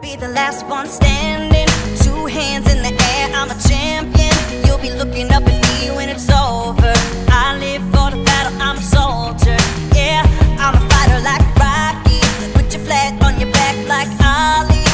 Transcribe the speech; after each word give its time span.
Be 0.00 0.16
the 0.16 0.28
last 0.28 0.66
one 0.66 0.86
standing, 0.86 1.66
two 2.02 2.24
hands 2.24 2.72
in 2.72 2.82
the 2.82 2.88
air. 2.88 3.28
I'm 3.34 3.50
a 3.50 3.58
champion. 3.68 4.32
You'll 4.64 4.78
be 4.78 4.90
looking 4.92 5.30
up 5.30 5.42
at 5.42 5.60
me 5.68 5.94
when 5.94 6.08
it's 6.08 6.30
over. 6.30 6.92
I 7.28 7.58
live 7.58 7.82
for 7.92 8.10
the 8.10 8.22
battle. 8.24 8.56
I'm 8.62 8.78
a 8.78 8.82
soldier. 8.82 9.58
Yeah, 9.94 10.24
I'm 10.58 10.74
a 10.74 10.82
fighter 10.88 11.20
like 11.20 11.44
Rocky. 11.54 12.20
Put 12.54 12.72
your 12.72 12.82
flag 12.82 13.22
on 13.22 13.38
your 13.38 13.52
back 13.52 13.76
like 13.88 14.08
Ali. 14.24 14.84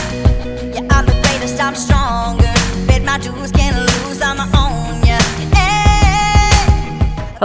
Yeah, 0.74 0.90
I'm 0.90 1.06
the 1.06 1.16
greatest. 1.22 1.60
I'm 1.60 1.76
stronger. 1.76 2.52
Bet 2.88 3.04
my 3.04 3.18
dues 3.18 3.52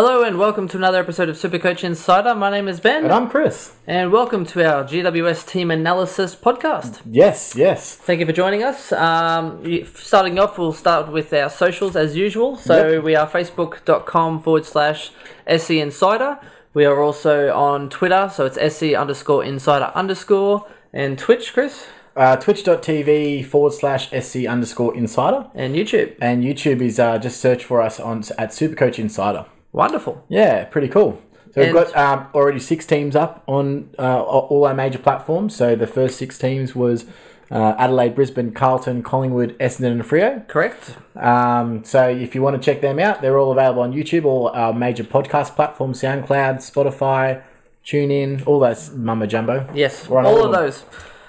Hello 0.03 0.23
and 0.23 0.39
welcome 0.39 0.67
to 0.69 0.77
another 0.77 0.97
episode 0.97 1.29
of 1.29 1.35
Supercoach 1.35 1.83
Insider. 1.83 2.33
My 2.33 2.49
name 2.49 2.67
is 2.67 2.79
Ben, 2.79 3.03
And 3.03 3.13
I'm 3.13 3.29
Chris. 3.29 3.73
and 3.85 4.11
welcome 4.11 4.47
to 4.47 4.67
our 4.67 4.83
GWS 4.83 5.45
Team 5.47 5.69
Analysis 5.69 6.35
podcast. 6.35 7.01
Yes, 7.05 7.53
yes. 7.55 7.97
Thank 7.97 8.19
you 8.19 8.25
for 8.25 8.31
joining 8.31 8.63
us. 8.63 8.91
Um, 8.93 9.63
starting 9.93 10.39
off, 10.39 10.57
we'll 10.57 10.73
start 10.73 11.11
with 11.11 11.31
our 11.33 11.51
socials 11.51 11.95
as 11.95 12.15
usual. 12.15 12.55
So 12.55 12.93
Yep. 12.93 13.03
we 13.03 13.15
are 13.15 13.27
facebook.com 13.27 14.41
forward 14.41 14.65
slash 14.65 15.11
SC 15.45 15.79
Insider. 15.79 16.39
We 16.73 16.83
are 16.85 16.99
also 16.99 17.53
on 17.53 17.87
Twitter, 17.91 18.27
so 18.33 18.47
it's 18.47 18.57
SC 18.57 18.95
underscore 18.95 19.43
Insider 19.43 19.91
underscore, 19.93 20.65
and 20.91 21.15
Twitch, 21.19 21.53
Chris, 21.53 21.85
Uh, 22.15 22.37
Twitch.tv 22.37 23.45
forward 23.45 23.73
slash 23.73 24.09
SC 24.11 24.47
underscore 24.47 24.95
insider. 24.95 25.45
and 25.53 25.75
YouTube. 25.75 26.15
And 26.19 26.43
YouTube 26.43 26.81
is 26.81 26.99
uh, 26.99 27.19
just 27.19 27.39
search 27.39 27.63
for 27.63 27.83
us 27.83 27.99
on 27.99 28.23
at 28.39 28.49
Supercoach 28.49 28.97
Insider. 28.97 29.45
Wonderful. 29.73 30.23
Yeah, 30.29 30.65
pretty 30.65 30.87
cool. 30.87 31.21
So 31.53 31.61
we've 31.61 31.73
got 31.73 31.95
um, 31.97 32.27
already 32.33 32.59
six 32.59 32.85
teams 32.85 33.15
up 33.15 33.43
on 33.45 33.89
uh, 33.99 34.21
all 34.21 34.65
our 34.65 34.73
major 34.73 34.99
platforms. 34.99 35.55
So 35.55 35.75
the 35.75 35.87
first 35.87 36.17
six 36.17 36.37
teams 36.37 36.73
was 36.75 37.05
uh, 37.49 37.75
Adelaide, 37.77 38.15
Brisbane, 38.15 38.53
Carlton, 38.53 39.03
Collingwood, 39.03 39.57
Essendon, 39.59 39.91
and 39.91 40.01
Freo. 40.03 40.47
Correct? 40.47 40.95
Um, 41.17 41.83
so 41.83 42.07
if 42.07 42.33
you 42.35 42.41
want 42.41 42.55
to 42.55 42.65
check 42.65 42.79
them 42.81 42.99
out, 42.99 43.21
they're 43.21 43.37
all 43.37 43.51
available 43.51 43.81
on 43.81 43.91
YouTube, 43.91 44.23
or 44.23 44.55
our 44.55 44.71
major 44.73 45.03
podcast 45.03 45.55
platforms, 45.57 46.01
SoundCloud, 46.01 46.55
Spotify, 46.59 47.41
TuneIn, 47.85 48.47
all 48.47 48.59
those 48.59 48.91
mumbo 48.91 49.25
jumbo. 49.25 49.67
Yes, 49.73 50.09
all 50.09 50.25
all 50.25 50.45
of 50.45 50.51
those. 50.53 50.85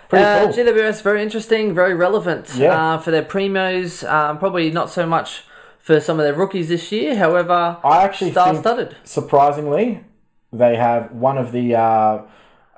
Pretty 0.08 0.24
Uh, 0.24 0.44
cool. 0.44 0.52
GWS 0.52 1.02
very 1.02 1.22
interesting, 1.22 1.74
very 1.74 1.94
relevant 1.94 2.52
Yeah. 2.54 2.94
uh, 2.94 2.98
for 2.98 3.10
their 3.10 3.22
primos. 3.24 4.08
Um, 4.08 4.38
probably 4.38 4.70
not 4.70 4.88
so 4.90 5.04
much 5.06 5.42
for 5.82 5.98
some 6.00 6.18
of 6.20 6.24
their 6.24 6.32
rookies 6.34 6.68
this 6.68 6.90
year. 6.92 7.16
However, 7.16 7.76
I 7.84 8.04
actually 8.04 8.30
think- 8.30 8.44
star-studded. 8.62 8.96
surprisingly, 9.04 10.04
they 10.52 10.76
have 10.76 11.10
one 11.12 11.36
of 11.38 11.52
the 11.52 11.74
uh, 11.74 12.22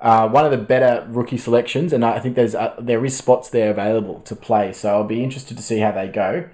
uh, 0.01 0.27
one 0.27 0.43
of 0.45 0.51
the 0.51 0.57
better 0.57 1.05
rookie 1.09 1.37
selections, 1.37 1.93
and 1.93 2.03
I 2.03 2.19
think 2.19 2.35
there's 2.35 2.55
uh, 2.55 2.75
there 2.79 3.05
is 3.05 3.15
spots 3.15 3.49
there 3.49 3.69
available 3.71 4.19
to 4.21 4.35
play. 4.35 4.73
So 4.73 4.89
I'll 4.89 5.03
be 5.03 5.23
interested 5.23 5.55
to 5.57 5.63
see 5.63 5.79
how 5.79 5.91
they 5.91 6.07
go. 6.07 6.49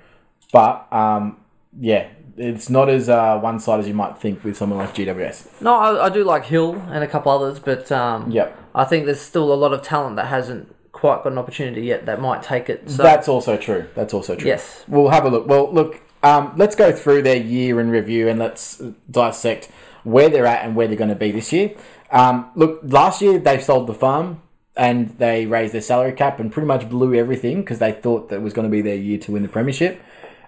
But 0.51 0.91
um, 0.91 1.37
yeah, 1.79 2.07
it's 2.37 2.69
not 2.69 2.89
as 2.89 3.07
uh, 3.07 3.39
one 3.39 3.59
sided 3.59 3.81
as 3.83 3.87
you 3.87 3.93
might 3.93 4.17
think 4.17 4.43
with 4.43 4.57
someone 4.57 4.79
like 4.79 4.93
GWS. 4.93 5.61
No, 5.61 5.73
I, 5.75 6.07
I 6.07 6.09
do 6.09 6.23
like 6.23 6.45
Hill 6.45 6.75
and 6.89 7.03
a 7.03 7.07
couple 7.07 7.31
others, 7.31 7.59
but 7.59 7.91
um, 7.91 8.29
Yep, 8.31 8.57
I 8.75 8.83
think 8.85 9.05
there's 9.05 9.21
still 9.21 9.53
a 9.53 9.55
lot 9.55 9.73
of 9.73 9.81
talent 9.81 10.15
that 10.17 10.27
hasn't 10.27 10.75
quite 10.91 11.23
got 11.23 11.31
an 11.31 11.37
opportunity 11.37 11.83
yet 11.83 12.05
that 12.07 12.19
might 12.19 12.43
take 12.43 12.69
it. 12.69 12.89
So 12.89 13.03
that's 13.03 13.27
also 13.29 13.55
true. 13.57 13.87
That's 13.95 14.13
also 14.13 14.35
true. 14.35 14.47
yes, 14.47 14.83
We'll 14.87 15.09
have 15.09 15.23
a 15.25 15.29
look. 15.29 15.47
Well, 15.47 15.71
look, 15.73 16.01
um, 16.23 16.53
let's 16.55 16.75
go 16.75 16.91
through 16.91 17.23
their 17.23 17.37
year 17.37 17.79
in 17.79 17.89
review 17.89 18.27
and 18.27 18.39
let's 18.39 18.81
dissect 19.09 19.69
where 20.03 20.29
they're 20.29 20.45
at 20.45 20.65
and 20.65 20.75
where 20.75 20.87
they're 20.87 20.97
going 20.97 21.09
to 21.09 21.15
be 21.15 21.31
this 21.31 21.51
year. 21.51 21.75
Um, 22.11 22.51
look, 22.55 22.81
last 22.83 23.21
year 23.21 23.39
they 23.39 23.59
sold 23.59 23.87
the 23.87 23.93
farm 23.93 24.41
and 24.75 25.09
they 25.17 25.45
raised 25.45 25.73
their 25.73 25.81
salary 25.81 26.13
cap 26.13 26.39
and 26.39 26.51
pretty 26.51 26.67
much 26.67 26.89
blew 26.89 27.13
everything 27.13 27.61
because 27.61 27.79
they 27.79 27.91
thought 27.91 28.29
that 28.29 28.41
was 28.41 28.53
going 28.53 28.67
to 28.67 28.71
be 28.71 28.81
their 28.81 28.95
year 28.95 29.17
to 29.19 29.31
win 29.31 29.43
the 29.43 29.49
premiership. 29.49 30.01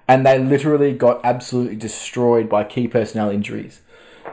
And 0.07 0.25
they 0.25 0.37
literally 0.37 0.93
got 0.93 1.21
absolutely 1.23 1.77
destroyed 1.77 2.49
by 2.49 2.65
key 2.65 2.87
personnel 2.87 3.29
injuries. 3.29 3.81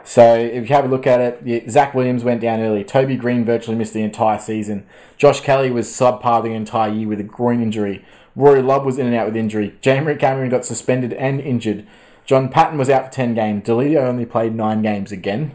So 0.05 0.35
if 0.35 0.69
you 0.69 0.75
have 0.75 0.85
a 0.85 0.89
look 0.89 1.07
at 1.07 1.21
it, 1.21 1.71
Zac 1.71 1.95
Williams 1.95 2.25
went 2.25 2.41
down 2.41 2.61
early. 2.61 2.85
Toby 2.85 3.17
Greene 3.17 3.45
virtually 3.45 3.77
missed 3.77 3.95
the 3.95 4.03
entire 4.03 4.39
season. 4.39 4.87
Josh 5.17 5.41
Kelly 5.41 5.71
was 5.71 5.89
subpar 5.89 6.43
the 6.43 6.53
entire 6.53 6.91
year 6.91 7.09
with 7.09 7.21
a 7.21 7.25
groin 7.25 7.63
injury. 7.63 8.05
Rory 8.37 8.63
Lobb 8.63 8.85
was 8.85 8.99
in 8.99 9.07
and 9.07 9.15
out 9.15 9.27
with 9.27 9.37
injury. 9.37 9.75
Jamie 9.81 10.15
Cameron 10.17 10.51
got 10.51 10.65
suspended 10.65 11.13
and 11.13 11.41
injured. 11.41 11.87
John 12.25 12.49
Patton 12.49 12.79
was 12.79 12.89
out 12.89 13.07
for 13.07 13.13
10 13.13 13.35
games. 13.35 13.65
Deledio 13.65 14.03
only 14.03 14.25
played 14.25 14.55
9 14.55 14.83
games 14.83 15.11
again. 15.11 15.53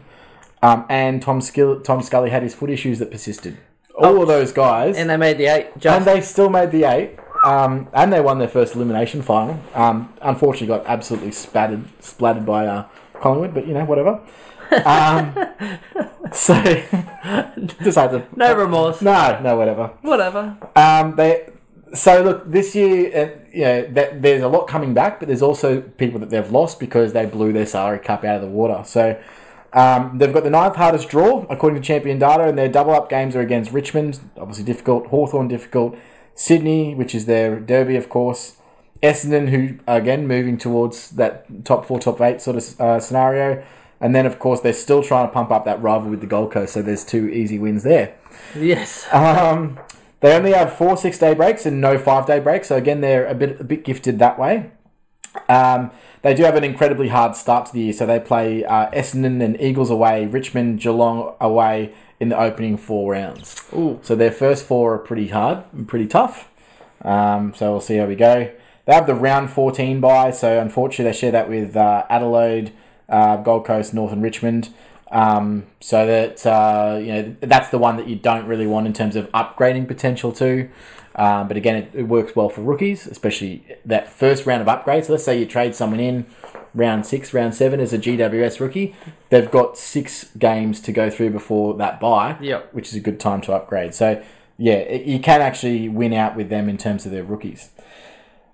Um, 0.62 0.84
and 0.88 1.22
Tom, 1.22 1.40
Skill- 1.40 1.80
Tom 1.80 2.02
Scully 2.02 2.30
had 2.30 2.42
his 2.42 2.54
foot 2.54 2.70
issues 2.70 2.98
that 2.98 3.10
persisted. 3.10 3.56
All 3.98 4.20
of 4.20 4.28
those 4.28 4.52
guys. 4.52 4.96
and 4.98 5.08
they 5.08 5.16
made 5.16 5.38
the 5.38 5.46
eight. 5.46 5.68
And 5.86 6.04
they 6.04 6.20
still 6.20 6.50
made 6.50 6.70
the 6.70 6.84
eight. 6.84 7.18
Um, 7.44 7.88
and 7.94 8.12
they 8.12 8.20
won 8.20 8.38
their 8.38 8.48
first 8.48 8.74
elimination 8.74 9.22
final. 9.22 9.60
Um, 9.74 10.12
unfortunately, 10.20 10.66
got 10.66 10.84
absolutely 10.86 11.30
spattered, 11.32 11.84
splattered 12.00 12.44
by 12.44 12.66
uh, 12.66 12.86
Collingwood, 13.20 13.54
but 13.54 13.66
you 13.66 13.74
know, 13.74 13.84
whatever. 13.84 14.20
Um, 14.84 15.32
so, 16.32 16.54
to. 16.62 18.26
no 18.34 18.56
remorse. 18.56 19.00
No, 19.00 19.40
no, 19.40 19.56
whatever. 19.56 19.92
Whatever. 20.02 20.56
Um, 20.74 21.14
they. 21.14 21.50
So 21.94 22.22
look, 22.22 22.50
this 22.50 22.74
year, 22.74 23.12
uh, 23.14 23.48
you 23.52 23.60
know, 23.60 23.86
that 23.92 24.22
there's 24.22 24.42
a 24.42 24.48
lot 24.48 24.66
coming 24.66 24.92
back, 24.92 25.20
but 25.20 25.28
there's 25.28 25.40
also 25.40 25.80
people 25.80 26.18
that 26.18 26.30
they've 26.30 26.50
lost 26.50 26.80
because 26.80 27.12
they 27.12 27.26
blew 27.26 27.52
their 27.52 27.64
salary 27.64 28.00
cap 28.00 28.24
out 28.24 28.36
of 28.36 28.42
the 28.42 28.48
water. 28.48 28.82
So 28.84 29.16
um, 29.72 30.18
they've 30.18 30.32
got 30.32 30.42
the 30.42 30.50
ninth 30.50 30.76
hardest 30.76 31.08
draw 31.08 31.46
according 31.48 31.80
to 31.80 31.86
Champion 31.86 32.18
Data, 32.18 32.44
and 32.44 32.58
their 32.58 32.68
double 32.68 32.92
up 32.92 33.08
games 33.08 33.36
are 33.36 33.40
against 33.40 33.72
Richmond, 33.72 34.18
obviously 34.36 34.64
difficult. 34.64 35.06
Hawthorn 35.08 35.48
difficult. 35.48 35.96
Sydney, 36.34 36.94
which 36.94 37.14
is 37.14 37.26
their 37.26 37.60
derby, 37.60 37.96
of 37.96 38.08
course. 38.08 38.56
Essendon, 39.06 39.48
who 39.48 39.78
again 39.86 40.26
moving 40.26 40.58
towards 40.58 41.10
that 41.12 41.64
top 41.64 41.86
four, 41.86 41.98
top 41.98 42.20
eight 42.20 42.40
sort 42.40 42.56
of 42.56 42.80
uh, 42.80 43.00
scenario, 43.00 43.64
and 44.00 44.14
then 44.14 44.26
of 44.26 44.38
course 44.38 44.60
they're 44.60 44.72
still 44.72 45.02
trying 45.02 45.26
to 45.26 45.32
pump 45.32 45.50
up 45.50 45.64
that 45.64 45.80
rival 45.80 46.10
with 46.10 46.20
the 46.20 46.26
Gold 46.26 46.52
Coast. 46.52 46.74
So 46.74 46.82
there's 46.82 47.04
two 47.04 47.28
easy 47.28 47.58
wins 47.58 47.82
there. 47.82 48.16
Yes. 48.54 49.06
Um, 49.12 49.78
they 50.20 50.34
only 50.34 50.52
have 50.52 50.72
four 50.72 50.96
six 50.96 51.18
day 51.18 51.34
breaks 51.34 51.66
and 51.66 51.80
no 51.80 51.98
five 51.98 52.26
day 52.26 52.40
breaks. 52.40 52.68
So 52.68 52.76
again, 52.76 53.00
they're 53.00 53.26
a 53.26 53.34
bit 53.34 53.60
a 53.60 53.64
bit 53.64 53.84
gifted 53.84 54.18
that 54.18 54.38
way. 54.38 54.70
Um, 55.48 55.90
they 56.22 56.34
do 56.34 56.42
have 56.44 56.56
an 56.56 56.64
incredibly 56.64 57.08
hard 57.08 57.36
start 57.36 57.66
to 57.66 57.72
the 57.72 57.80
year. 57.80 57.92
So 57.92 58.06
they 58.06 58.18
play 58.18 58.64
uh, 58.64 58.90
Essendon 58.90 59.42
and 59.42 59.60
Eagles 59.60 59.90
away, 59.90 60.26
Richmond, 60.26 60.80
Geelong 60.80 61.34
away 61.40 61.94
in 62.18 62.30
the 62.30 62.38
opening 62.38 62.76
four 62.76 63.12
rounds. 63.12 63.62
Ooh. 63.74 64.00
So 64.02 64.16
their 64.16 64.32
first 64.32 64.64
four 64.64 64.94
are 64.94 64.98
pretty 64.98 65.28
hard 65.28 65.64
and 65.72 65.86
pretty 65.86 66.06
tough. 66.06 66.50
Um, 67.02 67.54
so 67.54 67.70
we'll 67.70 67.80
see 67.80 67.96
how 67.96 68.06
we 68.06 68.16
go. 68.16 68.50
They 68.86 68.94
have 68.94 69.06
the 69.06 69.14
round 69.14 69.50
14 69.50 70.00
bye, 70.00 70.30
so 70.30 70.60
unfortunately 70.60 71.10
they 71.12 71.16
share 71.18 71.32
that 71.32 71.48
with 71.48 71.76
uh, 71.76 72.04
Adelaide, 72.08 72.72
uh, 73.08 73.36
Gold 73.36 73.66
Coast, 73.66 73.92
North, 73.92 74.12
and 74.12 74.22
Richmond. 74.22 74.70
Um, 75.10 75.66
so 75.80 76.04
that 76.06 76.44
uh, 76.46 76.98
you 77.00 77.12
know 77.12 77.36
that's 77.40 77.68
the 77.70 77.78
one 77.78 77.96
that 77.96 78.08
you 78.08 78.16
don't 78.16 78.46
really 78.46 78.66
want 78.66 78.86
in 78.88 78.92
terms 78.92 79.14
of 79.14 79.30
upgrading 79.32 79.86
potential 79.86 80.32
to. 80.32 80.68
Um, 81.14 81.48
but 81.48 81.56
again, 81.56 81.76
it, 81.76 81.90
it 81.94 82.02
works 82.04 82.36
well 82.36 82.48
for 82.48 82.60
rookies, 82.60 83.06
especially 83.06 83.64
that 83.84 84.08
first 84.08 84.46
round 84.46 84.62
of 84.62 84.68
upgrades. 84.68 85.06
So 85.06 85.12
let's 85.12 85.24
say 85.24 85.38
you 85.38 85.46
trade 85.46 85.74
someone 85.74 86.00
in 86.00 86.26
round 86.74 87.06
six, 87.06 87.32
round 87.32 87.54
seven 87.54 87.80
as 87.80 87.92
a 87.92 87.98
GWS 87.98 88.60
rookie. 88.60 88.94
They've 89.30 89.50
got 89.50 89.78
six 89.78 90.24
games 90.38 90.80
to 90.82 90.92
go 90.92 91.08
through 91.08 91.30
before 91.30 91.74
that 91.74 91.98
buy, 92.00 92.36
Yep. 92.40 92.74
which 92.74 92.88
is 92.88 92.94
a 92.94 93.00
good 93.00 93.18
time 93.18 93.40
to 93.42 93.52
upgrade. 93.54 93.94
So, 93.94 94.22
yeah, 94.58 94.74
it, 94.74 95.06
you 95.06 95.18
can 95.18 95.40
actually 95.40 95.88
win 95.88 96.12
out 96.12 96.36
with 96.36 96.50
them 96.50 96.68
in 96.68 96.76
terms 96.76 97.06
of 97.06 97.12
their 97.12 97.24
rookies. 97.24 97.70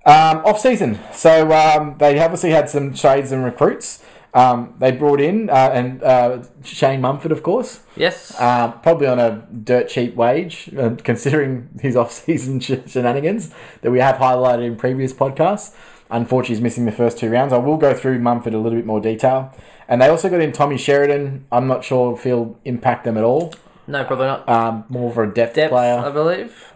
Um, 0.05 0.39
off 0.45 0.59
season, 0.59 0.99
so 1.13 1.53
um, 1.53 1.95
they 1.99 2.19
obviously 2.19 2.51
had 2.51 2.69
some 2.69 2.93
trades 2.93 3.31
and 3.31 3.45
recruits. 3.45 4.03
Um, 4.35 4.75
they 4.79 4.91
brought 4.93 5.21
in 5.21 5.49
uh, 5.51 5.71
and 5.75 6.03
uh, 6.03 6.43
Shane 6.65 7.01
Mumford, 7.03 7.31
of 7.33 7.43
course, 7.43 7.81
Yes. 7.97 8.35
uh, 8.41 8.73
probably 8.73 9.07
on 9.07 9.19
a 9.21 9.47
dirt 9.53 9.89
cheap 9.91 10.17
wage, 10.17 10.71
uh, 10.77 10.97
considering 11.05 11.69
his 11.81 11.95
off-season 12.03 12.59
sh- 12.61 12.73
shenanigans 12.87 13.53
that 13.83 13.91
we 13.93 14.01
have 14.01 14.17
highlighted 14.17 14.65
in 14.67 14.77
previous 14.77 15.13
podcasts. 15.13 15.75
Unfortunately, 16.11 16.55
he's 16.57 16.63
missing 16.63 16.85
the 16.87 16.93
first 16.93 17.19
two 17.19 17.31
rounds. 17.31 17.53
I 17.53 17.59
will 17.59 17.77
go 17.77 17.95
through 17.95 18.19
Mumford 18.19 18.55
a 18.55 18.59
little 18.59 18.79
bit 18.79 18.87
more 18.87 19.01
detail, 19.01 19.55
and 19.87 20.01
they 20.03 20.09
also 20.09 20.29
got 20.29 20.41
in 20.41 20.51
Tommy 20.53 20.79
Sheridan. 20.79 21.45
I'm 21.53 21.67
not 21.69 21.85
sure 21.85 22.15
if 22.17 22.25
he'll 22.25 22.59
impact 22.65 23.05
them 23.05 23.17
at 23.19 23.25
all. 23.25 23.53
no, 23.87 24.03
probably 24.05 24.27
not. 24.27 24.49
Um, 24.49 24.85
more 24.89 25.11
of 25.11 25.19
a 25.19 25.27
depth, 25.33 25.55
Depth, 25.55 25.71
player. 25.71 25.99
I 25.99 26.11
believe. 26.11 26.73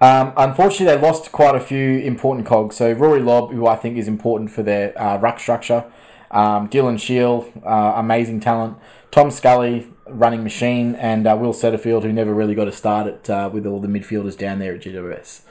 Um, 0.00 0.32
unfortunately, 0.36 0.94
they 0.94 1.00
lost 1.00 1.32
quite 1.32 1.54
a 1.54 1.60
few 1.60 1.98
important 2.00 2.46
cogs. 2.46 2.76
So 2.76 2.92
Rory 2.92 3.20
Lobb, 3.20 3.52
who 3.52 3.66
I 3.66 3.76
think 3.76 3.96
is 3.96 4.08
important 4.08 4.50
for 4.50 4.62
their 4.62 4.98
uh, 5.00 5.18
ruck 5.18 5.40
structure. 5.40 5.84
Um, 6.30 6.68
Dylan 6.68 7.00
Shiel, 7.00 7.50
uh, 7.64 7.94
amazing 7.96 8.40
talent. 8.40 8.76
Tom 9.10 9.30
Scully, 9.30 9.88
running 10.06 10.42
machine, 10.42 10.94
and 10.96 11.26
uh, 11.26 11.36
Will 11.38 11.52
Setterfield, 11.52 12.02
who 12.02 12.12
never 12.12 12.34
really 12.34 12.54
got 12.54 12.68
a 12.68 12.72
start 12.72 13.06
at 13.06 13.30
uh, 13.30 13.50
with 13.52 13.66
all 13.66 13.80
the 13.80 13.88
midfielders 13.88 14.36
down 14.36 14.58
there 14.58 14.74
at 14.74 14.82
GWS. 14.82 15.42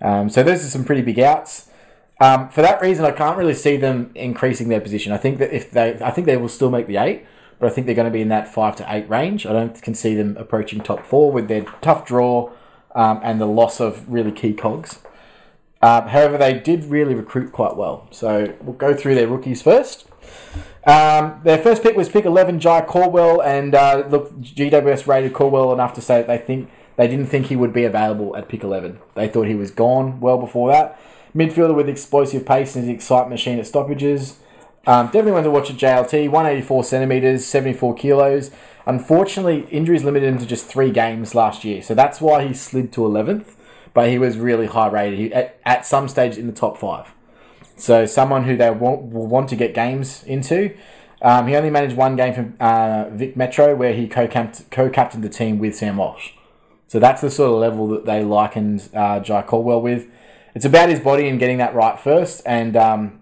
Um, 0.00 0.28
so 0.28 0.42
those 0.42 0.64
are 0.64 0.68
some 0.68 0.84
pretty 0.84 1.02
big 1.02 1.20
outs. 1.20 1.68
Um, 2.20 2.48
for 2.50 2.62
that 2.62 2.80
reason, 2.80 3.04
I 3.04 3.10
can't 3.10 3.36
really 3.36 3.54
see 3.54 3.76
them 3.76 4.10
increasing 4.14 4.68
their 4.68 4.80
position. 4.80 5.12
I 5.12 5.16
think 5.16 5.38
that 5.38 5.52
if 5.52 5.70
they, 5.70 5.98
I 6.00 6.10
think 6.10 6.26
they 6.26 6.36
will 6.36 6.48
still 6.48 6.70
make 6.70 6.86
the 6.86 6.96
eight, 6.96 7.24
but 7.58 7.70
I 7.70 7.74
think 7.74 7.86
they're 7.86 7.96
going 7.96 8.06
to 8.06 8.12
be 8.12 8.20
in 8.20 8.28
that 8.28 8.52
five 8.52 8.76
to 8.76 8.86
eight 8.88 9.08
range. 9.08 9.46
I 9.46 9.52
don't 9.52 9.80
can 9.80 9.94
see 9.94 10.14
them 10.14 10.36
approaching 10.36 10.80
top 10.80 11.04
four 11.06 11.30
with 11.30 11.48
their 11.48 11.62
tough 11.80 12.06
draw. 12.06 12.50
Um, 12.94 13.20
and 13.22 13.40
the 13.40 13.46
loss 13.46 13.80
of 13.80 14.06
really 14.12 14.32
key 14.32 14.52
cogs. 14.52 14.98
Um, 15.80 16.08
however, 16.08 16.38
they 16.38 16.58
did 16.58 16.84
really 16.84 17.14
recruit 17.14 17.52
quite 17.52 17.76
well. 17.76 18.06
So 18.10 18.54
we'll 18.60 18.76
go 18.76 18.94
through 18.94 19.14
their 19.14 19.26
rookies 19.26 19.62
first. 19.62 20.06
Um, 20.86 21.40
their 21.44 21.58
first 21.58 21.82
pick 21.82 21.96
was 21.96 22.08
pick 22.08 22.24
11, 22.24 22.60
Jye 22.60 22.82
Caldwell, 22.82 23.40
and 23.40 23.74
uh, 23.74 24.04
look, 24.08 24.32
GWS 24.40 25.06
rated 25.06 25.32
Caldwell 25.32 25.72
enough 25.72 25.94
to 25.94 26.00
say 26.00 26.16
that 26.16 26.26
they 26.26 26.38
think 26.38 26.70
they 26.96 27.08
didn't 27.08 27.26
think 27.26 27.46
he 27.46 27.56
would 27.56 27.72
be 27.72 27.84
available 27.84 28.36
at 28.36 28.48
pick 28.48 28.62
11. 28.62 28.98
They 29.14 29.28
thought 29.28 29.46
he 29.46 29.54
was 29.54 29.70
gone 29.70 30.20
well 30.20 30.38
before 30.38 30.70
that. 30.70 31.00
Midfielder 31.34 31.74
with 31.74 31.88
explosive 31.88 32.44
pace 32.44 32.76
and 32.76 32.84
his 32.84 32.94
excitement 32.94 33.30
machine 33.30 33.58
at 33.58 33.66
stoppages. 33.66 34.38
Um, 34.86 35.06
definitely 35.06 35.32
want 35.32 35.44
to 35.44 35.50
watch 35.50 35.70
at 35.70 35.76
JLT. 35.76 36.28
184 36.28 36.84
centimeters, 36.84 37.46
74 37.46 37.94
kilos. 37.94 38.50
Unfortunately, 38.86 39.66
injuries 39.70 40.04
limited 40.04 40.28
him 40.28 40.38
to 40.38 40.46
just 40.46 40.66
three 40.66 40.90
games 40.90 41.34
last 41.34 41.64
year, 41.64 41.82
so 41.82 41.94
that's 41.94 42.20
why 42.20 42.46
he 42.46 42.54
slid 42.54 42.92
to 42.92 43.00
11th. 43.00 43.54
But 43.94 44.08
he 44.08 44.18
was 44.18 44.38
really 44.38 44.66
high 44.66 44.88
rated. 44.88 45.18
He, 45.18 45.34
at, 45.34 45.60
at 45.64 45.84
some 45.84 46.08
stage 46.08 46.38
in 46.38 46.46
the 46.46 46.52
top 46.52 46.78
five. 46.78 47.12
So 47.76 48.06
someone 48.06 48.44
who 48.44 48.56
they 48.56 48.70
want, 48.70 49.12
will 49.12 49.26
want 49.26 49.48
to 49.50 49.56
get 49.56 49.74
games 49.74 50.24
into. 50.24 50.74
Um, 51.20 51.46
he 51.46 51.54
only 51.54 51.70
managed 51.70 51.96
one 51.96 52.16
game 52.16 52.34
for 52.34 52.64
uh, 52.64 53.10
Vic 53.10 53.36
Metro 53.36 53.74
where 53.76 53.92
he 53.92 54.08
co-capt- 54.08 54.70
co-captained 54.70 55.22
the 55.22 55.28
team 55.28 55.58
with 55.58 55.76
Sam 55.76 55.98
Walsh. 55.98 56.30
So 56.88 56.98
that's 56.98 57.20
the 57.20 57.30
sort 57.30 57.52
of 57.52 57.58
level 57.58 57.88
that 57.88 58.04
they 58.04 58.24
likened 58.24 58.88
uh, 58.92 59.20
Jye 59.20 59.42
Caldwell 59.42 59.80
with. 59.80 60.08
It's 60.54 60.64
about 60.64 60.88
his 60.90 61.00
body 61.00 61.28
and 61.28 61.38
getting 61.38 61.58
that 61.58 61.74
right 61.74 61.98
first, 61.98 62.42
and 62.44 62.76
um, 62.76 63.20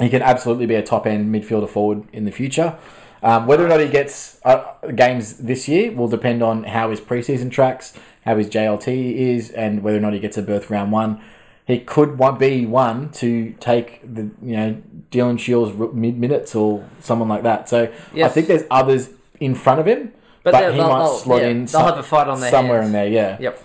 he 0.00 0.08
can 0.08 0.22
absolutely 0.22 0.66
be 0.66 0.74
a 0.74 0.82
top 0.82 1.06
end 1.06 1.32
midfielder 1.32 1.68
forward 1.68 2.04
in 2.12 2.24
the 2.24 2.32
future. 2.32 2.76
Um, 3.24 3.46
whether 3.46 3.64
or 3.64 3.68
not 3.68 3.80
he 3.80 3.88
gets 3.88 4.38
uh, 4.44 4.64
games 4.94 5.38
this 5.38 5.66
year 5.66 5.90
will 5.90 6.08
depend 6.08 6.42
on 6.42 6.64
how 6.64 6.90
his 6.90 7.00
preseason 7.00 7.50
tracks, 7.50 7.94
how 8.26 8.36
his 8.36 8.48
JLT 8.48 9.14
is, 9.16 9.50
and 9.50 9.82
whether 9.82 9.96
or 9.96 10.00
not 10.00 10.12
he 10.12 10.18
gets 10.20 10.36
a 10.36 10.42
berth 10.42 10.68
round 10.70 10.92
one. 10.92 11.20
He 11.66 11.78
could 11.80 12.18
be 12.38 12.66
one 12.66 13.10
to 13.12 13.54
take 13.60 14.00
the 14.02 14.30
you 14.42 14.56
know 14.56 14.76
Dylan 15.10 15.38
Shiel's 15.40 15.72
mid 15.94 16.18
minutes 16.18 16.54
or 16.54 16.86
someone 17.00 17.30
like 17.30 17.42
that. 17.44 17.66
So 17.70 17.90
I 18.14 18.28
think 18.28 18.46
there's 18.48 18.64
others 18.70 19.08
in 19.40 19.54
front 19.54 19.80
of 19.80 19.86
him, 19.86 20.12
But 20.42 20.52
but, 20.52 20.74
he 20.74 20.80
might 20.80 21.08
slot 21.08 21.40
yeah, 21.40 21.48
in 21.48 21.58
they'll 21.60 21.68
some- 21.68 21.86
have 21.86 21.98
a 21.98 22.02
fight 22.02 22.28
on 22.28 22.40
their 22.40 22.50
somewhere 22.50 22.82
hands. 22.82 22.88
in 22.88 22.92
there. 22.92 23.08
Yeah. 23.08 23.36
Yep. 23.40 23.62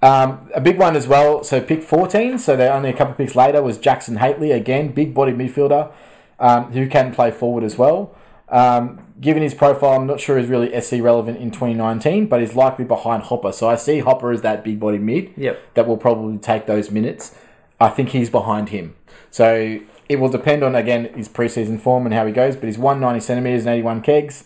Um, 0.00 0.50
a 0.54 0.60
big 0.60 0.78
one 0.78 0.94
as 0.94 1.08
well. 1.08 1.42
So 1.42 1.60
pick 1.60 1.82
14. 1.82 2.38
So 2.38 2.54
they're 2.56 2.72
only 2.72 2.90
a 2.90 2.92
couple 2.92 3.12
of 3.12 3.16
picks 3.18 3.34
later 3.34 3.62
was 3.62 3.78
Jackson 3.78 4.18
Hately 4.18 4.54
again, 4.54 4.92
big 4.92 5.12
body 5.14 5.32
midfielder 5.32 5.90
um, 6.38 6.70
who 6.72 6.86
can 6.86 7.12
play 7.12 7.30
forward 7.30 7.64
as 7.64 7.76
well. 7.78 8.14
Um, 8.50 9.00
given 9.20 9.42
his 9.42 9.54
profile, 9.54 9.98
I'm 10.00 10.06
not 10.06 10.20
sure 10.20 10.38
he's 10.38 10.48
really 10.48 10.78
SC 10.80 10.94
relevant 11.00 11.38
in 11.38 11.50
2019, 11.50 12.26
but 12.26 12.40
he's 12.40 12.54
likely 12.54 12.84
behind 12.84 13.24
Hopper. 13.24 13.52
So 13.52 13.68
I 13.68 13.76
see 13.76 13.98
Hopper 14.00 14.30
as 14.30 14.42
that 14.42 14.64
big 14.64 14.80
body 14.80 14.98
mid 14.98 15.32
Yep. 15.36 15.74
that 15.74 15.86
will 15.86 15.96
probably 15.98 16.38
take 16.38 16.66
those 16.66 16.90
minutes. 16.90 17.34
I 17.80 17.88
think 17.88 18.10
he's 18.10 18.30
behind 18.30 18.70
him. 18.70 18.94
So 19.30 19.78
it 20.08 20.16
will 20.18 20.30
depend 20.30 20.62
on 20.64 20.74
again 20.74 21.12
his 21.14 21.28
preseason 21.28 21.78
form 21.78 22.06
and 22.06 22.14
how 22.14 22.24
he 22.26 22.32
goes. 22.32 22.56
But 22.56 22.64
he's 22.64 22.78
190 22.78 23.20
centimeters 23.24 23.66
and 23.66 23.74
81 23.74 24.00
kegs. 24.02 24.44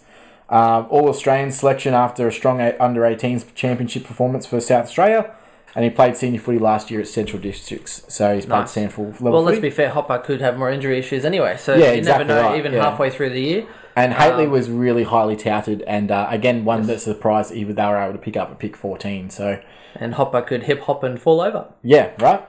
Um, 0.48 0.86
all 0.90 1.08
Australian 1.08 1.50
selection 1.50 1.94
after 1.94 2.26
a 2.28 2.32
strong 2.32 2.60
under 2.60 3.02
18s 3.02 3.54
championship 3.54 4.04
performance 4.04 4.44
for 4.44 4.60
South 4.60 4.84
Australia, 4.84 5.30
and 5.74 5.82
he 5.82 5.90
played 5.90 6.14
senior 6.14 6.40
footy 6.40 6.58
last 6.58 6.90
year 6.90 7.00
at 7.00 7.08
Central 7.08 7.40
Districts. 7.40 8.02
So 8.08 8.34
he's 8.34 8.44
played 8.44 8.58
Nice. 8.62 8.74
SANFL 8.74 8.98
level 9.22 9.32
Well, 9.32 9.42
let's 9.44 9.60
be 9.60 9.70
fair. 9.70 9.88
Hopper 9.88 10.18
could 10.18 10.42
have 10.42 10.58
more 10.58 10.70
injury 10.70 10.98
issues 10.98 11.24
anyway, 11.24 11.56
so 11.56 11.74
Yeah, 11.74 11.92
you 11.92 11.98
exactly 11.98 12.26
never 12.26 12.42
know. 12.42 12.48
right, 12.50 12.58
Even 12.58 12.72
yeah. 12.74 12.82
halfway 12.90 13.08
through 13.08 13.30
the 13.30 13.40
year, 13.40 13.66
and 13.94 14.14
Hately 14.14 14.44
um, 14.44 14.50
was 14.50 14.70
really 14.70 15.04
highly 15.04 15.36
touted, 15.36 15.82
and 15.82 16.10
uh, 16.10 16.26
again 16.30 16.64
one 16.64 16.86
that 16.86 17.00
surprised 17.00 17.50
that 17.50 17.56
he 17.56 17.64
they 17.64 17.86
were 17.86 17.98
able 17.98 18.12
to 18.12 18.18
pick 18.18 18.36
up 18.36 18.50
at 18.50 18.58
pick 18.58 18.76
14. 18.76 19.30
So 19.30 19.60
and 19.96 20.14
Hopper 20.14 20.42
could 20.42 20.64
hip 20.64 20.82
hop 20.82 21.02
and 21.02 21.20
fall 21.20 21.40
over. 21.40 21.68
Yeah, 21.82 22.12
right. 22.18 22.42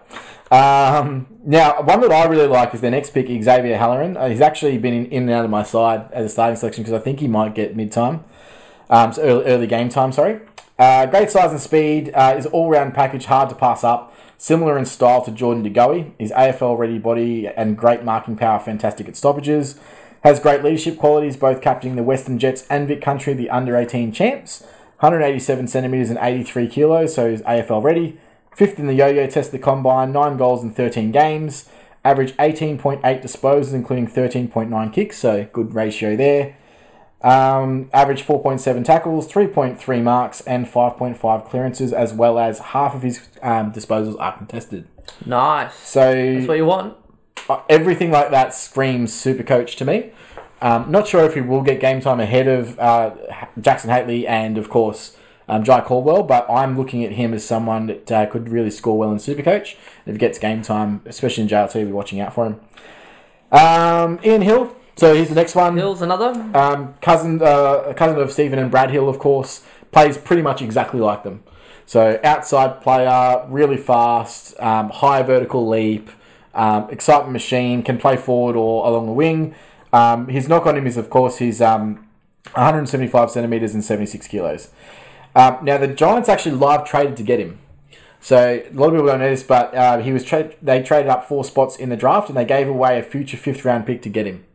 Um, 0.51 1.27
now, 1.43 1.81
one 1.81 2.01
that 2.01 2.11
I 2.11 2.25
really 2.25 2.47
like 2.47 2.73
is 2.73 2.81
their 2.81 2.91
next 2.91 3.09
pick, 3.09 3.27
Xavier 3.27 3.75
O'Halloran. 3.75 4.15
Uh, 4.15 4.29
he's 4.29 4.41
actually 4.41 4.77
been 4.77 4.93
in, 4.93 5.05
in 5.07 5.23
and 5.23 5.31
out 5.31 5.45
of 5.45 5.51
my 5.51 5.63
side 5.63 6.09
as 6.11 6.25
a 6.25 6.29
starting 6.29 6.55
selection 6.55 6.83
because 6.83 6.99
I 6.99 7.03
think 7.03 7.19
he 7.19 7.27
might 7.27 7.55
get 7.55 7.75
mid 7.75 7.91
time, 7.91 8.23
um, 8.89 9.13
so 9.13 9.21
early, 9.21 9.45
early 9.45 9.67
game 9.67 9.89
time. 9.89 10.11
Sorry. 10.11 10.39
Uh, 10.77 11.05
great 11.05 11.29
size 11.29 11.51
and 11.51 11.61
speed. 11.61 12.11
Uh, 12.13 12.35
is 12.37 12.45
all 12.47 12.69
round 12.69 12.93
package, 12.93 13.25
hard 13.25 13.49
to 13.49 13.55
pass 13.55 13.83
up. 13.83 14.15
Similar 14.37 14.77
in 14.77 14.85
style 14.85 15.23
to 15.23 15.31
Jordan 15.31 15.63
DeGoey. 15.63 16.11
His 16.19 16.31
AFL 16.31 16.77
ready 16.77 16.99
body 16.99 17.47
and 17.47 17.77
great 17.77 18.03
marking 18.03 18.35
power, 18.35 18.59
fantastic 18.59 19.07
at 19.07 19.15
stoppages. 19.15 19.79
Has 20.23 20.39
great 20.39 20.63
leadership 20.63 20.97
qualities, 20.97 21.35
both 21.35 21.61
captaining 21.61 21.97
the 21.97 22.03
Western 22.03 22.39
Jets 22.39 22.65
and 22.69 22.87
Vic 22.87 23.01
Country, 23.01 23.33
the 23.33 23.49
under 23.49 23.75
18 23.75 24.13
champs. 24.13 24.61
187 24.99 25.67
centimeters 25.67 26.09
and 26.09 26.17
83 26.21 26.69
kilos, 26.69 27.13
so 27.13 27.29
he's 27.29 27.41
AFL 27.41 27.83
ready. 27.83 28.17
Fifth 28.55 28.79
in 28.79 28.87
the 28.87 28.93
yo-yo 28.93 29.27
test, 29.27 29.51
the 29.51 29.59
combine, 29.59 30.13
nine 30.13 30.37
goals 30.37 30.63
in 30.63 30.71
13 30.71 31.11
games. 31.11 31.67
Average 32.05 32.37
18.8 32.37 33.01
disposals, 33.21 33.73
including 33.73 34.07
13.9 34.07 34.93
kicks, 34.93 35.17
so 35.17 35.45
good 35.51 35.73
ratio 35.73 36.15
there. 36.15 36.55
Um, 37.21 37.89
average 37.91 38.23
4.7 38.25 38.85
tackles, 38.85 39.29
3.3 39.29 40.01
marks, 40.01 40.39
and 40.41 40.65
5.5 40.65 41.49
clearances, 41.49 41.91
as 41.91 42.13
well 42.13 42.39
as 42.39 42.59
half 42.59 42.95
of 42.95 43.01
his 43.01 43.27
um, 43.41 43.73
disposals 43.73 44.15
are 44.19 44.37
contested. 44.37 44.87
Nice. 45.25 45.75
So 45.75 46.13
That's 46.13 46.47
what 46.47 46.57
you 46.57 46.65
want. 46.65 46.95
Uh, 47.49 47.61
everything 47.69 48.11
like 48.11 48.31
that 48.31 48.53
screams 48.53 49.13
super 49.13 49.43
coach 49.43 49.75
to 49.75 49.85
me. 49.85 50.11
Um, 50.61 50.89
not 50.89 51.07
sure 51.07 51.25
if 51.25 51.33
he 51.33 51.41
will 51.41 51.61
get 51.61 51.81
game 51.81 51.99
time 51.99 52.21
ahead 52.21 52.47
of 52.47 52.79
uh, 52.79 53.15
Jackson 53.59 53.89
Hately 53.89 54.25
and, 54.27 54.57
of 54.57 54.69
course, 54.69 55.17
um, 55.49 55.63
Jye 55.63 55.81
Caldwell, 55.81 56.23
but 56.23 56.49
I'm 56.49 56.77
looking 56.77 57.03
at 57.03 57.11
him 57.11 57.33
as 57.33 57.45
someone 57.45 57.87
that 57.87 58.11
uh, 58.11 58.25
could 58.27 58.49
really 58.49 58.71
score 58.71 58.97
well 58.97 59.11
in 59.11 59.17
Supercoach. 59.17 59.75
If 60.05 60.13
he 60.13 60.17
gets 60.17 60.39
game 60.39 60.61
time, 60.61 61.01
especially 61.05 61.43
in 61.43 61.49
JLT, 61.49 61.75
we'll 61.75 61.85
be 61.87 61.91
watching 61.91 62.21
out 62.21 62.33
for 62.33 62.45
him. 62.45 62.61
Um, 63.51 64.19
Ian 64.23 64.41
Hill. 64.41 64.75
So 64.95 65.15
he's 65.15 65.29
the 65.29 65.35
next 65.35 65.55
one. 65.55 65.75
Hills 65.75 66.01
another. 66.01 66.29
Um, 66.55 66.93
cousin, 67.01 67.41
uh, 67.41 67.93
cousin 67.97 68.19
of 68.19 68.31
Stephen 68.31 68.59
and 68.59 68.69
Brad 68.69 68.91
Hill, 68.91 69.09
of 69.09 69.19
course, 69.19 69.65
plays 69.91 70.17
pretty 70.17 70.43
much 70.43 70.61
exactly 70.61 70.99
like 70.99 71.23
them. 71.23 71.43
So 71.85 72.19
outside 72.23 72.81
player, 72.81 73.45
really 73.49 73.77
fast, 73.77 74.57
um, 74.59 74.89
high 74.89 75.23
vertical 75.23 75.67
leap, 75.67 76.09
um, 76.53 76.89
excitement 76.89 77.33
machine, 77.33 77.83
can 77.83 77.97
play 77.97 78.17
forward 78.17 78.55
or 78.55 78.85
along 78.85 79.05
the 79.07 79.13
wing. 79.13 79.55
Um, 79.91 80.27
his 80.27 80.47
knock 80.47 80.65
on 80.65 80.77
him 80.77 80.87
is, 80.87 80.97
of 80.97 81.09
course, 81.09 81.37
he's 81.37 81.61
um, 81.61 82.07
175 82.53 83.31
centimeters 83.31 83.73
and 83.73 83.83
76 83.83 84.27
kilos. 84.27 84.69
Um, 85.35 85.59
now 85.63 85.77
the 85.77 85.87
Giants 85.87 86.29
actually 86.29 86.55
live 86.55 86.85
traded 86.85 87.17
to 87.17 87.23
get 87.23 87.39
him. 87.39 87.59
So 88.19 88.37
a 88.37 88.71
lot 88.71 88.87
of 88.87 88.93
people 88.93 89.07
don't 89.07 89.19
know 89.19 89.29
this, 89.29 89.43
but 89.43 89.75
uh, 89.75 89.97
he 89.99 90.13
was 90.13 90.23
tra- 90.23 90.53
they 90.61 90.81
traded 90.81 91.09
up 91.09 91.27
four 91.27 91.43
spots 91.43 91.75
in 91.75 91.89
the 91.89 91.97
draft 91.97 92.29
and 92.29 92.37
they 92.37 92.45
gave 92.45 92.69
away 92.69 92.97
a 92.97 93.03
future 93.03 93.35
fifth 93.35 93.65
round 93.65 93.85
pick 93.85 94.01
to 94.03 94.09
get 94.09 94.25
him. 94.25 94.45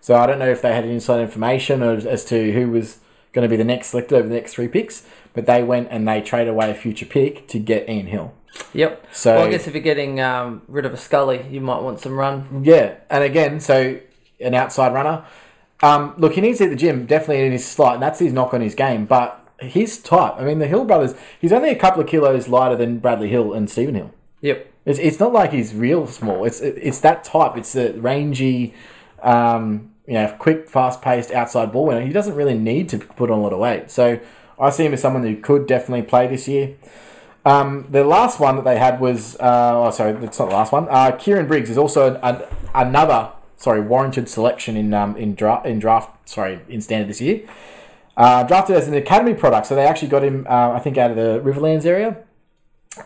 So 0.00 0.16
I 0.16 0.26
don't 0.26 0.38
know 0.38 0.50
if 0.50 0.62
they 0.62 0.74
had 0.74 0.84
any 0.84 0.94
inside 0.94 1.20
information 1.20 1.82
as 1.82 2.24
to 2.26 2.52
who 2.52 2.70
was 2.70 2.98
going 3.32 3.42
to 3.42 3.48
be 3.48 3.56
the 3.56 3.64
next 3.64 3.88
selected 3.88 4.16
over 4.16 4.28
the 4.28 4.34
next 4.34 4.54
three 4.54 4.68
picks, 4.68 5.06
but 5.34 5.46
they 5.46 5.62
went 5.62 5.88
and 5.90 6.08
they 6.08 6.20
traded 6.20 6.48
away 6.48 6.70
a 6.70 6.74
future 6.74 7.06
pick 7.06 7.46
to 7.48 7.58
get 7.58 7.88
Ian 7.88 8.06
Hill. 8.06 8.34
Yep. 8.72 9.06
So- 9.12 9.34
well, 9.36 9.46
I 9.46 9.50
guess 9.50 9.66
if 9.66 9.74
you're 9.74 9.82
getting 9.82 10.20
um, 10.20 10.62
rid 10.68 10.84
of 10.86 10.92
a 10.92 10.96
Scully, 10.96 11.44
you 11.50 11.60
might 11.60 11.80
want 11.80 12.00
some 12.00 12.18
run. 12.18 12.62
Yeah, 12.64 12.94
and 13.10 13.24
again, 13.24 13.60
so 13.60 13.98
an 14.40 14.54
outside 14.54 14.92
runner. 14.92 15.24
Um, 15.82 16.14
look, 16.16 16.34
he 16.34 16.40
needs 16.40 16.58
to 16.58 16.64
hit 16.64 16.70
the 16.70 16.76
gym, 16.76 17.06
definitely 17.06 17.44
in 17.44 17.52
his 17.52 17.66
slot, 17.66 17.94
and 17.94 18.02
that's 18.02 18.18
his 18.18 18.32
knock 18.32 18.54
on 18.54 18.60
his 18.60 18.74
game. 18.74 19.04
But 19.04 19.42
his 19.60 19.98
type, 19.98 20.34
I 20.36 20.44
mean, 20.44 20.58
the 20.58 20.66
Hill 20.66 20.84
brothers, 20.84 21.14
he's 21.40 21.52
only 21.52 21.70
a 21.70 21.74
couple 21.76 22.02
of 22.02 22.08
kilos 22.08 22.48
lighter 22.48 22.76
than 22.76 22.98
Bradley 22.98 23.28
Hill 23.28 23.52
and 23.52 23.68
Stephen 23.70 23.94
Hill. 23.94 24.12
Yep. 24.40 24.72
It's, 24.84 24.98
it's 24.98 25.20
not 25.20 25.32
like 25.32 25.52
he's 25.52 25.74
real 25.74 26.06
small. 26.06 26.44
It's 26.44 26.60
it's 26.60 27.00
that 27.00 27.24
type. 27.24 27.56
It's 27.56 27.72
the 27.72 27.92
rangy, 27.94 28.74
um, 29.22 29.92
you 30.06 30.14
know, 30.14 30.34
quick, 30.38 30.68
fast 30.70 31.02
paced 31.02 31.32
outside 31.32 31.72
ball 31.72 31.86
winner. 31.86 32.02
He 32.02 32.12
doesn't 32.12 32.34
really 32.34 32.56
need 32.56 32.88
to 32.90 32.98
put 32.98 33.30
on 33.30 33.38
a 33.38 33.42
lot 33.42 33.52
of 33.52 33.58
weight. 33.58 33.90
So 33.90 34.20
I 34.58 34.70
see 34.70 34.84
him 34.84 34.92
as 34.92 35.02
someone 35.02 35.24
who 35.24 35.36
could 35.36 35.66
definitely 35.66 36.06
play 36.06 36.26
this 36.28 36.46
year. 36.46 36.76
Um, 37.46 37.86
the 37.88 38.02
last 38.02 38.40
one 38.40 38.56
that 38.56 38.64
they 38.64 38.76
had 38.76 39.00
was, 39.00 39.36
uh, 39.36 39.72
oh, 39.76 39.90
sorry, 39.92 40.12
that's 40.14 40.36
not 40.40 40.48
the 40.48 40.54
last 40.56 40.72
one. 40.72 40.88
Uh, 40.88 41.12
Kieren 41.12 41.46
Briggs 41.46 41.70
is 41.70 41.78
also 41.78 42.12
an, 42.14 42.20
an, 42.24 42.42
another, 42.74 43.30
sorry, 43.54 43.80
warranted 43.80 44.28
selection 44.28 44.76
in 44.76 44.92
um, 44.92 45.16
in 45.16 45.36
draft 45.36 45.64
in 45.64 45.78
draft, 45.78 46.28
sorry, 46.28 46.58
in 46.68 46.80
standard 46.80 47.08
this 47.08 47.20
year. 47.20 47.48
Uh, 48.16 48.42
drafted 48.42 48.74
as 48.76 48.88
an 48.88 48.94
academy 48.94 49.32
product, 49.32 49.68
so 49.68 49.76
they 49.76 49.86
actually 49.86 50.08
got 50.08 50.24
him, 50.24 50.44
uh, 50.50 50.72
I 50.72 50.80
think, 50.80 50.98
out 50.98 51.12
of 51.12 51.16
the 51.16 51.40
Riverlands 51.40 51.86
area 51.86 52.16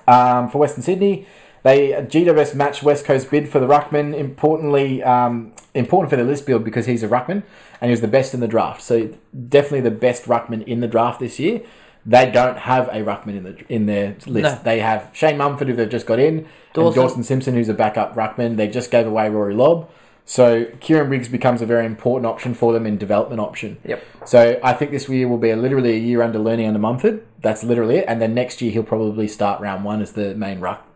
um, 0.08 0.48
for 0.48 0.56
Western 0.56 0.82
Sydney. 0.82 1.26
They 1.62 1.90
GWS 1.90 2.54
matched 2.54 2.82
West 2.82 3.04
Coast 3.04 3.30
bid 3.30 3.46
for 3.46 3.60
the 3.60 3.66
ruckman. 3.66 4.14
Importantly, 4.14 5.02
um, 5.02 5.52
important 5.74 6.08
for 6.08 6.16
the 6.16 6.24
list 6.24 6.46
build 6.46 6.64
because 6.64 6.86
he's 6.86 7.02
a 7.02 7.08
ruckman 7.08 7.42
and 7.80 7.88
he 7.88 7.90
was 7.90 8.00
the 8.00 8.08
best 8.08 8.32
in 8.32 8.40
the 8.40 8.48
draft. 8.48 8.80
So 8.80 9.12
definitely 9.48 9.82
the 9.82 9.90
best 9.90 10.24
ruckman 10.24 10.64
in 10.64 10.80
the 10.80 10.88
draft 10.88 11.20
this 11.20 11.38
year. 11.38 11.60
They 12.06 12.30
don't 12.30 12.58
have 12.58 12.88
a 12.88 13.02
ruckman 13.02 13.36
in 13.36 13.42
the 13.44 13.64
in 13.68 13.86
their 13.86 14.16
list. 14.26 14.56
No. 14.56 14.60
They 14.62 14.80
have 14.80 15.10
Shane 15.12 15.36
Mumford 15.36 15.68
who 15.68 15.76
they've 15.76 15.88
just 15.88 16.06
got 16.06 16.18
in, 16.18 16.46
Dawson. 16.72 16.86
and 16.86 16.94
Dawson 16.94 17.22
Simpson 17.24 17.54
who's 17.54 17.68
a 17.68 17.74
backup 17.74 18.14
ruckman. 18.14 18.56
They 18.56 18.68
just 18.68 18.90
gave 18.90 19.06
away 19.06 19.28
Rory 19.28 19.54
Lobb. 19.54 19.90
So 20.24 20.64
Kieren 20.64 21.08
Briggs 21.08 21.28
becomes 21.28 21.60
a 21.60 21.66
very 21.66 21.84
important 21.84 22.24
option 22.24 22.54
for 22.54 22.72
them 22.72 22.86
in 22.86 22.96
development 22.98 23.40
option. 23.40 23.78
Yep. 23.84 24.04
So 24.26 24.60
I 24.62 24.72
think 24.74 24.92
this 24.92 25.08
year 25.08 25.26
will 25.26 25.38
be 25.38 25.50
a, 25.50 25.56
literally 25.56 25.90
a 25.90 25.98
year 25.98 26.22
under 26.22 26.38
learning 26.38 26.68
under 26.68 26.78
Mumford. 26.78 27.26
That's 27.40 27.64
literally 27.64 27.96
it. 27.96 28.04
And 28.06 28.22
then 28.22 28.32
next 28.32 28.62
year 28.62 28.70
he'll 28.70 28.84
probably 28.84 29.26
start 29.26 29.60
round 29.60 29.84
one 29.84 30.00
as 30.00 30.12
the 30.12 30.34
main 30.36 30.60
ruck. 30.60 30.86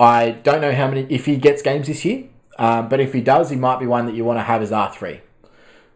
I 0.00 0.32
don't 0.32 0.60
know 0.60 0.72
how 0.72 0.88
many 0.88 1.06
if 1.08 1.26
he 1.26 1.36
gets 1.36 1.62
games 1.62 1.86
this 1.86 2.04
year, 2.04 2.24
um, 2.58 2.88
but 2.88 3.00
if 3.00 3.12
he 3.12 3.20
does, 3.20 3.50
he 3.50 3.56
might 3.56 3.80
be 3.80 3.86
one 3.86 4.06
that 4.06 4.14
you 4.14 4.24
want 4.24 4.38
to 4.38 4.42
have 4.42 4.60
as 4.60 4.72
R 4.72 4.92
three. 4.92 5.20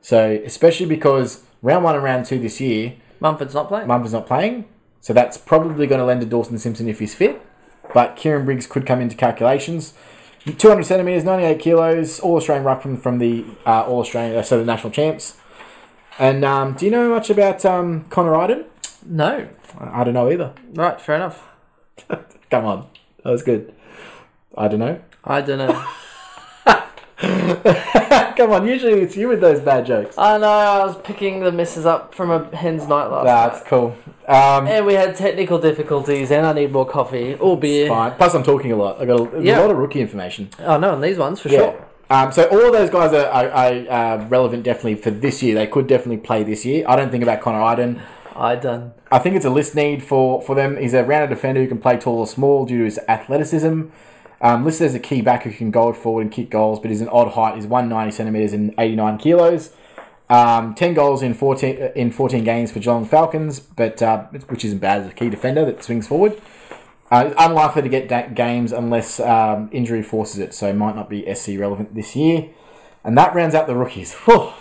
So 0.00 0.40
especially 0.44 0.86
because 0.86 1.44
round 1.62 1.84
one 1.84 1.94
and 1.94 2.04
round 2.04 2.26
two 2.26 2.38
this 2.38 2.60
year, 2.60 2.94
Mumford's 3.22 3.54
not 3.54 3.68
playing. 3.68 3.86
Mumford's 3.86 4.12
not 4.12 4.26
playing, 4.26 4.64
so 5.00 5.12
that's 5.12 5.38
probably 5.38 5.86
going 5.86 6.00
to 6.00 6.04
lend 6.04 6.20
to 6.22 6.26
Dawson 6.26 6.58
Simpson 6.58 6.88
if 6.88 6.98
he's 6.98 7.14
fit. 7.14 7.40
But 7.94 8.16
Kieren 8.16 8.44
Briggs 8.44 8.66
could 8.66 8.84
come 8.84 9.00
into 9.00 9.14
calculations. 9.16 9.94
200 10.44 10.82
centimeters, 10.82 11.22
98 11.22 11.60
kilos, 11.60 12.18
All 12.18 12.36
Australian 12.36 12.64
ruckman 12.66 12.82
from, 12.82 12.96
from 12.96 13.18
the 13.18 13.44
uh, 13.64 13.82
All 13.82 14.00
Australian, 14.00 14.36
uh, 14.36 14.42
so 14.42 14.58
the 14.58 14.64
national 14.64 14.92
champs. 14.92 15.36
And 16.18 16.44
um, 16.44 16.74
do 16.74 16.84
you 16.84 16.90
know 16.90 17.10
much 17.10 17.30
about 17.30 17.64
um, 17.64 18.06
Connor 18.10 18.34
Idun? 18.34 18.64
no. 19.06 19.48
I 19.78 20.00
I 20.00 20.04
don't 20.04 20.14
know 20.14 20.30
either. 20.30 20.52
Right, 20.74 21.00
fair 21.00 21.16
enough. 21.16 21.48
Come 22.50 22.66
on, 22.66 22.88
that 23.22 23.30
was 23.30 23.42
good. 23.42 23.72
I 24.58 24.66
don't 24.68 24.80
know. 24.80 25.00
I 25.24 25.40
don't 25.40 25.58
know. 25.58 25.86
Come 28.36 28.52
on, 28.52 28.66
usually 28.66 29.00
it's 29.02 29.16
you 29.16 29.28
with 29.28 29.40
those 29.40 29.60
bad 29.60 29.86
jokes. 29.86 30.16
I 30.18 30.38
know, 30.38 30.46
I 30.48 30.84
was 30.84 30.96
picking 31.02 31.40
the 31.40 31.52
misses 31.52 31.86
up 31.86 32.14
from 32.14 32.30
a 32.30 32.54
hen's 32.56 32.86
night 32.88 33.06
last 33.06 33.24
That's 33.24 33.60
night. 33.60 33.68
cool. 33.68 33.96
Um, 34.26 34.66
And 34.66 34.86
we 34.86 34.94
had 34.94 35.14
technical 35.16 35.58
difficulties, 35.58 36.30
and 36.30 36.46
I 36.46 36.52
need 36.52 36.72
more 36.72 36.86
coffee 36.86 37.34
or 37.34 37.58
beer. 37.58 37.88
fine. 37.88 38.12
Plus, 38.12 38.34
I'm 38.34 38.42
talking 38.42 38.72
a 38.72 38.76
lot. 38.76 39.00
I 39.00 39.04
got 39.06 39.34
a, 39.34 39.42
Yeah. 39.42 39.60
a 39.60 39.62
lot 39.62 39.70
of 39.70 39.76
rookie 39.78 40.00
information. 40.00 40.48
Oh 40.60 40.78
no, 40.78 40.94
and 40.94 41.02
these 41.04 41.18
ones 41.18 41.40
for 41.40 41.48
Yeah. 41.48 41.58
sure. 41.58 41.84
Um, 42.10 42.30
so 42.32 42.44
all 42.48 42.66
of 42.66 42.72
those 42.72 42.90
guys 42.90 43.12
are, 43.14 43.26
are, 43.26 43.50
are 43.50 43.72
uh, 44.20 44.28
relevant 44.28 44.64
definitely 44.64 44.96
for 44.96 45.10
this 45.10 45.42
year. 45.42 45.54
They 45.54 45.66
could 45.66 45.86
definitely 45.86 46.18
play 46.18 46.42
this 46.42 46.64
year. 46.64 46.84
I 46.86 46.94
don't 46.96 47.10
think 47.10 47.22
about 47.22 47.40
Connor 47.40 47.62
Idun. 47.62 48.02
I 48.36 48.56
done. 48.56 48.92
I 49.10 49.18
think 49.18 49.36
it's 49.36 49.44
a 49.46 49.50
list 49.50 49.74
need 49.74 50.02
for, 50.02 50.40
for 50.42 50.54
them. 50.54 50.76
He's 50.76 50.94
a 50.94 51.04
rounded 51.04 51.30
defender 51.34 51.60
who 51.62 51.68
can 51.68 51.78
play 51.78 51.96
tall 51.98 52.18
or 52.18 52.26
small 52.26 52.64
due 52.66 52.78
to 52.78 52.84
his 52.84 52.98
athleticism. 53.08 53.84
Um, 54.42 54.64
listed 54.64 54.86
as 54.88 54.94
a 54.94 54.98
key 54.98 55.22
back 55.22 55.44
who 55.44 55.52
can 55.52 55.70
go 55.70 55.92
forward 55.92 56.22
and 56.22 56.32
kick 56.32 56.50
goals, 56.50 56.80
but 56.80 56.90
is 56.90 57.00
an 57.00 57.08
odd 57.08 57.32
height. 57.32 57.54
He's 57.54 57.66
190 57.66 58.10
centimeters 58.10 58.52
and 58.52 58.74
89 58.76 59.18
kilos. 59.18 59.70
Um, 60.28 60.74
10 60.74 60.94
goals 60.94 61.22
in 61.22 61.32
14 61.32 61.82
uh, 61.82 61.88
in 61.94 62.10
14 62.10 62.42
games 62.42 62.72
for 62.72 62.80
Geelong 62.80 63.04
Falcons, 63.04 63.60
but 63.60 64.02
uh, 64.02 64.24
which 64.48 64.64
isn't 64.64 64.78
bad 64.78 65.02
as 65.02 65.06
a 65.06 65.12
key 65.12 65.30
defender 65.30 65.64
that 65.64 65.84
swings 65.84 66.08
forward. 66.08 66.40
Uh, 67.10 67.32
unlikely 67.38 67.82
to 67.82 67.88
get 67.88 68.08
da- 68.08 68.28
games 68.28 68.72
unless 68.72 69.20
um, 69.20 69.68
injury 69.70 70.02
forces 70.02 70.38
it, 70.38 70.54
so 70.54 70.72
might 70.72 70.96
not 70.96 71.10
be 71.10 71.32
SC 71.34 71.58
relevant 71.58 71.94
this 71.94 72.16
year. 72.16 72.48
And 73.04 73.16
that 73.18 73.34
rounds 73.34 73.54
out 73.54 73.66
the 73.66 73.76
rookies. 73.76 74.14
Whew. 74.24 74.52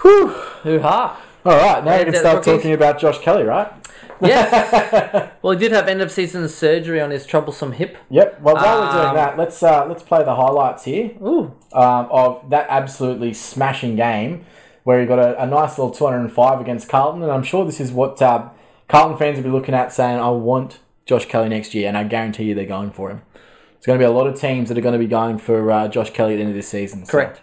Whew. 0.00 0.28
Hoo 0.28 0.80
ha! 0.80 1.20
All 1.44 1.56
right, 1.56 1.84
now 1.84 1.98
we 1.98 2.04
can 2.04 2.14
start 2.14 2.44
talking 2.44 2.72
about 2.72 2.98
Josh 3.00 3.18
Kelly, 3.18 3.42
right? 3.42 3.72
Yes. 4.20 5.32
well, 5.42 5.52
he 5.52 5.58
did 5.58 5.72
have 5.72 5.88
end 5.88 6.00
of 6.00 6.12
season 6.12 6.48
surgery 6.48 7.00
on 7.00 7.10
his 7.10 7.26
troublesome 7.26 7.72
hip. 7.72 7.96
Yep. 8.10 8.40
Well, 8.40 8.54
while 8.54 8.80
we're 8.80 8.92
doing 8.92 9.06
Um, 9.08 9.14
that, 9.16 9.36
let's 9.36 9.60
uh, 9.62 9.84
let's 9.86 10.02
play 10.04 10.22
the 10.22 10.36
highlights 10.36 10.84
here 10.84 11.10
Ooh. 11.20 11.52
um, 11.72 12.06
of 12.10 12.48
that 12.50 12.66
absolutely 12.68 13.34
smashing 13.34 13.96
game 13.96 14.44
where 14.84 15.00
he 15.00 15.06
got 15.06 15.18
a, 15.18 15.42
a 15.42 15.46
nice 15.46 15.78
little 15.78 15.90
205 15.90 16.60
against 16.60 16.88
Carlton, 16.88 17.22
and 17.22 17.32
I'm 17.32 17.42
sure 17.42 17.64
this 17.64 17.80
is 17.80 17.90
what 17.90 18.22
uh, 18.22 18.48
Carlton 18.88 19.18
fans 19.18 19.36
will 19.38 19.44
be 19.44 19.50
looking 19.50 19.74
at, 19.74 19.92
saying, 19.92 20.20
"I 20.20 20.30
want 20.30 20.78
Josh 21.06 21.26
Kelly 21.26 21.48
next 21.48 21.74
year," 21.74 21.88
and 21.88 21.96
I 21.98 22.04
guarantee 22.04 22.44
you 22.44 22.54
they're 22.54 22.64
going 22.66 22.92
for 22.92 23.10
him. 23.10 23.22
There's 23.34 23.86
going 23.86 23.98
to 23.98 24.02
be 24.04 24.06
a 24.08 24.12
lot 24.12 24.28
of 24.28 24.38
teams 24.40 24.68
that 24.68 24.78
are 24.78 24.82
going 24.82 24.92
to 24.92 24.98
be 25.00 25.08
going 25.08 25.38
for 25.38 25.68
uh, 25.72 25.88
Josh 25.88 26.10
Kelly 26.10 26.34
at 26.34 26.36
the 26.36 26.42
end 26.42 26.50
of 26.50 26.56
this 26.56 26.68
season. 26.68 27.04
so- 27.04 27.10
Correct. 27.10 27.40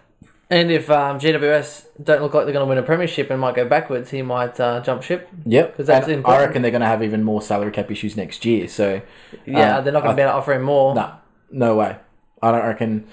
And 0.51 0.71
if 0.71 0.89
um, 0.89 1.19
GWS 1.19 1.85
don't 2.03 2.23
look 2.23 2.33
like 2.33 2.45
they're 2.45 2.53
going 2.53 2.65
to 2.65 2.69
win 2.69 2.79
a 2.79 2.83
premiership 2.83 3.29
and 3.29 3.39
might 3.39 3.53
go 3.55 3.65
backwards, 3.67 4.09
he 4.09 4.23
might 4.23 4.59
uh, 4.59 4.79
jump 4.81 5.03
ship. 5.03 5.29
Yep. 5.45 5.77
'Cause 5.77 5.85
that's 5.87 6.07
And 6.07 6.25
I 6.25 6.39
reckon 6.43 6.63
they're 6.63 6.71
going 6.71 6.81
to 6.81 6.87
have 6.87 7.03
even 7.03 7.23
more 7.23 7.41
salary 7.41 7.71
cap 7.71 7.91
issues 7.91 8.17
next 8.17 8.43
year. 8.45 8.67
So 8.67 9.01
Yeah, 9.45 9.77
Um, 9.77 9.83
they're 9.83 9.93
not 9.93 10.01
going 10.01 10.15
to 10.15 10.19
be 10.19 10.23
able 10.23 10.31
to 10.33 10.37
offer 10.37 10.53
him 10.53 10.63
more. 10.63 10.95
No, 10.95 11.11
no 11.51 11.75
way. 11.75 11.97
I 12.41 12.51
don't 12.51 12.65
reckon. 12.65 13.05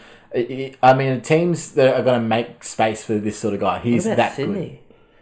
I 0.82 0.94
mean, 0.94 1.20
teams 1.20 1.72
that 1.72 1.94
are 1.94 2.02
going 2.02 2.20
to 2.20 2.26
make 2.26 2.64
space 2.64 3.04
for 3.04 3.14
this 3.18 3.38
sort 3.38 3.52
of 3.54 3.60
guy, 3.60 3.80
he's 3.80 4.04
that 4.04 4.34
Sydney? 4.34 4.68
good. 4.68 4.78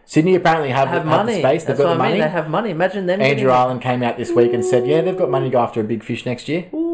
Sydney 0.06 0.35
apparently 0.35 0.68
have, 0.71 0.88
Have 0.88 1.02
have, 1.02 1.04
the 1.04 1.11
money. 1.11 1.38
space. 1.40 1.62
They've 1.64 1.76
That's 1.76 1.80
got 1.80 1.88
what 1.88 1.99
the 1.99 2.04
I 2.04 2.09
mean. 2.11 2.18
money. 2.18 2.21
They 2.28 2.28
have 2.30 2.49
money. 2.50 2.71
Imagine 2.71 3.06
them. 3.06 3.21
Andrew 3.23 3.50
Ireland 3.50 3.80
came 3.80 4.02
out 4.02 4.18
this 4.18 4.30
week 4.33 4.52
and 4.52 4.62
said, 4.64 4.87
"Yeah, 4.87 5.00
they've 5.00 5.16
got 5.16 5.30
money 5.30 5.47
to 5.47 5.50
go 5.50 5.61
after 5.61 5.80
a 5.80 5.85
big 5.85 6.04
fish 6.04 6.26
next 6.26 6.47
year." 6.49 6.66
Ooh. 6.75 6.94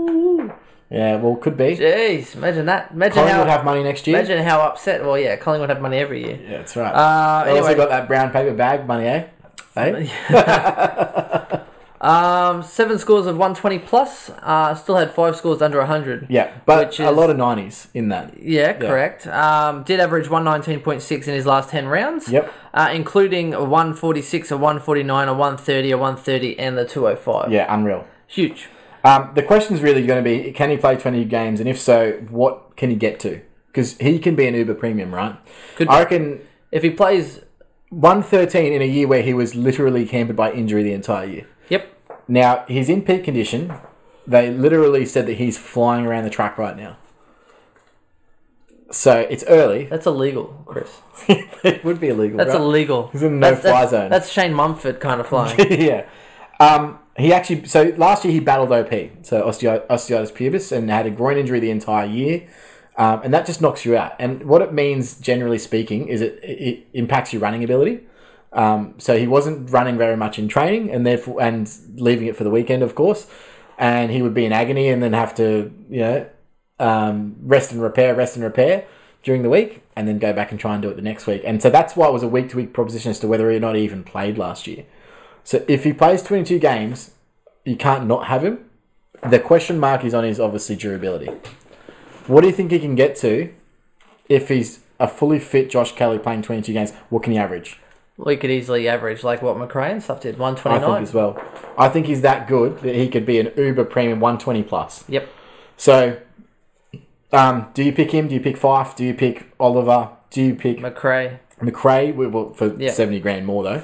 Yeah, 0.90 1.16
well, 1.16 1.36
could 1.36 1.56
be. 1.56 1.76
Jeez, 1.76 2.34
imagine 2.34 2.66
that. 2.66 2.90
Imagine 2.90 3.14
Collingwood 3.14 3.46
how. 3.46 3.52
have 3.56 3.64
money 3.64 3.84
next 3.84 4.06
year. 4.08 4.16
Imagine 4.18 4.42
how 4.44 4.60
upset. 4.60 5.04
Well, 5.04 5.16
yeah, 5.16 5.36
Collingwood 5.36 5.70
have 5.70 5.80
money 5.80 5.98
every 5.98 6.24
year. 6.24 6.38
Yeah, 6.42 6.58
that's 6.58 6.74
right. 6.74 6.90
Uh, 6.90 7.44
they 7.44 7.50
also 7.52 7.68
anyway, 7.68 7.76
got 7.76 7.88
that 7.90 8.08
brown 8.08 8.30
paper 8.32 8.52
bag 8.54 8.88
money, 8.88 9.06
eh? 9.06 9.26
Eh? 9.76 10.08
um, 12.00 12.64
seven 12.64 12.98
scores 12.98 13.26
of 13.26 13.36
120 13.36 13.78
plus. 13.78 14.30
Uh, 14.30 14.74
still 14.74 14.96
had 14.96 15.12
five 15.12 15.36
scores 15.36 15.62
under 15.62 15.78
100. 15.78 16.26
Yeah, 16.28 16.52
but 16.66 16.98
a 16.98 17.08
is- 17.08 17.16
lot 17.16 17.30
of 17.30 17.36
nineties 17.36 17.86
in 17.94 18.08
that. 18.08 18.42
Yeah, 18.42 18.72
correct. 18.72 19.28
Um, 19.28 19.84
did 19.84 20.00
average 20.00 20.26
119.6 20.26 21.28
in 21.28 21.34
his 21.34 21.46
last 21.46 21.70
10 21.70 21.86
rounds. 21.86 22.28
Yep. 22.28 22.52
Uh, 22.74 22.90
including 22.92 23.54
a 23.54 23.62
146, 23.62 24.50
a 24.50 24.56
149, 24.56 25.28
a 25.28 25.32
130, 25.32 25.90
a 25.92 25.96
130, 25.96 26.58
and 26.58 26.76
the 26.76 26.84
205. 26.84 27.52
Yeah, 27.52 27.72
unreal. 27.72 28.06
Huge. 28.26 28.68
Um, 29.02 29.30
the 29.34 29.42
is 29.54 29.82
really 29.82 30.06
going 30.06 30.22
to 30.22 30.28
be: 30.28 30.52
Can 30.52 30.70
he 30.70 30.76
play 30.76 30.96
twenty 30.96 31.24
games, 31.24 31.60
and 31.60 31.68
if 31.68 31.78
so, 31.78 32.12
what 32.28 32.76
can 32.76 32.90
he 32.90 32.96
get 32.96 33.20
to? 33.20 33.40
Because 33.66 33.96
he 33.98 34.18
can 34.18 34.34
be 34.34 34.46
an 34.46 34.54
Uber 34.54 34.74
premium, 34.74 35.14
right? 35.14 35.36
Could 35.76 35.88
I 35.88 36.00
reckon 36.00 36.40
If 36.72 36.82
he 36.82 36.90
plays. 36.90 37.40
one 37.88 38.22
thirteen 38.22 38.72
in 38.72 38.82
a 38.82 38.86
year 38.86 39.08
where 39.08 39.22
he 39.22 39.34
was 39.34 39.54
literally 39.54 40.04
hampered 40.06 40.36
by 40.36 40.52
injury 40.52 40.82
the 40.82 40.92
entire 40.92 41.26
year. 41.26 41.46
Yep. 41.68 41.88
Now 42.28 42.64
he's 42.68 42.88
in 42.88 43.02
peak 43.02 43.24
condition. 43.24 43.72
They 44.26 44.50
literally 44.50 45.06
said 45.06 45.26
that 45.26 45.38
he's 45.38 45.58
flying 45.58 46.06
around 46.06 46.24
the 46.24 46.30
track 46.30 46.56
right 46.56 46.76
now. 46.76 46.98
So 48.92 49.20
it's 49.20 49.44
early. 49.48 49.84
That's 49.86 50.06
illegal, 50.06 50.62
Chris. 50.66 51.00
it 51.28 51.84
would 51.84 52.00
be 52.00 52.08
illegal. 52.08 52.38
That's 52.38 52.50
right? 52.50 52.60
illegal. 52.60 53.08
He's 53.08 53.22
in 53.22 53.40
that's, 53.40 53.64
no-fly 53.64 53.80
that's, 53.80 53.90
zone. 53.90 54.10
That's 54.10 54.28
Shane 54.30 54.54
Mumford 54.54 55.00
kind 55.00 55.20
of 55.20 55.26
flying. 55.26 55.58
yeah. 55.80 56.06
Um, 56.60 56.99
he 57.16 57.32
actually 57.32 57.66
so 57.66 57.92
last 57.96 58.24
year 58.24 58.32
he 58.32 58.40
battled 58.40 58.72
OP, 58.72 58.90
so 59.22 59.42
osteitis 59.42 60.32
pubis, 60.34 60.72
and 60.72 60.90
had 60.90 61.06
a 61.06 61.10
groin 61.10 61.36
injury 61.36 61.60
the 61.60 61.70
entire 61.70 62.06
year, 62.06 62.48
um, 62.96 63.20
and 63.24 63.34
that 63.34 63.46
just 63.46 63.60
knocks 63.60 63.84
you 63.84 63.96
out. 63.96 64.12
And 64.18 64.44
what 64.44 64.62
it 64.62 64.72
means, 64.72 65.18
generally 65.18 65.58
speaking, 65.58 66.08
is 66.08 66.20
it, 66.20 66.38
it 66.42 66.86
impacts 66.92 67.32
your 67.32 67.42
running 67.42 67.64
ability. 67.64 68.00
Um, 68.52 68.94
so 68.98 69.16
he 69.16 69.26
wasn't 69.26 69.70
running 69.70 69.96
very 69.96 70.16
much 70.16 70.38
in 70.38 70.48
training, 70.48 70.90
and 70.90 71.06
therefore 71.06 71.40
and 71.42 71.70
leaving 71.94 72.26
it 72.26 72.36
for 72.36 72.44
the 72.44 72.50
weekend, 72.50 72.82
of 72.82 72.94
course. 72.94 73.26
And 73.78 74.10
he 74.10 74.22
would 74.22 74.34
be 74.34 74.44
in 74.44 74.52
agony, 74.52 74.88
and 74.88 75.02
then 75.02 75.12
have 75.12 75.34
to 75.36 75.72
you 75.88 76.00
know 76.00 76.26
um, 76.78 77.36
rest 77.42 77.72
and 77.72 77.82
repair, 77.82 78.14
rest 78.14 78.36
and 78.36 78.44
repair 78.44 78.86
during 79.22 79.42
the 79.42 79.50
week, 79.50 79.82
and 79.96 80.08
then 80.08 80.18
go 80.18 80.32
back 80.32 80.50
and 80.50 80.58
try 80.58 80.74
and 80.74 80.82
do 80.82 80.88
it 80.88 80.96
the 80.96 81.02
next 81.02 81.26
week. 81.26 81.42
And 81.44 81.60
so 81.62 81.70
that's 81.70 81.94
why 81.94 82.08
it 82.08 82.12
was 82.12 82.22
a 82.22 82.28
week 82.28 82.48
to 82.50 82.56
week 82.56 82.72
proposition 82.72 83.10
as 83.10 83.20
to 83.20 83.28
whether 83.28 83.50
he 83.50 83.56
or 83.56 83.60
not 83.60 83.74
he 83.74 83.82
even 83.82 84.02
played 84.02 84.38
last 84.38 84.66
year. 84.66 84.84
So 85.44 85.64
if 85.68 85.84
he 85.84 85.92
plays 85.92 86.22
22 86.22 86.58
games, 86.58 87.12
you 87.64 87.76
can't 87.76 88.06
not 88.06 88.26
have 88.26 88.44
him. 88.44 88.70
The 89.28 89.38
question 89.38 89.78
mark 89.78 90.04
is 90.04 90.14
on 90.14 90.24
his 90.24 90.40
obviously 90.40 90.76
durability. 90.76 91.30
What 92.26 92.42
do 92.42 92.46
you 92.46 92.52
think 92.52 92.70
he 92.70 92.78
can 92.78 92.94
get 92.94 93.16
to 93.16 93.52
if 94.28 94.48
he's 94.48 94.80
a 94.98 95.08
fully 95.08 95.38
fit 95.38 95.70
Josh 95.70 95.92
Kelly 95.92 96.18
playing 96.18 96.42
22 96.42 96.72
games? 96.72 96.92
What 97.08 97.22
can 97.22 97.32
he 97.32 97.38
average? 97.38 97.78
we 98.24 98.36
could 98.36 98.50
easily 98.50 98.88
average 98.88 99.24
like 99.24 99.42
what 99.42 99.56
Macrae 99.56 99.90
and 99.92 100.02
stuff 100.02 100.20
did, 100.20 100.36
I 100.36 100.38
129. 100.38 100.80
think 100.98 101.08
as 101.08 101.14
well. 101.14 101.42
I 101.78 101.88
think 101.88 102.06
he's 102.06 102.20
that 102.22 102.46
good 102.46 102.80
that 102.80 102.94
he 102.94 103.08
could 103.08 103.24
be 103.24 103.40
an 103.40 103.52
Uber 103.56 103.84
premium 103.84 104.20
120 104.20 104.62
plus. 104.64 105.04
Yep. 105.08 105.28
So, 105.76 106.18
um, 107.32 107.70
do 107.74 107.82
you 107.82 107.92
pick 107.92 108.10
him? 108.10 108.28
Do 108.28 108.34
you 108.34 108.40
pick 108.40 108.56
Fyfe? 108.56 108.94
Do 108.94 109.04
you 109.04 109.14
pick 109.14 109.50
Oliver? 109.58 110.10
Do 110.30 110.42
you 110.42 110.54
pick 110.54 110.80
Macrae. 110.80 111.38
Macrae? 111.60 112.12
for 112.54 112.74
Yeah. 112.78 112.92
70 112.92 113.20
grand 113.20 113.46
more 113.46 113.62
though. 113.62 113.82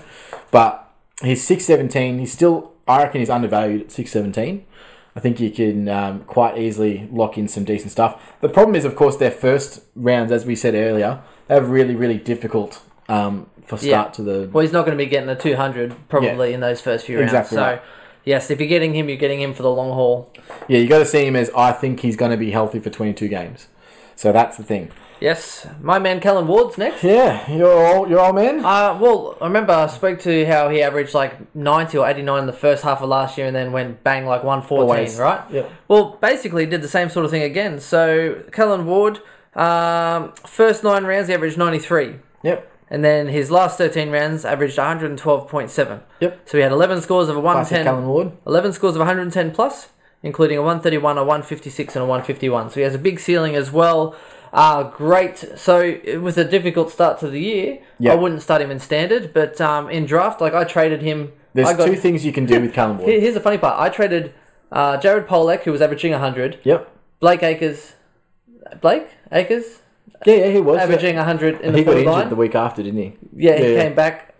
But 0.50 0.85
he's 1.23 1.42
617. 1.44 2.18
He's 2.18 2.32
still, 2.32 2.73
I 2.87 3.02
reckon 3.02 3.20
he's 3.20 3.30
undervalued 3.30 3.82
at 3.82 3.90
617. 3.92 4.64
I 5.14 5.20
think 5.20 5.40
you 5.40 5.50
can 5.50 5.88
um, 5.88 6.25
quite 6.25 6.58
easily 6.58 7.08
lock 7.11 7.38
in 7.38 7.49
some 7.49 7.64
decent 7.64 7.90
stuff. 7.90 8.20
The 8.42 8.50
problem 8.50 8.75
is, 8.76 8.85
of 8.85 8.96
course, 8.96 9.16
their 9.16 9.30
first 9.30 9.82
rounds, 9.94 10.30
as 10.30 10.44
we 10.44 10.54
said 10.54 10.75
earlier, 10.75 11.23
they 11.49 11.54
have 11.54 11.70
really, 11.70 11.94
really 11.94 12.18
difficult 12.18 12.82
um, 13.08 13.49
for 13.64 13.78
start 13.78 14.08
Yeah. 14.08 14.12
to 14.12 14.23
the. 14.23 14.50
Well, 14.52 14.61
he's 14.62 14.73
not 14.73 14.85
going 14.85 14.96
to 14.96 15.02
be 15.02 15.08
getting 15.08 15.26
the 15.26 15.35
200 15.35 16.08
probably 16.11 16.52
in 16.52 16.61
those 16.61 16.82
first 16.82 17.06
few 17.06 17.18
rounds. 17.18 17.30
Exactly 17.32 17.56
so, 17.56 17.62
right. 17.62 17.82
yes, 18.25 18.50
if 18.50 18.61
you're 18.61 18.68
getting 18.68 18.94
him, 18.94 19.08
you're 19.08 19.16
getting 19.16 19.40
him 19.40 19.54
for 19.54 19.62
the 19.62 19.70
long 19.70 19.90
haul. 19.92 20.30
Yeah, 20.68 20.80
you 20.80 20.87
got 20.88 20.99
to 20.99 21.06
see 21.06 21.25
him 21.25 21.35
as 21.35 21.50
I 21.56 21.73
think 21.73 22.00
he's 22.00 22.16
going 22.16 22.32
to 22.32 22.37
be 22.37 22.50
healthy 22.50 22.78
for 22.78 22.90
22 22.90 23.28
games. 23.28 23.68
So 24.16 24.32
that's 24.32 24.58
the 24.58 24.64
thing. 24.64 24.90
Yes, 25.20 25.66
my 25.80 25.99
man 25.99 26.20
Callan 26.20 26.46
Ward's 26.46 26.76
next. 26.76 27.02
Yeah, 27.02 27.50
you're 27.50 27.73
all, 27.87 28.08
you're 28.08 28.20
all 28.20 28.32
man. 28.32 28.61
Uh, 28.64 28.99
well, 29.00 29.37
I 29.40 29.46
remember 29.46 29.73
I 29.73 29.87
spoke 29.87 30.20
to 30.20 30.44
how 30.46 30.68
he 30.68 30.82
averaged 30.82 31.14
like 31.14 31.54
90 31.54 31.99
or 31.99 32.08
89 32.08 32.40
in 32.40 32.46
the 32.46 32.52
first 32.52 32.82
half 32.85 33.00
of 33.00 33.08
last 33.08 33.38
year 33.38 33.46
and 33.46 33.56
then 33.56 33.73
went 33.73 34.04
bang 34.04 34.26
like 34.26 34.44
114, 34.44 34.82
Always. 34.82 35.18
right? 35.18 35.40
Yep. 35.50 35.70
Well, 35.88 36.18
basically 36.20 36.66
did 36.66 36.82
the 36.82 36.88
same 36.88 37.08
sort 37.08 37.25
of 37.25 37.30
thing 37.30 37.42
again. 37.42 37.80
So, 37.80 38.42
Callan 38.52 38.87
Ward 38.87 39.20
Um, 39.54 40.32
first 40.44 40.85
nine 40.85 41.04
rounds, 41.04 41.28
he 41.28 41.35
averaged 41.35 41.56
93. 41.56 42.16
Yep. 42.42 42.73
And 42.90 43.02
then 43.02 43.28
his 43.28 43.50
last 43.50 43.78
13 43.78 44.11
rounds 44.11 44.44
averaged 44.44 44.76
112.7. 44.78 46.02
Yep. 46.20 46.40
So 46.49 46.58
he 46.58 46.62
had 46.62 46.73
11 46.73 47.00
scores 47.00 47.28
of 47.28 47.37
a 47.37 47.40
Classic 47.40 47.73
110. 47.73 47.85
Callan 47.87 48.06
Ward. 48.06 48.32
11 48.46 48.73
scores 48.75 48.94
of 48.94 49.00
110 49.00 49.50
plus, 49.52 49.88
including 50.23 50.58
a 50.58 50.61
131, 50.62 51.16
a 51.18 51.25
156, 51.25 51.96
and 51.96 52.02
a 52.02 52.06
151. 52.06 52.68
So 52.70 52.75
he 52.76 52.82
has 52.82 52.94
a 52.94 52.99
big 52.99 53.18
ceiling 53.18 53.56
as 53.56 53.73
well. 53.73 54.14
Uh, 54.52 54.84
great. 54.84 55.38
So 55.56 55.80
it 55.80 56.18
was 56.22 56.38
a 56.38 56.44
difficult 56.44 56.90
start 56.90 57.18
to 57.20 57.28
the 57.28 57.40
year, 57.40 57.78
Yeah. 57.98 58.12
I 58.12 58.14
wouldn't 58.14 58.42
start 58.42 58.62
him 58.62 58.70
in 58.70 58.78
standard, 58.80 59.32
but 59.34 59.60
um, 59.60 59.90
in 59.90 60.06
draft, 60.06 60.40
like 60.40 60.54
I 60.54 60.64
traded 60.64 61.02
him. 61.02 61.32
There's 61.54 61.68
I 61.68 61.74
got, 61.74 61.86
two 61.86 61.96
things 61.96 62.24
you 62.24 62.32
can 62.32 62.46
do 62.46 62.60
with 62.60 62.74
Here- 62.74 62.88
Ward. 62.88 63.00
Here's 63.08 63.34
the 63.34 63.40
funny 63.40 63.58
part. 63.58 63.78
I 63.78 63.88
traded 63.88 64.34
uh, 64.72 64.96
Jared 64.98 65.26
Polec, 65.26 65.62
who 65.62 65.72
was 65.72 65.80
averaging 65.82 66.12
100. 66.12 66.60
Yep. 66.64 66.90
Blake 67.20 67.42
Acres. 67.42 67.94
Blake 68.80 69.08
Acres? 69.32 69.80
Yeah, 70.24 70.34
yeah, 70.36 70.48
he 70.48 70.60
was. 70.60 70.78
Averaging 70.78 71.16
100 71.16 71.60
in 71.60 71.72
the 71.72 71.78
he 71.78 71.84
got 71.84 71.90
forward 71.92 72.00
injured 72.00 72.12
line. 72.14 72.28
the 72.30 72.36
week 72.36 72.54
after, 72.54 72.82
didn't 72.82 72.98
he? 73.00 73.16
Yeah, 73.36 73.56
he 73.56 73.62
Yeah, 73.62 73.68
yeah. 73.70 73.82
came 73.84 73.94
back. 73.94 74.34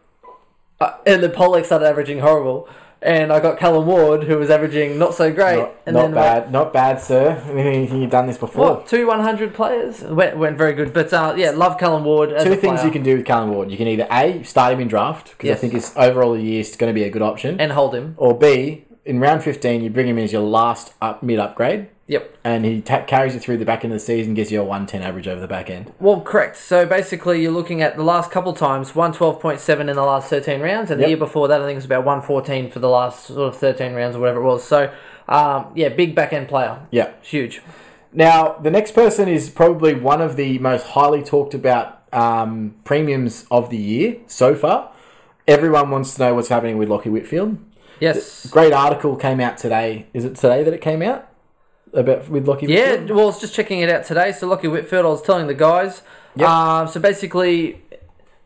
Uh, 0.80 0.92
and 1.06 1.22
then 1.22 1.30
Polec 1.32 1.64
started 1.64 1.86
averaging 1.86 2.18
horrible. 2.20 2.68
And 3.06 3.32
I 3.32 3.38
got 3.38 3.56
Callan 3.56 3.86
Ward, 3.86 4.25
who 4.25 4.36
was 4.36 4.50
averaging 4.50 4.98
not 4.98 5.14
so 5.14 5.32
great. 5.32 5.58
Not, 5.58 5.75
and 5.86 5.94
not 5.94 6.02
then 6.02 6.14
bad, 6.14 6.50
not 6.50 6.72
bad, 6.72 7.00
sir. 7.00 7.40
I 7.46 7.52
mean, 7.52 8.00
you've 8.02 8.10
done 8.10 8.26
this 8.26 8.36
before. 8.36 8.68
What? 8.78 8.88
Two 8.88 9.06
100 9.06 9.54
players? 9.54 10.02
Went, 10.02 10.36
went 10.36 10.58
very 10.58 10.72
good. 10.72 10.92
But 10.92 11.12
uh, 11.12 11.34
yeah, 11.36 11.50
love 11.50 11.78
Callan 11.78 12.02
Ward. 12.02 12.32
As 12.32 12.42
Two 12.42 12.56
things 12.56 12.80
player. 12.80 12.86
you 12.86 12.90
can 12.90 13.04
do 13.04 13.16
with 13.18 13.25
Callan 13.25 13.50
Ward. 13.50 13.70
You 13.70 13.76
can 13.76 13.86
either 13.86 14.08
A, 14.10 14.42
start 14.42 14.72
him 14.72 14.80
in 14.80 14.88
draft, 14.88 15.30
because 15.30 15.46
Yes. 15.48 15.58
I 15.58 15.60
think 15.60 15.72
his 15.75 15.92
overall 15.96 16.32
the 16.34 16.42
year 16.42 16.60
is 16.60 16.75
going 16.75 16.90
to 16.90 16.94
be 16.94 17.04
a 17.04 17.10
good 17.10 17.22
option. 17.22 17.60
And 17.60 17.70
hold 17.70 17.94
him. 17.94 18.14
or 18.16 18.36
B, 18.36 18.84
in 19.04 19.20
round 19.20 19.44
15, 19.44 19.84
you 19.84 19.90
bring 19.90 20.08
him 20.08 20.18
in 20.18 20.25
as 20.25 20.32
your 20.32 20.42
last 20.42 20.92
up, 21.00 21.22
mid 21.22 21.38
upgrade, 21.38 21.86
Yep. 22.08 22.36
and 22.44 22.64
he 22.64 22.80
ta- 22.80 23.04
carries 23.04 23.34
you 23.34 23.40
through 23.40 23.56
the 23.56 23.64
back 23.64 23.82
end 23.82 23.92
of 23.92 23.98
the 23.98 24.04
season, 24.04 24.34
gives 24.34 24.52
you 24.52 24.60
a 24.60 24.64
110 24.64 25.02
average 25.02 25.26
over 25.26 25.40
the 25.40 25.48
back 25.48 25.68
end. 25.68 25.92
Well, 25.98 26.20
correct. 26.20 26.56
So 26.56 26.86
basically, 26.86 27.42
you're 27.42 27.50
looking 27.50 27.82
at 27.82 27.96
the 27.96 28.04
last 28.04 28.30
couple 28.30 28.52
times, 28.52 28.92
112.7 28.92 29.80
in 29.80 29.86
the 29.86 29.94
last 30.02 30.30
13 30.30 30.60
rounds. 30.60 30.90
And 30.92 31.00
Yep. 31.00 31.06
the 31.06 31.10
year 31.10 31.16
before 31.18 31.48
that, 31.48 31.60
I 31.60 31.64
think 31.64 31.72
it 31.72 31.78
was 31.78 31.84
about 31.84 32.04
114 32.04 32.70
for 32.70 32.78
the 32.78 32.88
last 32.88 33.26
sort 33.26 33.48
of 33.48 33.56
13 33.56 33.94
rounds 33.94 34.14
or 34.14 34.20
whatever 34.20 34.40
it 34.40 34.44
was. 34.44 34.62
So, 34.62 34.90
um, 35.28 35.66
yeah, 35.75 35.88
big 35.88 36.14
back 36.14 36.32
end 36.32 36.46
player. 36.46 36.78
Yeah. 36.92 37.08
Huge. 37.22 37.60
Now, 38.12 38.52
the 38.62 38.70
next 38.70 38.92
person 38.92 39.28
is 39.28 39.50
probably 39.50 39.94
one 39.94 40.20
of 40.22 40.36
the 40.36 40.58
most 40.60 40.86
highly 40.86 41.25
talked 41.25 41.54
about 41.54 42.02
um, 42.12 42.76
premiums 42.84 43.46
of 43.50 43.68
the 43.68 43.76
year 43.76 44.18
so 44.28 44.54
far. 44.54 44.92
Everyone 45.48 45.90
wants 45.90 46.14
to 46.14 46.22
know 46.22 46.34
what's 46.36 46.48
happening 46.48 46.78
with 46.78 46.88
Lachie 46.88 47.10
Whitfield. 47.10 47.58
Yes. 47.98 48.46
Great 48.48 48.72
article 48.72 49.16
came 49.16 49.40
out 49.40 49.58
today. 49.58 50.06
Is 50.14 50.25
it 50.25 50.36
today 50.36 50.62
that 50.62 50.72
it 50.72 50.80
came 50.80 51.02
out 51.02 51.28
about 51.96 52.28
with 52.28 52.46
Lachie? 52.46 52.68
Yeah, 52.68 52.92
Whitfield? 52.92 53.10
well, 53.10 53.20
I 53.20 53.26
was 53.26 53.40
just 53.40 53.54
checking 53.54 53.80
it 53.80 53.88
out 53.88 54.04
today. 54.04 54.32
So, 54.32 54.48
Lachie 54.48 54.70
Whitfield, 54.70 55.06
I 55.06 55.08
was 55.08 55.22
telling 55.22 55.46
the 55.46 55.54
guys. 55.54 56.02
Yep. 56.36 56.48
Um, 56.48 56.88
so 56.88 57.00
basically, 57.00 57.82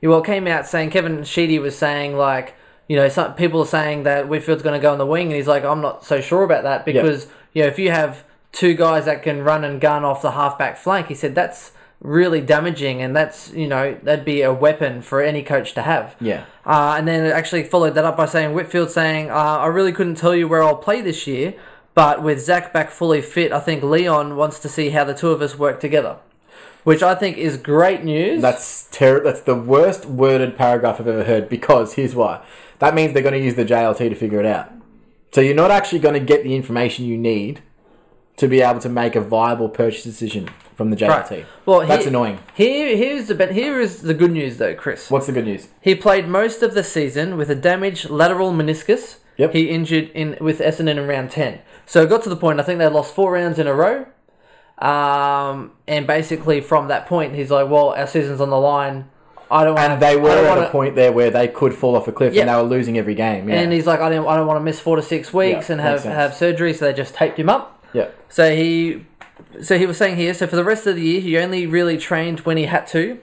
well, 0.03 0.23
came 0.23 0.47
out 0.47 0.67
saying 0.67 0.91
Kevin 0.91 1.25
Sheedy 1.25 1.59
was 1.59 1.77
saying 1.77 2.17
like, 2.17 2.55
you 2.89 2.97
know, 2.97 3.09
some 3.09 3.35
people 3.35 3.61
are 3.61 3.67
saying 3.67 4.05
that 4.05 4.29
Whitfield's 4.29 4.63
going 4.63 4.79
to 4.79 4.83
go 4.83 4.93
on 4.93 4.99
the 4.99 5.07
wing, 5.07 5.27
and 5.27 5.37
he's 5.37 5.47
like, 5.47 5.65
I'm 5.65 5.81
not 5.81 6.05
so 6.05 6.21
sure 6.21 6.43
about 6.43 6.65
that 6.65 6.85
because 6.85 7.29
you 7.53 7.63
know 7.63 7.69
if 7.69 7.79
you 7.79 7.91
have 7.91 8.25
two 8.53 8.75
guys 8.75 9.05
that 9.05 9.23
can 9.23 9.43
run 9.43 9.65
and 9.65 9.81
gun 9.81 10.05
off 10.05 10.23
the 10.23 10.33
halfback 10.33 10.77
flank, 10.77 11.07
he 11.07 11.15
said 11.15 11.35
that's 11.35 11.73
really 12.01 12.41
damaging, 12.41 13.03
and 13.03 13.15
that's 13.15 13.53
you 13.53 13.69
know 13.69 13.97
that'd 14.03 14.25
be 14.25 14.43
a 14.43 14.53
weapon 14.53 15.03
for 15.03 15.21
any 15.21 15.43
coach 15.43 15.75
to 15.75 15.83
have. 15.83 16.17
Yeah. 16.21 16.45
Uh, 16.65 16.95
and 16.99 17.07
then 17.07 17.27
actually 17.31 17.65
followed 17.65 17.95
that 17.95 18.05
up 18.05 18.17
by 18.17 18.27
saying 18.27 18.55
Whitfield 18.55 18.91
saying, 18.91 19.31
uh, 19.31 19.35
I 19.35 19.67
really 19.67 19.93
couldn't 19.93 20.17
tell 20.17 20.35
you 20.35 20.49
where 20.49 20.63
I'll 20.63 20.77
play 20.77 21.01
this 21.01 21.27
year, 21.27 21.55
but 21.95 22.23
with 22.23 22.41
Zac 22.41 22.73
back 22.73 22.91
fully 22.91 23.21
fit, 23.23 23.53
I 23.53 23.61
think 23.61 23.83
Leon 23.83 24.37
wants 24.37 24.59
to 24.61 24.69
see 24.69 24.91
how 24.91 25.05
the 25.05 25.15
two 25.15 25.31
of 25.31 25.43
us 25.43 25.59
work 25.59 25.81
together. 25.81 26.19
Which 26.83 27.03
I 27.03 27.15
think 27.15 27.37
is 27.37 27.59
great 27.59 28.05
news. 28.05 28.41
That's 28.41 28.89
ter- 28.91 29.23
That's 29.23 29.43
the 29.43 29.55
worst 29.55 30.07
worded 30.07 30.57
paragraph 30.57 30.99
I've 30.99 31.09
ever 31.09 31.25
heard. 31.25 31.49
Because 31.49 31.95
here's 31.95 32.15
why. 32.15 32.43
That 32.79 32.95
means 32.95 33.13
they're 33.13 33.23
going 33.23 33.39
to 33.39 33.45
use 33.45 33.55
the 33.55 33.67
JLT 33.67 33.99
to 33.99 34.15
figure 34.15 34.41
it 34.41 34.47
out. 34.47 34.73
So 35.33 35.43
you're 35.43 35.55
not 35.55 35.71
actually 35.71 35.99
going 35.99 36.15
to 36.15 36.21
get 36.25 36.43
the 36.43 36.55
information 36.57 37.05
you 37.05 37.19
need 37.19 37.61
to 38.39 38.49
be 38.49 38.63
able 38.63 38.81
to 38.81 38.89
make 38.89 39.15
a 39.15 39.21
viable 39.21 39.69
purchase 39.69 40.03
decision 40.03 40.49
from 40.75 40.89
the 40.89 40.97
JLT. 40.97 41.31
Right. 41.31 41.47
Well, 41.67 41.87
that's 41.87 42.05
here- 42.05 42.09
annoying. 42.09 42.39
Here, 42.55 42.97
here's 42.97 43.29
the 43.29 43.53
here 43.53 43.79
is 43.79 44.01
the 44.01 44.15
good 44.15 44.33
news 44.33 44.57
though, 44.57 44.75
Chris. 44.75 45.11
What's 45.11 45.27
the 45.27 45.33
good 45.33 45.45
news? 45.45 45.69
He 45.83 45.95
played 45.95 46.27
most 46.27 46.63
of 46.63 46.73
the 46.73 46.83
season 46.83 47.37
with 47.37 47.51
a 47.51 47.55
damaged 47.55 48.09
lateral 48.09 48.53
meniscus. 48.53 49.19
Yep. 49.41 49.53
He 49.55 49.71
injured 49.71 50.11
in 50.15 50.37
with 50.41 50.61
Essendon 50.61 50.99
in 50.99 51.07
round 51.07 51.31
ten. 51.31 51.61
So 51.87 52.03
it 52.03 52.09
got 52.09 52.23
to 52.25 52.29
the 52.29 52.37
point. 52.37 52.61
I 52.61 52.63
think 52.63 52.79
they 52.79 52.87
lost 52.89 53.15
four 53.15 53.33
rounds 53.33 53.59
in 53.59 53.67
a 53.67 53.75
row. 53.75 54.07
Um, 54.79 55.73
and 55.87 56.07
basically 56.07 56.61
from 56.61 56.89
that 56.89 57.07
point, 57.07 57.35
he's 57.35 57.51
like, 57.51 57.69
"Well, 57.69 57.91
our 57.91 58.07
season's 58.07 58.41
on 58.41 58.51
the 58.51 58.59
line. 58.59 59.07
I 59.51 59.65
don't 59.65 59.75
want." 59.75 59.93
And 59.93 60.03
they 60.03 60.17
were 60.17 60.31
at 60.31 60.49
wanna, 60.49 60.69
a 60.69 60.71
point 60.71 60.95
there 60.95 61.13
where 61.13 61.31
they 61.31 61.49
could 61.49 61.75
fall 61.75 61.97
off 61.97 62.09
a 62.09 62.13
cliff 62.13 62.33
Yeah. 62.35 62.43
and 62.43 62.51
they 62.51 62.55
were 62.55 62.63
losing 62.77 62.97
every 62.97 63.15
game. 63.15 63.49
Yeah. 63.49 63.57
And 63.61 63.73
he's 63.73 63.87
like, 63.87 64.01
"I 64.01 64.09
don't, 64.09 64.27
I 64.27 64.37
don't 64.37 64.47
want 64.47 64.59
to 64.59 64.65
miss 64.65 64.81
four 64.81 64.97
to 64.97 65.03
six 65.03 65.33
weeks 65.35 65.69
Yeah, 65.69 65.73
and 65.75 65.81
have 65.83 66.01
sense. 66.01 66.15
have 66.15 66.35
surgery." 66.35 66.73
So 66.73 66.87
they 66.87 66.93
just 66.95 67.15
taped 67.15 67.39
him 67.39 67.49
up. 67.51 67.85
yeah. 67.93 68.09
So 68.29 68.55
he, 68.55 69.05
so 69.63 69.77
he 69.79 69.87
was 69.87 69.97
saying 69.99 70.17
here. 70.17 70.33
So 70.35 70.47
for 70.47 70.57
the 70.57 70.65
rest 70.65 70.87
of 70.87 70.97
the 70.97 71.03
year, 71.03 71.21
he 71.21 71.37
only 71.39 71.67
really 71.67 71.99
trained 71.99 72.41
when 72.41 72.57
he 72.57 72.65
had 72.65 72.87
to. 72.89 73.19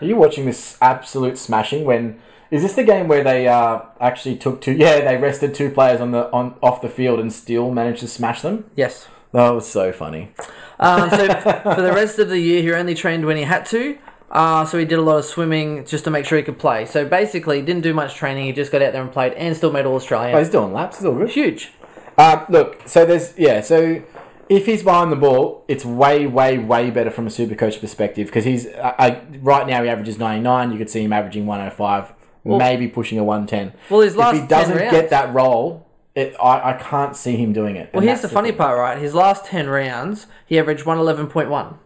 Are 0.00 0.06
you 0.06 0.16
watching 0.16 0.46
this 0.46 0.76
absolute 0.80 1.36
smashing? 1.38 1.84
When 1.84 2.18
is 2.50 2.62
this 2.62 2.74
the 2.74 2.84
game 2.84 3.08
where 3.08 3.24
they 3.24 3.48
uh, 3.48 3.80
actually 4.00 4.36
took 4.36 4.60
two? 4.60 4.72
Yeah, 4.78 5.00
they 5.00 5.16
rested 5.16 5.54
two 5.54 5.70
players 5.70 6.00
on 6.00 6.10
the 6.12 6.30
on 6.32 6.54
off 6.62 6.82
the 6.82 6.88
field 6.88 7.20
and 7.20 7.32
still 7.32 7.70
managed 7.70 8.00
to 8.00 8.08
smash 8.08 8.42
them. 8.42 8.70
Yes. 8.76 9.08
That 9.32 9.50
was 9.50 9.66
so 9.68 9.90
funny. 9.92 10.30
Um, 10.78 11.10
so 11.10 11.26
for 11.74 11.82
the 11.82 11.92
rest 11.92 12.18
of 12.20 12.28
the 12.28 12.38
year, 12.38 12.62
he 12.62 12.72
only 12.72 12.94
trained 12.94 13.26
when 13.26 13.36
he 13.36 13.42
had 13.42 13.66
to. 13.66 13.98
Uh, 14.30 14.64
so 14.64 14.78
he 14.78 14.84
did 14.84 14.98
a 14.98 15.02
lot 15.02 15.16
of 15.18 15.24
swimming 15.24 15.84
just 15.86 16.04
to 16.04 16.10
make 16.10 16.24
sure 16.24 16.36
he 16.38 16.44
could 16.44 16.58
play. 16.58 16.86
So 16.86 17.04
basically, 17.06 17.60
he 17.60 17.62
didn't 17.66 17.82
do 17.82 17.92
much 17.94 18.14
training. 18.14 18.46
He 18.46 18.52
just 18.52 18.70
got 18.72 18.82
out 18.82 18.92
there 18.92 19.02
and 19.02 19.12
played, 19.12 19.32
and 19.34 19.56
still 19.56 19.72
made 19.72 19.86
all 19.86 19.92
Oh, 19.94 19.96
Australian. 19.96 20.38
he's 20.38 20.50
doing 20.50 20.72
laps. 20.72 20.96
It's 20.96 21.04
all 21.04 21.14
good. 21.14 21.30
Huge. 21.30 21.72
Um, 22.16 22.44
look, 22.48 22.82
so 22.86 23.04
there's 23.04 23.36
yeah, 23.38 23.60
so 23.60 24.02
if 24.48 24.66
he's 24.66 24.82
behind 24.84 25.10
the 25.10 25.16
ball, 25.16 25.64
it's 25.68 25.84
way, 25.84 26.26
way, 26.26 26.58
way 26.58 26.90
better 26.90 27.10
from 27.10 27.26
a 27.26 27.30
super 27.30 27.54
coach 27.54 27.80
perspective 27.80 28.26
because 28.28 28.44
he's 28.44 28.66
uh, 28.66 28.94
uh, 28.98 29.20
right 29.40 29.66
now 29.66 29.82
he 29.82 29.88
averages 29.88 30.18
99. 30.18 30.70
You 30.72 30.78
could 30.78 30.90
see 30.90 31.02
him 31.02 31.12
averaging 31.12 31.46
105, 31.46 32.12
maybe 32.44 32.88
pushing 32.88 33.18
a 33.18 33.24
110. 33.24 33.78
Well, 33.90 34.00
his 34.00 34.16
last 34.16 34.36
if 34.36 34.42
he 34.42 34.48
doesn't 34.48 34.78
10 34.78 34.90
get 34.90 35.10
that 35.10 35.32
role, 35.34 35.84
it, 36.14 36.36
I, 36.40 36.70
I 36.70 36.72
can't 36.74 37.16
see 37.16 37.36
him 37.36 37.52
doing 37.52 37.76
it. 37.76 37.90
Well, 37.92 38.02
here's 38.02 38.22
the 38.22 38.28
funny 38.28 38.50
thing. 38.50 38.58
part, 38.58 38.78
right? 38.78 38.98
His 38.98 39.14
last 39.14 39.46
ten 39.46 39.68
rounds, 39.68 40.26
he 40.46 40.58
averaged 40.58 40.86
one 40.86 40.98
eleven 40.98 41.26
point 41.26 41.50
one 41.50 41.78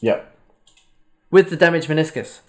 Yep. 0.00 0.36
with 1.30 1.50
the 1.50 1.56
damaged 1.56 1.88
meniscus. 1.88 2.40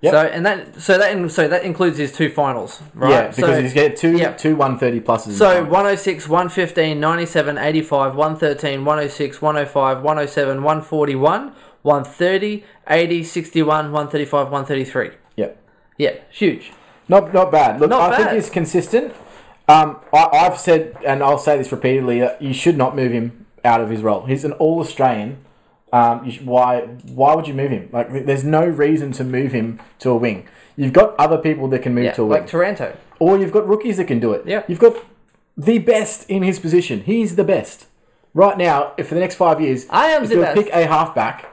Yep. 0.00 0.12
So 0.12 0.20
and 0.20 0.46
that 0.46 0.80
so 0.80 0.98
that 0.98 1.14
in, 1.14 1.28
so 1.28 1.48
that 1.48 1.64
includes 1.64 1.98
his 1.98 2.12
two 2.12 2.30
finals, 2.30 2.82
right? 2.94 3.10
Yeah, 3.10 3.28
because 3.28 3.56
so, 3.56 3.62
he's 3.62 3.74
getting 3.74 3.96
two 3.96 4.16
yeah. 4.16 4.32
two 4.32 4.56
130 4.56 5.00
pluses. 5.00 5.32
So 5.32 5.48
finals. 5.48 5.68
106, 5.68 6.28
115, 6.28 7.00
97, 7.00 7.58
85, 7.58 8.14
113, 8.14 8.84
106, 8.84 9.42
105, 9.42 10.02
107, 10.02 10.62
141, 10.62 11.52
130, 11.82 12.64
80, 12.88 13.22
61, 13.22 13.92
135, 13.92 14.50
133. 14.50 15.10
Yep. 15.36 15.62
Yeah, 15.98 16.14
huge. 16.30 16.72
Not 17.08 17.32
not 17.34 17.50
bad. 17.52 17.80
Look, 17.80 17.90
Not 17.90 18.12
I 18.12 18.16
think 18.16 18.30
he's 18.30 18.50
consistent. 18.50 19.12
Um, 19.68 19.98
I, 20.12 20.26
I've 20.32 20.58
said, 20.58 20.96
and 21.06 21.22
I'll 21.22 21.38
say 21.38 21.56
this 21.56 21.72
repeatedly, 21.72 22.20
that 22.20 22.40
you 22.40 22.52
should 22.52 22.76
not 22.76 22.94
move 22.96 23.12
him 23.12 23.46
out 23.64 23.80
of 23.80 23.88
his 23.90 24.02
role. 24.02 24.26
He's 24.26 24.44
an 24.44 24.52
All 24.52 24.80
Australian. 24.80 25.38
Um, 25.92 26.24
you 26.24 26.32
sh- 26.32 26.40
why 26.42 26.80
why 26.80 27.34
would 27.34 27.46
you 27.46 27.54
move 27.54 27.70
him? 27.70 27.88
Like, 27.92 28.10
th- 28.12 28.26
there's 28.26 28.44
no 28.44 28.64
reason 28.64 29.12
to 29.12 29.24
move 29.24 29.52
him 29.52 29.80
to 30.00 30.10
a 30.10 30.16
wing. 30.16 30.46
You've 30.76 30.92
got 30.92 31.14
other 31.18 31.38
people 31.38 31.68
that 31.68 31.80
can 31.82 31.94
move 31.94 32.04
Yeah, 32.04 32.12
to 32.12 32.22
a 32.22 32.26
wing, 32.26 32.40
like 32.40 32.48
Taranto. 32.50 32.96
or 33.20 33.38
you've 33.38 33.52
got 33.52 33.66
rookies 33.68 33.96
that 33.98 34.06
can 34.06 34.18
do 34.18 34.32
it. 34.32 34.44
Yeah. 34.46 34.64
You've 34.66 34.80
got 34.80 34.96
the 35.56 35.78
best 35.78 36.28
in 36.28 36.42
his 36.42 36.58
position. 36.58 37.02
He's 37.02 37.36
the 37.36 37.44
best 37.44 37.86
right 38.34 38.58
now. 38.58 38.92
If 38.98 39.08
for 39.08 39.14
the 39.14 39.20
next 39.20 39.36
five 39.36 39.60
years, 39.60 39.86
I 39.88 40.06
am 40.08 40.24
if 40.24 40.30
the 40.30 40.34
you 40.36 40.40
best. 40.42 40.56
pick 40.60 40.68
a 40.72 40.86
halfback, 40.86 41.48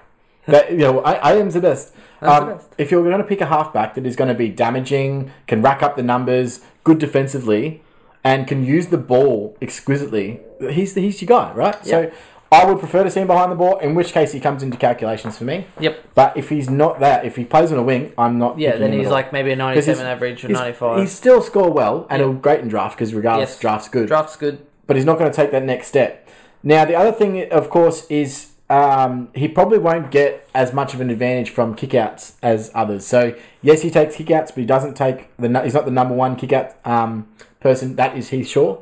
that 0.47 0.71
you 0.71 0.79
know, 0.79 1.01
I, 1.01 1.13
I 1.13 1.33
am 1.35 1.51
the 1.51 1.61
best. 1.61 1.93
Um. 2.21 2.59
If 2.77 2.91
you're 2.91 3.03
going 3.03 3.17
to 3.17 3.23
pick 3.27 3.41
a 3.41 3.45
halfback 3.47 3.95
that 3.95 4.05
is 4.05 4.15
going 4.15 4.27
to 4.29 4.33
be 4.35 4.49
damaging, 4.49 5.31
can 5.47 5.61
rack 5.61 5.81
up 5.83 5.95
the 5.95 6.03
numbers, 6.03 6.61
good 6.83 6.99
defensively, 6.99 7.81
and 8.23 8.47
can 8.47 8.63
use 8.65 8.87
the 8.87 8.97
ball 8.97 9.57
exquisitely, 9.61 10.39
he's 10.69 10.93
the, 10.93 11.01
he's 11.01 11.21
your 11.21 11.27
guy, 11.27 11.51
right? 11.53 11.75
Yeah. 11.83 11.89
So 11.89 12.11
I 12.51 12.65
would 12.65 12.79
prefer 12.79 13.03
to 13.03 13.09
see 13.09 13.21
him 13.21 13.27
behind 13.27 13.51
the 13.51 13.55
ball. 13.55 13.77
In 13.79 13.95
which 13.95 14.11
case, 14.11 14.33
he 14.33 14.39
comes 14.39 14.61
into 14.61 14.77
calculations 14.77 15.37
for 15.37 15.45
me. 15.45 15.65
Yep. 15.79 16.13
But 16.13 16.35
if 16.37 16.49
he's 16.49 16.69
not 16.69 16.99
that, 16.99 17.25
if 17.25 17.35
he 17.37 17.45
plays 17.45 17.71
on 17.71 17.77
a 17.79 17.83
wing, 17.83 18.13
I'm 18.17 18.37
not. 18.37 18.59
Yeah, 18.59 18.75
then 18.75 18.91
he's 18.93 19.07
like 19.09 19.31
maybe 19.33 19.51
a 19.51 19.55
97 19.55 20.05
average 20.05 20.43
or 20.43 20.47
he's- 20.49 20.59
95. 20.59 20.99
He 20.99 21.07
still 21.07 21.41
score 21.41 21.71
well 21.71 22.05
and 22.09 22.19
Yeah. 22.19 22.25
he'll 22.27 22.33
great 22.35 22.59
in 22.59 22.67
draft 22.67 22.97
because 22.97 23.13
regardless, 23.13 23.51
Yes. 23.51 23.59
draft's 23.59 23.87
good 23.89 24.07
Draft's 24.07 24.35
good. 24.35 24.59
but 24.85 24.95
he's 24.97 25.05
not 25.05 25.17
going 25.17 25.31
to 25.31 25.35
take 25.35 25.51
that 25.51 25.63
next 25.63 25.87
step. 25.87 26.27
Now, 26.61 26.85
the 26.85 26.93
other 26.95 27.11
thing, 27.11 27.49
of 27.51 27.69
course, 27.71 28.05
is 28.07 28.50
um, 28.71 29.27
he 29.35 29.49
probably 29.49 29.79
won't 29.79 30.11
get 30.11 30.47
as 30.55 30.73
much 30.73 30.93
of 30.93 31.01
an 31.01 31.09
advantage 31.09 31.49
from 31.49 31.75
kickouts 31.75 32.35
as 32.41 32.71
others. 32.73 33.05
So, 33.05 33.35
yes, 33.61 33.81
he 33.81 33.91
takes 33.91 34.15
kickouts, 34.15 34.47
but 34.47 34.57
he 34.57 34.65
doesn't 34.65 34.95
take 34.95 35.35
the. 35.35 35.61
He's 35.61 35.73
not 35.73 35.83
the 35.83 35.91
number 35.91 36.15
one 36.15 36.37
kickout 36.37 36.75
um, 36.85 37.27
person. 37.59 37.97
That 37.97 38.17
is 38.17 38.29
Heath 38.29 38.47
Shaw. 38.47 38.81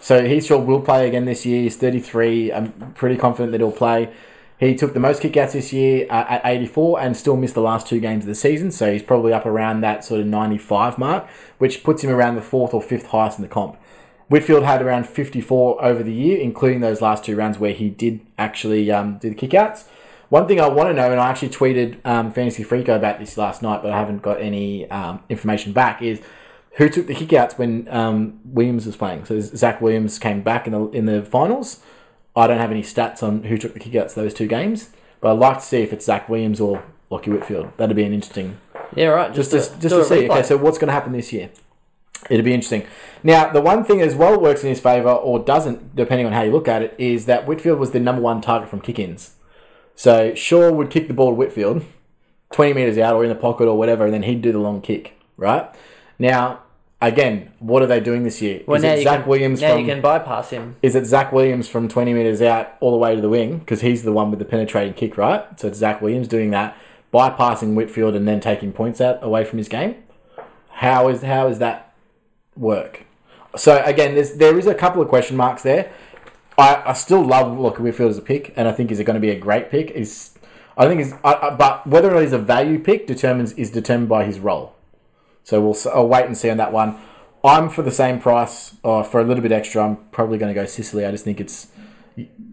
So 0.00 0.24
Heath 0.24 0.46
Shaw 0.46 0.58
will 0.58 0.82
play 0.82 1.08
again 1.08 1.24
this 1.24 1.44
year. 1.44 1.62
He's 1.62 1.76
thirty 1.76 1.98
three. 1.98 2.52
I'm 2.52 2.92
pretty 2.94 3.16
confident 3.16 3.50
that 3.52 3.60
he'll 3.60 3.72
play. 3.72 4.12
He 4.60 4.76
took 4.76 4.94
the 4.94 5.00
most 5.00 5.20
kickouts 5.20 5.52
this 5.52 5.72
year 5.72 6.06
uh, 6.08 6.26
at 6.28 6.42
84 6.44 7.00
and 7.00 7.16
still 7.16 7.36
missed 7.36 7.54
the 7.54 7.60
last 7.60 7.88
two 7.88 7.98
games 7.98 8.22
of 8.22 8.28
the 8.28 8.36
season, 8.36 8.70
so 8.70 8.92
he's 8.92 9.02
probably 9.02 9.32
up 9.32 9.44
around 9.44 9.80
that 9.80 10.04
sort 10.04 10.20
of 10.20 10.28
95 10.28 10.96
mark, 10.96 11.28
which 11.58 11.82
puts 11.82 12.04
him 12.04 12.10
around 12.10 12.36
the 12.36 12.40
fourth 12.40 12.72
or 12.72 12.80
fifth 12.80 13.06
highest 13.08 13.36
in 13.38 13.42
the 13.42 13.48
comp. 13.48 13.76
Whitfield 14.28 14.64
had 14.64 14.80
around 14.82 15.06
54 15.08 15.84
over 15.84 16.02
the 16.02 16.12
year, 16.12 16.38
including 16.38 16.80
those 16.80 17.00
last 17.02 17.24
two 17.24 17.36
rounds 17.36 17.58
where 17.58 17.72
he 17.72 17.90
did 17.90 18.20
actually 18.38 18.90
um, 18.90 19.18
do 19.18 19.28
the 19.30 19.36
kickouts. 19.36 19.84
One 20.30 20.48
thing 20.48 20.60
I 20.60 20.66
want 20.68 20.88
to 20.88 20.94
know, 20.94 21.10
and 21.10 21.20
I 21.20 21.28
actually 21.28 21.50
tweeted 21.50 22.04
um, 22.04 22.32
Fantasy 22.32 22.64
Freako 22.64 22.96
about 22.96 23.18
this 23.18 23.36
last 23.36 23.62
night, 23.62 23.82
but 23.82 23.92
I 23.92 23.98
haven't 23.98 24.22
got 24.22 24.40
any 24.40 24.90
um, 24.90 25.22
information 25.28 25.72
back, 25.72 26.02
is 26.02 26.20
who 26.76 26.88
took 26.88 27.06
the 27.06 27.14
kickouts 27.14 27.56
when 27.58 27.86
um, 27.88 28.40
Williams 28.44 28.86
was 28.86 28.96
playing. 28.96 29.26
So 29.26 29.38
Zac 29.40 29.80
Williams 29.80 30.18
came 30.18 30.42
back 30.42 30.66
in 30.66 30.72
the 30.72 30.88
in 30.88 31.06
the 31.06 31.22
finals. 31.22 31.80
I 32.34 32.46
don't 32.48 32.58
have 32.58 32.72
any 32.72 32.82
stats 32.82 33.22
on 33.22 33.44
who 33.44 33.56
took 33.56 33.74
the 33.74 33.80
kickouts 33.80 34.14
those 34.14 34.34
two 34.34 34.48
games, 34.48 34.90
but 35.20 35.32
I'd 35.32 35.38
like 35.38 35.58
to 35.58 35.64
see 35.64 35.82
if 35.82 35.92
it's 35.92 36.06
Zac 36.06 36.28
Williams 36.28 36.60
or 36.60 36.82
Lachie 37.10 37.28
Whitfield. 37.28 37.70
That'd 37.76 37.94
be 37.94 38.02
an 38.04 38.12
interesting 38.12 38.58
Yeah, 38.96 39.08
right. 39.08 39.32
just 39.32 39.52
Just, 39.52 39.74
to, 39.74 39.80
just 39.80 39.94
to 39.94 40.04
see. 40.04 40.28
Okay, 40.28 40.42
so 40.42 40.56
what's 40.56 40.78
going 40.78 40.88
to 40.88 40.94
happen 40.94 41.12
this 41.12 41.32
year? 41.32 41.50
It'll 42.30 42.44
be 42.44 42.54
interesting. 42.54 42.86
Now, 43.22 43.52
the 43.52 43.60
one 43.60 43.84
thing 43.84 44.00
as 44.00 44.14
well 44.14 44.38
works 44.40 44.62
in 44.62 44.68
his 44.68 44.80
favour, 44.80 45.10
or 45.10 45.38
doesn't, 45.38 45.96
depending 45.96 46.26
on 46.26 46.32
how 46.32 46.42
you 46.42 46.52
look 46.52 46.68
at 46.68 46.82
it, 46.82 46.94
is 46.98 47.26
that 47.26 47.46
Whitfield 47.46 47.78
was 47.78 47.90
the 47.90 48.00
number 48.00 48.22
one 48.22 48.40
target 48.40 48.68
from 48.68 48.80
kick-ins. 48.80 49.34
So 49.94 50.34
Shaw 50.34 50.72
would 50.72 50.90
kick 50.90 51.08
the 51.08 51.14
ball 51.14 51.30
to 51.30 51.34
Whitfield, 51.34 51.84
twenty 52.52 52.72
meters 52.72 52.98
out 52.98 53.14
or 53.14 53.22
in 53.22 53.28
the 53.28 53.34
pocket 53.36 53.66
or 53.66 53.78
whatever, 53.78 54.04
and 54.04 54.12
then 54.12 54.24
he'd 54.24 54.42
do 54.42 54.52
the 54.52 54.58
long 54.58 54.80
kick. 54.80 55.18
Right 55.36 55.68
now, 56.18 56.60
again, 57.00 57.52
what 57.58 57.82
are 57.82 57.86
they 57.86 58.00
doing 58.00 58.24
this 58.24 58.40
year? 58.42 58.62
well, 58.66 58.76
is 58.76 58.84
it 58.84 59.02
Zac 59.04 59.20
can, 59.20 59.28
Williams 59.28 59.60
now 59.60 59.72
from? 59.72 59.80
you 59.80 59.86
can 59.86 60.00
bypass 60.00 60.50
him. 60.50 60.76
Is 60.82 60.94
it 60.94 61.06
Zac 61.06 61.32
Williams 61.32 61.68
from 61.68 61.88
20 61.88 62.12
metres 62.14 62.42
out 62.42 62.74
all 62.80 62.92
the 62.92 62.98
way 62.98 63.14
to 63.14 63.20
the 63.20 63.28
wing? 63.28 63.58
Because 63.58 63.80
he's 63.80 64.02
the 64.02 64.12
one 64.12 64.30
with 64.30 64.38
the 64.38 64.44
penetrating 64.44 64.94
kick, 64.94 65.16
right? 65.16 65.58
So 65.58 65.68
it's 65.68 65.78
Zac 65.78 66.00
Williams 66.00 66.28
doing 66.28 66.50
that, 66.50 66.76
bypassing 67.12 67.74
Whitfield 67.74 68.14
and 68.14 68.26
then 68.26 68.40
taking 68.40 68.72
points 68.72 69.00
out 69.00 69.22
away 69.22 69.44
from 69.44 69.58
his 69.58 69.68
game. 69.68 69.96
How 70.70 71.08
is 71.08 71.22
how 71.22 71.48
does 71.48 71.60
that 71.60 71.83
work? 72.56 73.04
So 73.56 73.82
again, 73.84 74.14
there's, 74.14 74.34
there 74.34 74.58
is 74.58 74.66
a 74.66 74.74
couple 74.74 75.00
of 75.00 75.08
question 75.08 75.36
marks 75.36 75.62
there. 75.62 75.92
I, 76.58 76.82
I 76.86 76.92
still 76.92 77.24
love 77.24 77.56
Lachie 77.56 77.80
Whitfield 77.80 78.10
as 78.10 78.18
a 78.18 78.22
pick, 78.22 78.52
and 78.56 78.68
I 78.68 78.72
think 78.72 78.90
he's 78.90 79.00
going 79.00 79.14
to 79.14 79.20
be 79.20 79.30
a 79.30 79.38
great 79.38 79.70
pick. 79.70 79.90
Is 79.90 80.36
I 80.76 80.86
think 80.86 81.00
is, 81.00 81.14
but 81.22 81.86
whether 81.86 82.10
or 82.10 82.14
not 82.14 82.22
he's 82.22 82.32
a 82.32 82.38
value 82.38 82.78
pick 82.78 83.06
determines 83.06 83.52
is 83.52 83.70
determined 83.70 84.08
by 84.08 84.24
his 84.24 84.38
role. 84.38 84.74
So 85.42 85.60
we'll 85.60 85.76
I'll 85.92 86.08
wait 86.08 86.26
and 86.26 86.36
see 86.36 86.50
on 86.50 86.56
that 86.58 86.72
one. 86.72 86.98
I'm 87.44 87.68
for 87.68 87.82
the 87.82 87.90
same 87.90 88.20
price, 88.20 88.76
or 88.82 89.04
for 89.04 89.20
a 89.20 89.24
little 89.24 89.42
bit 89.42 89.52
extra. 89.52 89.84
I'm 89.84 89.96
probably 90.12 90.38
going 90.38 90.52
to 90.52 90.58
go 90.58 90.66
Sicily. 90.66 91.04
I 91.04 91.10
just 91.10 91.24
think 91.24 91.40
it's 91.40 91.68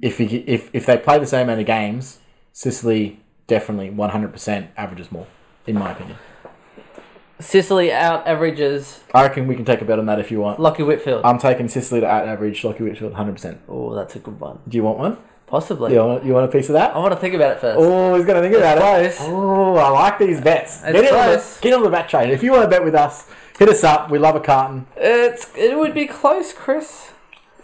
if 0.01 0.17
he, 0.17 0.37
if 0.39 0.69
if 0.73 0.85
they 0.85 0.97
play 0.97 1.17
the 1.17 1.25
same 1.25 1.43
amount 1.43 1.61
of 1.61 1.65
games, 1.67 2.19
Sicily 2.51 3.21
definitely 3.47 3.89
100% 3.89 4.67
averages 4.77 5.11
more, 5.11 5.27
in 5.67 5.77
my 5.77 5.91
opinion. 5.91 6.17
Sicily 7.41 7.91
out 7.91 8.25
averages 8.27 9.01
I 9.13 9.23
reckon 9.23 9.47
we 9.47 9.55
can 9.55 9.65
take 9.65 9.81
a 9.81 9.85
bet 9.85 9.99
on 9.99 10.05
that 10.05 10.19
if 10.19 10.31
you 10.31 10.39
want. 10.39 10.59
Lucky 10.59 10.83
Whitfield. 10.83 11.25
I'm 11.25 11.37
taking 11.39 11.67
Sicily 11.67 11.99
to 12.01 12.07
out 12.07 12.27
average 12.27 12.61
Lachie 12.61 12.79
Whitfield 12.81 13.13
100%. 13.13 13.57
oh, 13.67 13.93
that's 13.95 14.15
a 14.15 14.19
good 14.19 14.39
one. 14.39 14.59
Do 14.67 14.77
you 14.77 14.83
want 14.83 14.97
one? 14.99 15.17
Possibly. 15.47 15.91
You 15.93 15.99
want, 15.99 16.23
you 16.23 16.33
want 16.33 16.45
a 16.45 16.51
piece 16.51 16.69
of 16.69 16.73
that? 16.73 16.95
I 16.95 16.99
want 16.99 17.13
to 17.13 17.19
think 17.19 17.33
about 17.35 17.57
it 17.57 17.59
first. 17.59 17.77
Oh, 17.77 18.15
he's 18.15 18.25
going 18.25 18.41
to 18.41 18.47
think 18.47 18.55
about 18.55 18.77
It's 19.03 19.15
it. 19.17 19.19
close. 19.19 19.29
Oh, 19.29 19.75
I 19.75 19.89
like 19.89 20.17
these 20.17 20.39
bets. 20.39 20.81
It's 20.83 20.93
Get 20.93 20.95
in, 20.95 21.13
on 21.13 21.27
the, 21.29 21.35
close. 21.35 21.59
get 21.59 21.73
on 21.73 21.83
the 21.83 21.89
bet 21.89 22.07
train. 22.07 22.29
If 22.29 22.41
you 22.41 22.51
want 22.51 22.63
to 22.63 22.69
bet 22.69 22.83
with 22.85 22.95
us, 22.95 23.27
hit 23.59 23.67
us 23.67 23.83
up. 23.83 24.09
We 24.09 24.17
love 24.17 24.35
a 24.35 24.39
carton. 24.39 24.87
It's 24.95 25.51
it 25.57 25.77
would 25.77 25.93
be 25.93 26.05
close, 26.05 26.53
Chris. 26.53 27.11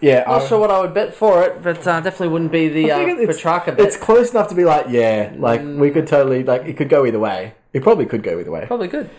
Yeah, 0.01 0.25
Not 0.27 0.41
I- 0.41 0.47
sure 0.47 0.59
what 0.59 0.69
I 0.69 0.81
would 0.81 0.93
bet 0.93 1.15
for 1.15 1.43
it, 1.43 1.63
but 1.63 1.77
uh, 1.87 2.01
definitely 2.01 2.27
wouldn't 2.27 2.51
be 2.51 2.67
the 2.67 2.91
uh, 2.91 2.97
think 2.97 3.19
it's- 3.21 3.37
Petrarca 3.37 3.71
bet. 3.71 3.79
It's 3.87 3.95
close 3.95 4.31
enough 4.31 4.49
to 4.49 4.55
be 4.55 4.65
like, 4.65 4.87
yeah, 4.89 5.33
like 5.37 5.61
we 5.63 5.89
could 5.89 6.07
totally 6.07 6.43
like 6.43 6.63
it 6.65 6.75
could 6.75 6.89
go 6.89 7.05
either 7.05 7.19
way. 7.19 7.53
It 7.73 7.83
probably 7.83 8.05
could 8.05 8.21
go 8.21 8.37
either 8.37 8.51
way. 8.51 8.65
Probably 8.67 8.89
good. 8.89 9.09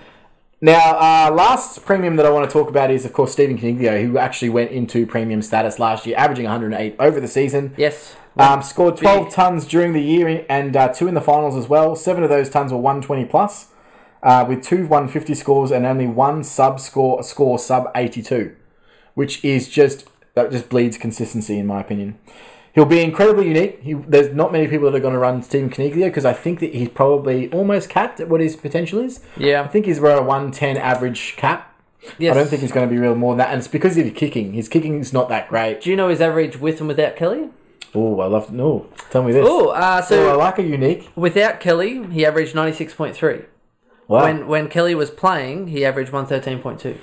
Now, 0.60 0.98
uh, 0.98 1.32
last 1.32 1.84
premium 1.84 2.16
that 2.16 2.26
I 2.26 2.30
want 2.30 2.50
to 2.50 2.52
talk 2.52 2.68
about 2.68 2.90
is, 2.90 3.04
of 3.04 3.12
course, 3.12 3.30
Stephen 3.32 3.56
Coniglio, 3.56 4.04
who 4.04 4.18
actually 4.18 4.48
went 4.48 4.72
into 4.72 5.06
premium 5.06 5.40
status 5.40 5.78
last 5.78 6.04
year, 6.04 6.16
averaging 6.16 6.46
108 6.46 6.96
over 6.98 7.20
the 7.20 7.28
season. 7.28 7.74
Yes. 7.76 8.16
Um, 8.36 8.62
scored 8.62 8.96
12 8.96 9.26
Big. 9.26 9.32
tons 9.32 9.66
during 9.66 9.92
the 9.92 10.02
year 10.02 10.44
and 10.48 10.76
uh, 10.76 10.88
two 10.88 11.06
in 11.06 11.14
the 11.14 11.20
finals 11.20 11.56
as 11.56 11.68
well. 11.68 11.94
Seven 11.94 12.24
of 12.24 12.30
those 12.30 12.50
tons 12.50 12.72
were 12.72 12.78
120 12.78 13.24
plus, 13.26 13.68
uh, 14.22 14.44
with 14.48 14.62
two 14.62 14.86
150 14.86 15.34
scores 15.34 15.70
and 15.70 15.86
only 15.86 16.06
one 16.06 16.42
sub 16.42 16.80
score 16.80 17.20
a 17.20 17.22
score 17.22 17.58
sub 17.58 17.90
82, 17.94 18.54
which 19.14 19.44
is 19.44 19.68
just 19.68 20.08
that 20.34 20.52
just 20.52 20.68
bleeds 20.68 20.98
consistency 20.98 21.58
in 21.58 21.66
my 21.66 21.80
opinion. 21.80 22.18
He'll 22.78 22.86
be 22.86 23.02
incredibly 23.02 23.48
unique. 23.48 23.82
He, 23.82 23.94
there's 23.94 24.32
not 24.32 24.52
many 24.52 24.68
people 24.68 24.88
that 24.88 24.96
are 24.96 25.00
going 25.00 25.12
to 25.12 25.18
run 25.18 25.42
Stephen 25.42 25.68
Coniglio 25.68 26.04
because 26.04 26.24
I 26.24 26.32
think 26.32 26.60
that 26.60 26.72
he's 26.72 26.88
probably 26.88 27.50
almost 27.50 27.90
capped 27.90 28.20
at 28.20 28.28
what 28.28 28.40
his 28.40 28.54
potential 28.54 29.00
is. 29.00 29.18
Yeah. 29.36 29.62
I 29.62 29.66
think 29.66 29.86
he's 29.86 29.98
around 29.98 30.18
a 30.18 30.22
110 30.22 30.76
average 30.76 31.34
cap. 31.34 31.76
Yes. 32.18 32.36
I 32.36 32.38
don't 32.38 32.48
think 32.48 32.62
he's 32.62 32.70
going 32.70 32.88
to 32.88 32.94
be 32.94 32.96
real 32.96 33.16
more 33.16 33.32
than 33.32 33.38
that. 33.38 33.48
And 33.50 33.58
it's 33.58 33.66
because 33.66 33.98
of 33.98 34.04
his 34.04 34.14
kicking. 34.14 34.52
His 34.52 34.68
kicking 34.68 35.00
is 35.00 35.12
not 35.12 35.28
that 35.28 35.48
great. 35.48 35.80
Do 35.80 35.90
you 35.90 35.96
know 35.96 36.06
his 36.06 36.20
average 36.20 36.60
with 36.60 36.78
and 36.78 36.86
without 36.86 37.16
Kelly? 37.16 37.48
Oh, 37.96 38.20
I 38.20 38.26
love. 38.26 38.52
No, 38.52 38.86
tell 39.10 39.24
me 39.24 39.32
this. 39.32 39.44
Oh, 39.44 39.70
uh, 39.70 40.00
so. 40.00 40.26
Ooh, 40.26 40.28
I 40.28 40.34
like 40.34 40.60
a 40.60 40.62
unique. 40.62 41.10
Without 41.16 41.58
Kelly, 41.58 42.06
he 42.12 42.24
averaged 42.24 42.54
96.3. 42.54 43.44
Wow. 44.06 44.22
When, 44.22 44.46
when 44.46 44.68
Kelly 44.68 44.94
was 44.94 45.10
playing, 45.10 45.66
he 45.66 45.84
averaged 45.84 46.12
113.2. 46.12 46.96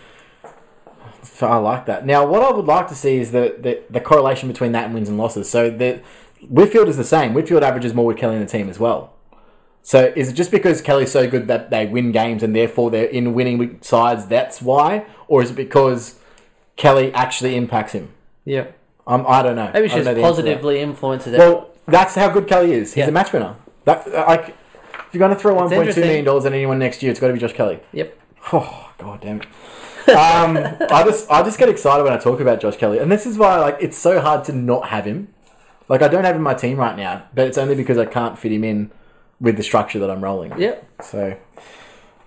I 1.41 1.57
like 1.57 1.85
that. 1.87 2.05
Now, 2.05 2.25
what 2.25 2.41
I 2.43 2.51
would 2.51 2.65
like 2.65 2.87
to 2.89 2.95
see 2.95 3.17
is 3.17 3.31
the, 3.31 3.55
the, 3.59 3.81
the 3.89 3.99
correlation 4.01 4.47
between 4.49 4.71
that 4.73 4.85
and 4.85 4.93
wins 4.93 5.09
and 5.09 5.17
losses. 5.17 5.49
So 5.49 5.69
the 5.69 6.01
Whitfield 6.49 6.87
is 6.87 6.97
the 6.97 7.03
same. 7.03 7.33
Whitfield 7.33 7.63
averages 7.63 7.93
more 7.93 8.05
with 8.05 8.17
Kelly 8.17 8.35
in 8.35 8.41
the 8.41 8.47
team 8.47 8.69
as 8.69 8.79
well. 8.79 9.13
So 9.81 10.11
is 10.15 10.29
it 10.29 10.33
just 10.33 10.49
because 10.51 10.81
Kelly's 10.81 11.11
so 11.11 11.29
good 11.29 11.47
that 11.47 11.69
they 11.69 11.85
win 11.85 12.11
games 12.11 12.41
and 12.41 12.55
therefore 12.55 12.89
they're 12.89 13.05
in 13.05 13.33
winning 13.33 13.79
sides? 13.81 14.25
That's 14.25 14.61
why, 14.61 15.05
or 15.27 15.43
is 15.43 15.51
it 15.51 15.55
because 15.55 16.19
Kelly 16.75 17.13
actually 17.13 17.55
impacts 17.55 17.93
him? 17.93 18.09
Yeah. 18.45 18.67
Um, 19.05 19.25
I 19.27 19.43
don't 19.43 19.55
know. 19.55 19.69
Maybe 19.73 19.85
I 19.85 19.87
don't 19.87 19.89
she's 19.89 20.05
know 20.05 20.13
the 20.15 20.21
answer 20.23 20.37
to 20.37 20.41
that. 20.41 20.49
positively 20.53 20.79
influences 20.79 21.33
it. 21.33 21.37
Well, 21.37 21.69
that's 21.87 22.15
how 22.15 22.29
good 22.29 22.47
Kelly 22.47 22.71
is. 22.73 22.93
He's 22.95 23.03
Yeah. 23.03 23.09
a 23.09 23.11
match 23.11 23.31
winner. 23.31 23.55
That 23.83 24.11
like, 24.11 24.49
if 24.49 25.13
you're 25.13 25.19
going 25.19 25.29
to 25.35 25.39
throw 25.39 25.53
one 25.53 25.69
point 25.69 25.93
two 25.93 26.01
million 26.01 26.25
dollars 26.25 26.45
at 26.45 26.53
anyone 26.53 26.79
next 26.79 27.03
year, 27.03 27.11
it's 27.11 27.19
got 27.19 27.27
to 27.27 27.33
be 27.33 27.39
Josh 27.39 27.53
Kelly. 27.53 27.79
yep. 27.93 28.17
Oh 28.53 28.91
god 28.99 29.21
damn 29.21 29.41
it. 29.41 29.47
Um, 30.09 30.57
I 30.91 31.03
just 31.03 31.29
I 31.29 31.43
just 31.43 31.57
get 31.57 31.69
excited 31.69 32.03
when 32.03 32.13
I 32.13 32.17
talk 32.17 32.39
about 32.39 32.59
Josh 32.59 32.77
Kelly, 32.77 32.99
and 32.99 33.11
this 33.11 33.25
is 33.25 33.37
why 33.37 33.57
like 33.59 33.77
it's 33.79 33.97
so 33.97 34.21
hard 34.21 34.43
to 34.45 34.53
not 34.53 34.89
have 34.89 35.05
him. 35.05 35.29
Like 35.87 36.01
I 36.01 36.07
don't 36.07 36.23
have 36.23 36.35
him 36.35 36.39
in 36.39 36.43
my 36.43 36.53
team 36.53 36.77
right 36.77 36.95
now, 36.95 37.27
but 37.33 37.47
it's 37.47 37.57
only 37.57 37.75
because 37.75 37.97
I 37.97 38.05
can't 38.05 38.37
fit 38.37 38.51
him 38.51 38.63
in 38.63 38.91
with 39.39 39.57
the 39.57 39.63
structure 39.63 39.99
that 39.99 40.09
I'm 40.09 40.23
rolling. 40.23 40.57
Yep. 40.59 41.01
So, 41.03 41.37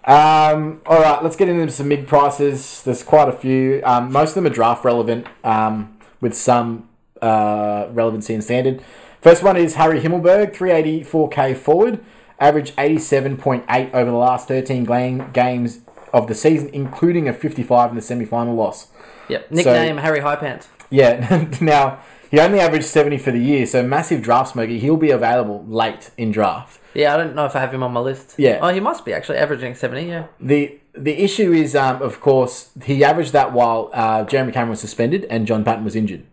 um, 0.05 0.81
all 0.87 1.01
right, 1.01 1.23
let's 1.23 1.37
get 1.37 1.49
into 1.49 1.73
some 1.73 1.88
mid 1.88 2.07
prices. 2.07 2.83
There's 2.83 3.03
quite 3.03 3.29
a 3.29 3.33
few. 3.33 3.81
Um, 3.85 4.12
most 4.12 4.31
of 4.31 4.35
them 4.37 4.47
are 4.47 4.55
draft 4.55 4.85
relevant, 4.85 5.27
um, 5.45 5.99
with 6.21 6.35
some 6.35 6.88
uh, 7.23 7.88
relevancy 7.91 8.35
and 8.35 8.43
standard. 8.43 8.83
First 9.21 9.43
one 9.43 9.57
is 9.57 9.75
Harry 9.75 10.01
Himmelberg, 10.01 10.55
384k 10.55 11.57
forward, 11.57 12.01
average 12.38 12.75
87.8 12.77 13.93
over 13.93 14.11
the 14.11 14.17
last 14.17 14.47
13 14.47 14.85
gla- 14.85 15.29
games 15.33 15.81
of 16.12 16.27
the 16.29 16.35
season, 16.35 16.71
including 16.73 17.29
a 17.29 17.33
55 17.33 17.90
in 17.90 17.97
the 17.97 18.03
semi-final 18.03 18.55
loss. 18.55 18.88
Yep. 19.29 19.51
Nickname 19.51 19.97
Harry 19.99 20.21
High 20.21 20.37
Pants. 20.37 20.68
Yeah, 20.90 21.49
now 21.61 22.01
he 22.31 22.40
only 22.40 22.61
averaged 22.61 22.87
70 22.87 23.18
for 23.18 23.31
the 23.31 23.38
year, 23.38 23.66
so 23.66 23.83
massive 23.83 24.23
draft 24.23 24.53
smoker. 24.53 24.73
He'll 24.73 24.97
be 24.97 25.11
available 25.11 25.64
late 25.66 26.11
in 26.16 26.31
draft. 26.33 26.81
Yeah, 26.94 27.14
I 27.14 27.18
don't 27.18 27.35
know 27.35 27.44
if 27.44 27.55
I 27.55 27.61
have 27.61 27.73
him 27.73 27.83
on 27.83 27.92
my 27.92 28.01
list. 28.01 28.35
Yeah. 28.38 28.59
Oh, 28.62 28.68
he 28.68 28.81
must 28.81 29.05
be 29.05 29.12
actually 29.12 29.38
averaging 29.38 29.75
seventy. 29.75 30.09
Yeah. 30.09 30.27
The 30.40 30.79
the 30.94 31.23
issue 31.23 31.53
is, 31.53 31.77
um, 31.77 32.01
of 32.03 32.21
course, 32.21 32.71
he 32.85 33.05
averaged 33.05 33.33
that 33.35 33.53
while 33.53 33.90
uh, 33.92 34.25
Jeremy 34.25 34.51
Cameron 34.53 34.71
was 34.71 34.81
suspended 34.81 35.25
and 35.31 35.47
John 35.47 35.62
Patton 35.62 35.85
was 35.85 35.94
injured. 35.94 36.25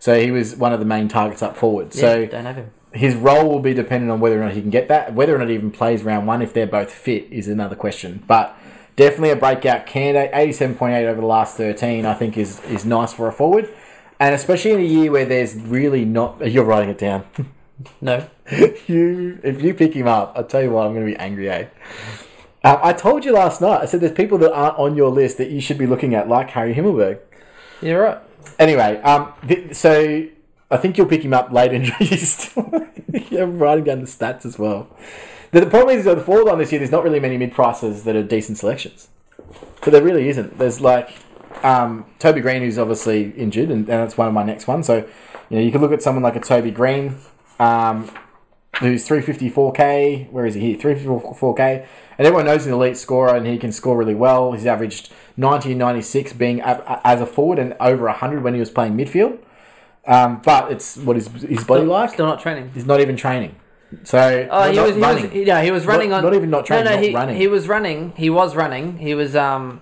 So 0.00 0.18
he 0.18 0.30
was 0.30 0.56
one 0.56 0.72
of 0.72 0.80
the 0.80 0.86
main 0.86 1.08
targets 1.08 1.42
up 1.42 1.56
forward. 1.56 1.94
Yeah, 1.94 2.00
So 2.00 2.26
don't 2.26 2.44
have 2.46 2.56
him. 2.56 2.70
his 2.92 3.14
role 3.14 3.48
will 3.48 3.60
be 3.60 3.74
dependent 3.74 4.10
on 4.10 4.18
whether 4.20 4.40
or 4.40 4.44
not 4.44 4.54
he 4.54 4.60
can 4.60 4.70
get 4.70 4.88
that. 4.88 5.12
Whether 5.14 5.34
or 5.36 5.38
not 5.38 5.48
he 5.48 5.54
even 5.54 5.70
plays 5.70 6.02
round 6.02 6.26
one, 6.26 6.40
if 6.42 6.52
they're 6.52 6.66
both 6.66 6.90
fit, 6.92 7.30
is 7.30 7.46
another 7.46 7.76
question. 7.76 8.24
But 8.26 8.56
definitely 8.98 9.30
a 9.30 9.36
breakout 9.36 9.86
candidate. 9.86 10.32
87.8 10.32 11.06
over 11.06 11.20
the 11.20 11.26
last 11.26 11.56
13, 11.56 12.04
I 12.04 12.12
think, 12.14 12.36
is, 12.36 12.60
is 12.64 12.84
nice 12.84 13.14
for 13.14 13.28
a 13.28 13.32
forward. 13.32 13.72
And 14.20 14.34
especially 14.34 14.72
in 14.72 14.80
a 14.80 14.84
year 14.84 15.10
where 15.10 15.24
there's 15.24 15.54
really 15.54 16.04
not. 16.04 16.50
You're 16.50 16.64
writing 16.64 16.90
it 16.90 16.98
down. 16.98 17.24
No. 18.00 18.26
you, 18.88 19.38
if 19.44 19.62
you 19.62 19.72
pick 19.72 19.94
him 19.94 20.08
up, 20.08 20.32
I'll 20.34 20.42
tell 20.42 20.60
you 20.60 20.70
what, 20.70 20.84
I'm 20.84 20.94
going 20.94 21.06
to 21.06 21.12
be 21.12 21.16
angry, 21.16 21.48
eh? 21.48 21.66
Uh, 22.64 22.76
I 22.82 22.92
told 22.92 23.24
you 23.24 23.32
last 23.32 23.60
night, 23.60 23.82
I 23.82 23.84
said 23.84 24.00
there's 24.00 24.10
people 24.10 24.36
that 24.38 24.52
aren't 24.52 24.76
on 24.78 24.96
your 24.96 25.10
list 25.10 25.38
that 25.38 25.50
you 25.50 25.60
should 25.60 25.78
be 25.78 25.86
looking 25.86 26.12
at, 26.12 26.28
like 26.28 26.50
Harry 26.50 26.74
Himmelberg. 26.74 27.20
You're 27.80 28.02
right. 28.02 28.18
Anyway, 28.58 29.00
um, 29.02 29.32
th- 29.46 29.76
so 29.76 30.26
I 30.72 30.76
think 30.76 30.98
you'll 30.98 31.06
pick 31.06 31.22
him 31.22 31.32
up 31.32 31.52
later 31.52 31.76
in 31.76 31.84
yeah, 33.30 33.42
I'm 33.42 33.60
writing 33.60 33.84
down 33.84 34.00
the 34.00 34.06
stats 34.06 34.44
as 34.44 34.58
well. 34.58 34.88
The, 35.50 35.60
the 35.60 35.66
problem 35.66 35.96
is, 35.96 36.04
that 36.04 36.16
the 36.16 36.22
forward 36.22 36.46
line 36.46 36.58
this 36.58 36.72
year, 36.72 36.78
there's 36.78 36.90
not 36.90 37.04
really 37.04 37.20
many 37.20 37.36
mid 37.36 37.52
prices 37.52 38.04
that 38.04 38.16
are 38.16 38.22
decent 38.22 38.58
selections. 38.58 39.08
So 39.84 39.90
there 39.90 40.02
really 40.02 40.28
isn't. 40.28 40.58
There's 40.58 40.80
like 40.80 41.10
um, 41.62 42.04
Toby 42.18 42.40
Greene, 42.40 42.62
who's 42.62 42.78
obviously 42.78 43.30
injured, 43.30 43.70
and, 43.70 43.80
and 43.80 43.86
that's 43.86 44.18
one 44.18 44.28
of 44.28 44.34
my 44.34 44.42
next 44.42 44.66
ones. 44.66 44.86
So 44.86 45.08
you 45.50 45.56
know, 45.56 45.62
you 45.62 45.72
could 45.72 45.80
look 45.80 45.92
at 45.92 46.02
someone 46.02 46.22
like 46.22 46.36
a 46.36 46.40
Toby 46.40 46.70
Greene. 46.70 47.16
Um, 47.58 48.10
who's 48.80 49.06
354k. 49.08 50.30
Where 50.30 50.46
is 50.46 50.54
he 50.54 50.60
here? 50.60 50.76
354k. 50.76 51.86
And 52.16 52.26
everyone 52.26 52.46
knows 52.46 52.62
he's 52.62 52.66
an 52.68 52.74
elite 52.74 52.96
scorer 52.96 53.34
and 53.34 53.46
he 53.46 53.58
can 53.58 53.72
score 53.72 53.96
really 53.96 54.14
well. 54.14 54.52
He's 54.52 54.66
averaged 54.66 55.12
90 55.36 55.70
and 55.70 55.78
96 55.78 56.32
being 56.34 56.60
a, 56.60 57.00
as 57.04 57.20
a 57.20 57.26
forward 57.26 57.58
and 57.58 57.74
over 57.80 58.04
100 58.04 58.42
when 58.42 58.54
he 58.54 58.60
was 58.60 58.70
playing 58.70 58.96
midfield. 58.96 59.38
Um, 60.06 60.40
but 60.44 60.72
it's 60.72 60.96
what 60.96 61.16
is 61.16 61.26
his 61.26 61.64
body 61.64 61.84
like? 61.84 62.10
Still 62.10 62.26
not 62.26 62.40
training. 62.40 62.70
He's 62.72 62.86
not 62.86 63.00
even 63.00 63.16
training. 63.16 63.56
So 64.04 64.48
Oh, 64.50 64.70
he 64.70 64.78
was, 64.78 64.94
he 64.94 65.00
was, 65.00 65.34
yeah, 65.46 65.62
he 65.62 65.70
was 65.70 65.86
running 65.86 66.10
Not- 66.10 66.18
on. 66.18 66.24
not 66.24 66.34
even 66.34 66.50
not 66.50 66.66
training, 66.66 66.84
No, 66.84 66.96
no, 66.96 67.02
he, 67.02 67.14
running. 67.14 67.36
he 67.36 67.46
was 67.48 67.68
running. 67.68 68.12
He 68.16 68.30
was 68.30 68.54
running. 68.54 68.98
He 68.98 69.14
was 69.14 69.34
um 69.34 69.80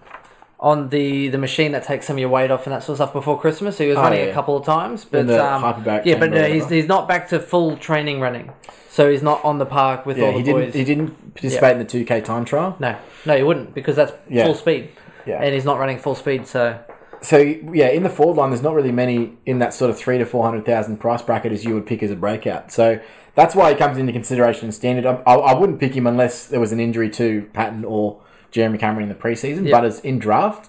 on 0.58 0.88
the 0.88 1.28
the 1.28 1.38
machine 1.38 1.72
that 1.72 1.82
takes 1.84 2.06
some 2.06 2.16
of 2.16 2.20
your 2.20 2.28
weight 2.28 2.50
off 2.50 2.66
and 2.66 2.72
that 2.74 2.82
sort 2.82 2.94
of 2.94 2.96
stuff 2.98 3.12
before 3.12 3.38
Christmas. 3.40 3.76
So 3.76 3.84
he 3.84 3.90
was 3.90 3.98
Oh, 3.98 4.02
running 4.02 4.20
yeah. 4.20 4.26
a 4.26 4.32
couple 4.34 4.56
of 4.56 4.64
times, 4.64 5.04
but 5.04 5.28
um, 5.30 5.84
yeah, 6.04 6.18
but 6.18 6.30
no, 6.30 6.44
he's 6.44 6.68
he's 6.68 6.86
not 6.86 7.08
back 7.08 7.28
to 7.28 7.40
full 7.40 7.76
training 7.76 8.20
running. 8.20 8.52
So 8.88 9.10
he's 9.10 9.22
not 9.22 9.44
on 9.44 9.58
the 9.58 9.66
park 9.66 10.06
with 10.06 10.16
yeah, 10.18 10.26
all 10.26 10.32
the 10.32 10.38
he 10.38 10.44
didn't. 10.44 10.64
boys. 10.66 10.74
He 10.74 10.84
didn't 10.84 11.34
participate 11.34 11.72
in 11.76 11.78
the 11.78 11.84
2k 11.84 12.24
time 12.24 12.44
trial. 12.46 12.76
No, 12.78 12.96
no, 13.26 13.36
he 13.36 13.42
wouldn't 13.42 13.74
because 13.74 13.96
that's 13.96 14.12
Yeah. 14.28 14.44
full 14.46 14.54
speed, 14.54 14.88
Yeah. 15.26 15.42
and 15.42 15.52
he's 15.54 15.66
not 15.66 15.78
running 15.78 15.98
full 15.98 16.14
speed. 16.14 16.46
So 16.46 16.78
So 17.20 17.36
yeah, 17.38 17.88
in 17.88 18.04
the 18.04 18.08
forward 18.08 18.36
line, 18.38 18.50
there's 18.50 18.62
not 18.62 18.72
really 18.74 18.92
many 18.92 19.32
in 19.44 19.58
that 19.58 19.74
sort 19.74 19.90
of 19.90 19.98
three 19.98 20.16
to 20.16 20.24
four 20.24 20.44
hundred 20.44 20.64
thousand 20.64 20.98
price 20.98 21.20
bracket 21.22 21.52
as 21.52 21.64
you 21.64 21.74
would 21.74 21.84
pick 21.86 22.02
as 22.02 22.10
a 22.10 22.16
breakout. 22.16 22.72
So 22.72 22.98
that's 23.36 23.54
why 23.54 23.70
he 23.70 23.76
comes 23.76 23.96
into 23.98 24.12
consideration 24.12 24.66
in 24.66 24.72
standard. 24.72 25.06
I, 25.06 25.22
I, 25.26 25.34
I 25.34 25.54
wouldn't 25.58 25.78
pick 25.78 25.94
him 25.94 26.06
unless 26.06 26.46
there 26.46 26.58
was 26.58 26.72
an 26.72 26.80
injury 26.80 27.08
to 27.10 27.48
Patton 27.52 27.84
or 27.84 28.20
Jeremy 28.50 28.78
Cameron 28.78 29.04
in 29.04 29.08
the 29.08 29.14
preseason. 29.14 29.64
Yep. 29.64 29.70
But 29.70 29.84
as 29.84 30.00
in 30.00 30.18
draft, 30.18 30.68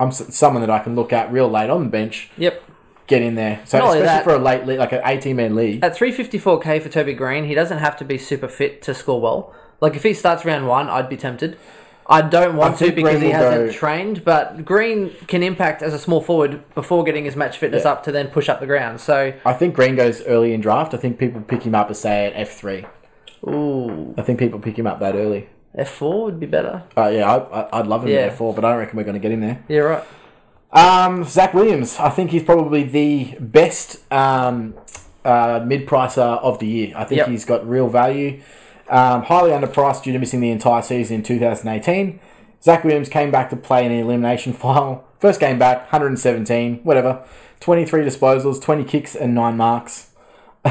I'm 0.00 0.10
someone 0.10 0.62
that 0.62 0.70
I 0.70 0.78
can 0.80 0.94
look 0.96 1.12
at 1.12 1.30
real 1.30 1.48
late 1.48 1.70
on 1.70 1.84
the 1.84 1.90
bench, 1.90 2.30
yep, 2.36 2.62
get 3.06 3.20
in 3.22 3.34
there. 3.34 3.60
So 3.64 3.78
Not 3.78 3.86
especially 3.88 4.04
that- 4.06 4.24
for 4.24 4.34
a 4.34 4.38
late 4.38 4.66
league, 4.66 4.78
like 4.78 4.92
an 4.92 5.02
eighteen 5.04 5.36
man 5.36 5.54
league. 5.54 5.82
at 5.84 5.96
354k 5.96 6.80
for 6.82 6.88
Toby 6.88 7.14
Greene, 7.14 7.44
he 7.44 7.54
doesn't 7.54 7.78
have 7.78 7.96
to 7.98 8.04
be 8.04 8.16
super 8.18 8.48
fit 8.48 8.80
to 8.82 8.94
score 8.94 9.20
well. 9.20 9.54
Like 9.80 9.94
if 9.94 10.02
he 10.02 10.14
starts 10.14 10.44
round 10.44 10.66
one, 10.66 10.88
I'd 10.88 11.08
be 11.08 11.16
tempted. 11.16 11.56
I 12.10 12.22
don't 12.22 12.56
want 12.56 12.76
I 12.76 12.86
to 12.86 12.92
because 12.92 13.18
Greene 13.18 13.22
he 13.24 13.30
hasn't 13.30 13.66
go- 13.66 13.72
trained, 13.72 14.24
but 14.24 14.64
Greene 14.64 15.10
can 15.26 15.42
impact 15.42 15.82
as 15.82 15.92
a 15.92 15.98
small 15.98 16.20
forward 16.22 16.62
before 16.74 17.04
getting 17.04 17.24
his 17.26 17.36
match 17.36 17.58
fitness 17.58 17.84
Yeah. 17.84 17.92
up 17.92 18.04
to 18.04 18.12
then 18.12 18.28
push 18.28 18.48
up 18.48 18.60
the 18.60 18.66
ground. 18.66 19.00
So, 19.00 19.34
I 19.44 19.52
think 19.52 19.74
Greene 19.74 19.94
goes 19.96 20.22
early 20.24 20.54
in 20.54 20.60
draft. 20.62 20.94
I 20.94 20.96
think 20.96 21.18
people 21.18 21.42
pick 21.42 21.64
him 21.64 21.74
up 21.74 21.90
as 21.90 22.00
say 22.00 22.26
at 22.26 22.32
F 22.34 22.52
three. 22.52 22.86
ooh, 23.46 24.14
I 24.16 24.22
think 24.22 24.38
people 24.38 24.58
pick 24.58 24.78
him 24.78 24.86
up 24.86 25.00
that 25.00 25.14
early. 25.14 25.48
F4 25.78 26.24
would 26.24 26.40
be 26.40 26.46
better. 26.46 26.82
Uh, 26.96 27.08
yeah, 27.08 27.30
I, 27.32 27.60
I, 27.60 27.80
I'd 27.80 27.86
love 27.86 28.02
him 28.04 28.08
Yeah. 28.10 28.20
at 28.20 28.28
F 28.32 28.36
four, 28.38 28.54
but 28.54 28.64
I 28.64 28.70
don't 28.70 28.78
reckon 28.78 28.96
we're 28.96 29.04
going 29.04 29.14
to 29.14 29.20
get 29.20 29.30
him 29.30 29.40
there. 29.40 29.62
Yeah, 29.68 29.80
right. 29.80 30.04
Um, 30.72 31.24
Zac 31.24 31.54
Williams, 31.54 31.98
I 32.00 32.08
think 32.10 32.30
he's 32.30 32.42
probably 32.42 32.82
the 32.82 33.36
best 33.38 34.00
um, 34.12 34.74
uh, 35.24 35.60
mid-pricer 35.64 36.40
of 36.42 36.58
the 36.58 36.66
year. 36.66 36.92
I 36.96 37.04
think 37.04 37.18
Yep. 37.18 37.28
he's 37.28 37.44
got 37.44 37.68
real 37.68 37.88
value. 37.88 38.40
Um, 38.90 39.24
highly 39.24 39.50
underpriced 39.50 40.02
due 40.02 40.12
to 40.12 40.18
missing 40.18 40.40
the 40.40 40.50
entire 40.50 40.82
season 40.82 41.16
in 41.16 41.22
2018. 41.22 42.20
Zac 42.62 42.84
Williams 42.84 43.08
came 43.08 43.30
back 43.30 43.50
to 43.50 43.56
play 43.56 43.84
in 43.84 43.92
the 43.92 43.98
elimination 43.98 44.52
final. 44.54 45.04
First 45.18 45.40
game 45.40 45.58
back, 45.58 45.78
117, 45.92 46.78
whatever. 46.84 47.24
23 47.60 48.04
disposals, 48.04 48.62
20 48.62 48.84
kicks, 48.84 49.14
and 49.14 49.34
9 49.34 49.56
marks. 49.56 50.10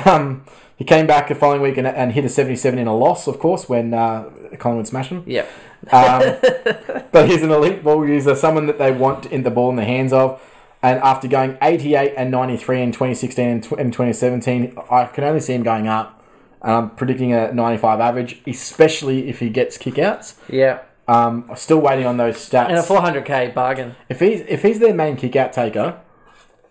Um, 0.06 0.46
he 0.78 0.86
came 0.86 1.08
back 1.08 1.28
the 1.28 1.36
following 1.36 1.62
week 1.62 1.78
and, 1.78 1.88
and 1.88 2.14
hit 2.14 2.24
a 2.24 2.30
77 2.30 2.78
in 2.78 2.88
a 2.88 2.96
loss, 2.96 3.28
of 3.28 3.40
course, 3.40 3.68
when 3.68 3.94
uh, 3.94 4.30
Collingwood 4.60 4.88
smashed 4.88 5.10
him. 5.10 5.24
Yep. 5.26 5.50
Um, 5.92 6.38
but 7.12 7.28
he's 7.28 7.44
an 7.44 7.52
elite 7.52 7.84
ball 7.84 8.08
user, 8.08 8.36
someone 8.36 8.68
that 8.68 8.78
they 8.78 8.92
want 8.92 9.26
in 9.26 9.44
the 9.44 9.52
ball 9.52 9.70
in 9.70 9.76
the 9.76 9.86
hands 9.86 10.14
of. 10.14 10.42
And 10.84 11.00
after 11.00 11.28
going 11.28 11.58
88 11.62 12.14
and 12.16 12.30
93 12.30 12.82
in 12.82 12.92
2016 12.92 13.48
and, 13.48 13.64
and 13.74 13.92
2017, 13.92 14.78
I 14.92 15.06
can 15.06 15.24
only 15.24 15.40
see 15.40 15.54
him 15.54 15.64
going 15.64 15.88
up. 15.88 16.17
And 16.62 16.72
I'm 16.72 16.90
predicting 16.92 17.34
a 17.34 17.52
95 17.54 18.00
average, 18.00 18.42
especially 18.48 19.30
if 19.30 19.40
he 19.40 19.50
gets 19.50 19.78
kickouts. 19.78 20.36
Yeah. 20.50 20.80
Um, 21.08 21.50
still 21.56 21.80
waiting 21.80 22.06
on 22.06 22.18
those 22.18 22.36
stats. 22.38 22.68
And 22.70 22.78
a 22.78 22.82
400k 22.82 23.54
bargain. 23.54 23.96
if 24.10 24.20
he's 24.20 24.42
if 24.42 24.62
he's 24.64 24.80
their 24.80 24.94
main 24.94 25.16
kickout 25.16 25.54
taker, 25.54 26.00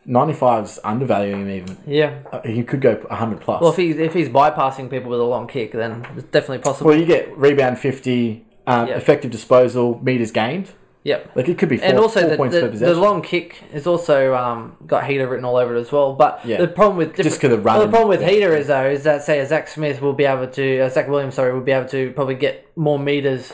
95's 0.06 0.78
undervaluing 0.84 1.42
him 1.42 1.50
even. 1.50 1.76
Yeah. 1.86 2.18
Uh, 2.32 2.40
He 2.42 2.62
could 2.62 2.80
go 2.80 2.94
100 2.94 3.40
plus. 3.40 3.60
Well, 3.60 3.70
if 3.70 3.76
he's 3.76 3.96
if 3.98 4.12
he's 4.14 4.28
bypassing 4.28 4.90
people 4.90 5.10
with 5.10 5.20
a 5.20 5.24
long 5.24 5.46
kick, 5.46 5.72
then 5.72 6.06
it's 6.16 6.24
definitely 6.28 6.58
possible. 6.58 6.90
Well, 6.90 6.98
you 6.98 7.06
get 7.06 7.36
rebound 7.36 7.78
50, 7.78 8.44
um, 8.66 8.88
Yeah. 8.88 8.94
effective 8.96 9.30
disposal, 9.30 9.98
meters 10.02 10.30
gained. 10.30 10.70
Yep. 11.06 11.30
Like 11.36 11.48
it 11.48 11.56
could 11.56 11.68
be 11.68 11.76
four, 11.76 11.86
and 11.88 11.98
also 11.98 12.28
the, 12.28 12.36
points 12.36 12.56
the, 12.56 12.66
the 12.68 12.94
long 12.94 13.22
kick 13.22 13.62
is 13.72 13.86
also 13.86 14.34
um, 14.34 14.76
got 14.88 15.06
heater 15.06 15.28
written 15.28 15.44
all 15.44 15.56
over 15.56 15.76
it 15.76 15.80
as 15.80 15.92
well. 15.92 16.14
But 16.14 16.40
Yeah. 16.44 16.56
the 16.58 16.66
problem 16.66 16.96
with 16.96 17.14
different, 17.14 17.40
'cause 17.40 17.52
of 17.52 17.64
well, 17.64 17.80
the 17.80 17.88
problem 17.88 18.08
with 18.08 18.22
heater 18.28 18.56
is 18.56 18.66
though 18.66 18.86
is 18.96 19.04
that 19.04 19.22
say 19.22 19.38
a 19.38 19.46
Zach 19.46 19.68
Smith 19.68 20.02
will 20.02 20.14
be 20.14 20.24
able 20.24 20.48
to 20.48 20.80
uh, 20.80 20.88
Zac 20.88 21.06
Williams 21.08 21.34
sorry 21.36 21.52
will 21.54 21.60
be 21.60 21.70
able 21.70 21.88
to 21.90 22.10
probably 22.12 22.34
get 22.34 22.66
more 22.76 22.98
meters 22.98 23.52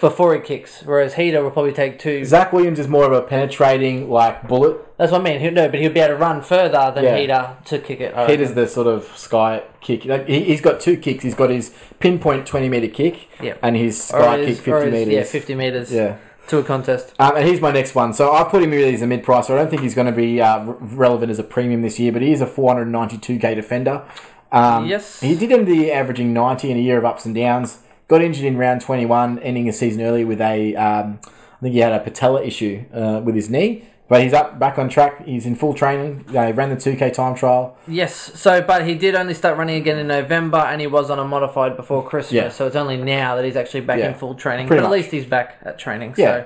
before 0.00 0.32
he 0.36 0.40
kicks, 0.40 0.82
whereas 0.84 1.14
heater 1.14 1.42
will 1.42 1.50
probably 1.50 1.72
take 1.72 1.98
two. 1.98 2.24
Zac 2.24 2.52
Williams 2.52 2.78
is 2.78 2.86
more 2.86 3.04
of 3.04 3.12
a 3.12 3.20
penetrating 3.22 4.08
like 4.08 4.46
bullet. 4.46 4.76
That's 4.96 5.10
what 5.10 5.22
I 5.22 5.24
mean. 5.24 5.40
He'll, 5.40 5.50
no, 5.50 5.68
but 5.68 5.80
he'll 5.80 5.92
be 5.92 5.98
able 5.98 6.14
to 6.14 6.20
run 6.20 6.40
further 6.40 6.92
than 6.94 7.02
Yeah. 7.02 7.16
heater 7.16 7.56
to 7.64 7.78
kick 7.80 8.00
it. 8.00 8.14
I 8.14 8.28
Heat 8.28 8.40
is 8.40 8.50
reckon. 8.50 8.62
the 8.62 8.68
sort 8.68 8.86
of 8.86 9.04
sky 9.16 9.62
kick. 9.80 10.04
Like 10.04 10.28
he, 10.28 10.44
he's 10.44 10.60
got 10.60 10.78
two 10.80 10.96
kicks. 10.96 11.24
He's 11.24 11.34
got 11.34 11.50
his 11.50 11.74
pinpoint 11.98 12.46
twenty 12.46 12.68
meter 12.68 12.86
kick 12.86 13.28
Yep. 13.42 13.58
and 13.60 13.76
his 13.76 14.04
sky 14.04 14.38
his- 14.38 14.58
kick 14.60 14.64
fifty 14.66 14.84
his- 14.84 14.92
meters. 14.92 15.14
Yeah, 15.14 15.22
fifty 15.24 15.54
meters. 15.56 15.92
Yeah. 15.92 16.16
To 16.48 16.58
a 16.58 16.62
contest. 16.64 17.14
Um, 17.18 17.36
and 17.36 17.46
here's 17.46 17.60
my 17.60 17.70
next 17.70 17.94
one. 17.94 18.12
So 18.12 18.32
I've 18.32 18.48
put 18.48 18.62
him 18.62 18.70
really 18.72 18.94
as 18.94 19.00
a 19.02 19.06
mid 19.06 19.22
price. 19.22 19.48
I 19.48 19.54
don't 19.56 19.70
think 19.70 19.82
he's 19.82 19.94
going 19.94 20.06
to 20.08 20.12
be 20.12 20.40
uh, 20.40 20.64
re- 20.64 20.76
relevant 20.80 21.30
as 21.30 21.38
a 21.38 21.44
premium 21.44 21.82
this 21.82 21.98
year, 21.98 22.12
but 22.12 22.20
he 22.20 22.32
is 22.32 22.40
a 22.40 22.46
492k 22.46 23.54
defender. 23.54 24.02
Um, 24.50 24.86
Yes. 24.86 25.20
He 25.20 25.34
did 25.34 25.50
end 25.52 25.66
the 25.66 25.90
averaging 25.92 26.32
90 26.34 26.70
in 26.70 26.76
a 26.76 26.80
year 26.80 26.98
of 26.98 27.04
ups 27.04 27.24
and 27.24 27.34
downs. 27.34 27.78
Got 28.08 28.20
injured 28.22 28.44
in 28.44 28.58
round 28.58 28.82
21, 28.82 29.38
ending 29.38 29.64
his 29.66 29.78
season 29.78 30.02
early 30.02 30.24
with 30.24 30.40
a, 30.40 30.74
um, 30.76 31.20
I 31.24 31.60
think 31.62 31.72
he 31.74 31.78
had 31.80 31.92
a 31.92 32.00
patella 32.00 32.42
issue 32.42 32.84
uh, 32.92 33.22
with 33.24 33.34
his 33.34 33.48
knee. 33.48 33.86
But 34.12 34.24
he's 34.24 34.34
up, 34.34 34.58
back 34.58 34.78
on 34.78 34.90
track. 34.90 35.24
He's 35.24 35.46
in 35.46 35.54
full 35.54 35.72
training. 35.72 36.26
Uh, 36.36 36.44
he 36.44 36.52
ran 36.52 36.68
the 36.68 36.76
2k 36.76 37.14
time 37.14 37.34
trial. 37.34 37.78
Yes. 37.88 38.14
So, 38.38 38.60
but 38.60 38.86
he 38.86 38.94
did 38.94 39.14
only 39.14 39.32
start 39.32 39.56
running 39.56 39.76
again 39.76 39.98
in 39.98 40.06
November, 40.06 40.58
and 40.58 40.82
he 40.82 40.86
was 40.86 41.08
on 41.08 41.18
a 41.18 41.24
modified 41.24 41.78
before 41.78 42.06
Christmas. 42.06 42.34
Yeah. 42.34 42.48
So 42.50 42.66
it's 42.66 42.76
only 42.76 42.98
now 42.98 43.36
that 43.36 43.44
he's 43.46 43.56
actually 43.56 43.80
back 43.80 44.00
Yeah. 44.00 44.08
in 44.08 44.14
full 44.14 44.34
training. 44.34 44.66
Pretty 44.66 44.82
but 44.82 44.86
at 44.88 44.92
least 44.92 45.12
he's 45.12 45.24
back 45.24 45.56
at 45.62 45.78
training. 45.78 46.12
Yeah. 46.18 46.44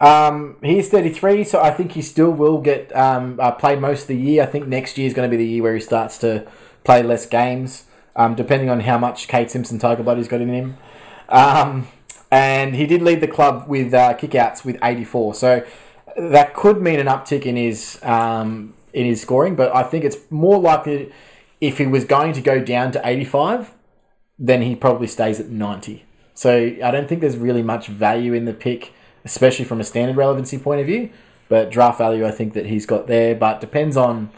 So 0.00 0.06
Um, 0.06 0.56
he's 0.62 0.88
33, 0.88 1.44
so 1.44 1.60
I 1.60 1.72
think 1.72 1.92
he 1.92 2.00
still 2.00 2.30
will 2.30 2.56
get 2.62 2.90
um, 2.96 3.38
uh, 3.38 3.50
play 3.52 3.76
most 3.76 4.04
of 4.04 4.08
the 4.08 4.16
year. 4.16 4.42
I 4.42 4.46
think 4.46 4.66
next 4.66 4.96
year 4.96 5.06
is 5.06 5.12
going 5.12 5.30
to 5.30 5.30
be 5.30 5.36
the 5.36 5.46
year 5.46 5.62
where 5.62 5.74
he 5.74 5.80
starts 5.80 6.16
to 6.20 6.46
play 6.84 7.02
less 7.02 7.26
games, 7.26 7.84
um, 8.16 8.34
depending 8.34 8.70
on 8.70 8.80
how 8.80 8.96
much 8.96 9.28
Kate 9.28 9.50
Simpson 9.50 9.78
Tiger 9.78 10.02
Blood's 10.02 10.26
got 10.26 10.40
in 10.40 10.48
him. 10.48 10.78
Um, 11.28 11.88
and 12.30 12.74
he 12.76 12.86
did 12.86 13.02
lead 13.02 13.20
the 13.20 13.28
club 13.28 13.68
with 13.68 13.92
uh, 13.92 14.14
kickouts 14.14 14.64
with 14.64 14.78
84, 14.82 15.34
so 15.34 15.66
that 16.18 16.54
could 16.54 16.82
mean 16.82 16.98
an 16.98 17.06
uptick 17.06 17.46
in 17.46 17.56
his 17.56 17.98
um, 18.02 18.74
in 18.92 19.06
his 19.06 19.20
scoring. 19.20 19.54
But 19.54 19.74
I 19.74 19.82
think 19.82 20.04
it's 20.04 20.18
more 20.30 20.58
likely 20.58 21.12
if 21.60 21.78
he 21.78 21.86
was 21.86 22.04
going 22.04 22.32
to 22.34 22.40
go 22.40 22.60
down 22.60 22.92
to 22.92 23.00
85, 23.06 23.74
then 24.38 24.62
he 24.62 24.74
probably 24.74 25.06
stays 25.06 25.40
at 25.40 25.48
90. 25.48 26.04
So 26.34 26.76
I 26.82 26.90
don't 26.90 27.08
think 27.08 27.20
there's 27.20 27.36
really 27.36 27.62
much 27.62 27.88
value 27.88 28.32
in 28.32 28.44
the 28.44 28.52
pick, 28.52 28.92
especially 29.24 29.64
from 29.64 29.80
a 29.80 29.84
standard 29.84 30.16
relevancy 30.16 30.58
point 30.58 30.80
of 30.80 30.86
view. 30.86 31.10
But 31.48 31.70
draft 31.70 31.98
value, 31.98 32.26
I 32.26 32.30
think 32.30 32.52
that 32.54 32.66
he's 32.66 32.86
got 32.86 33.06
there. 33.06 33.34
But 33.34 33.60
depends 33.60 33.96
on 33.96 34.30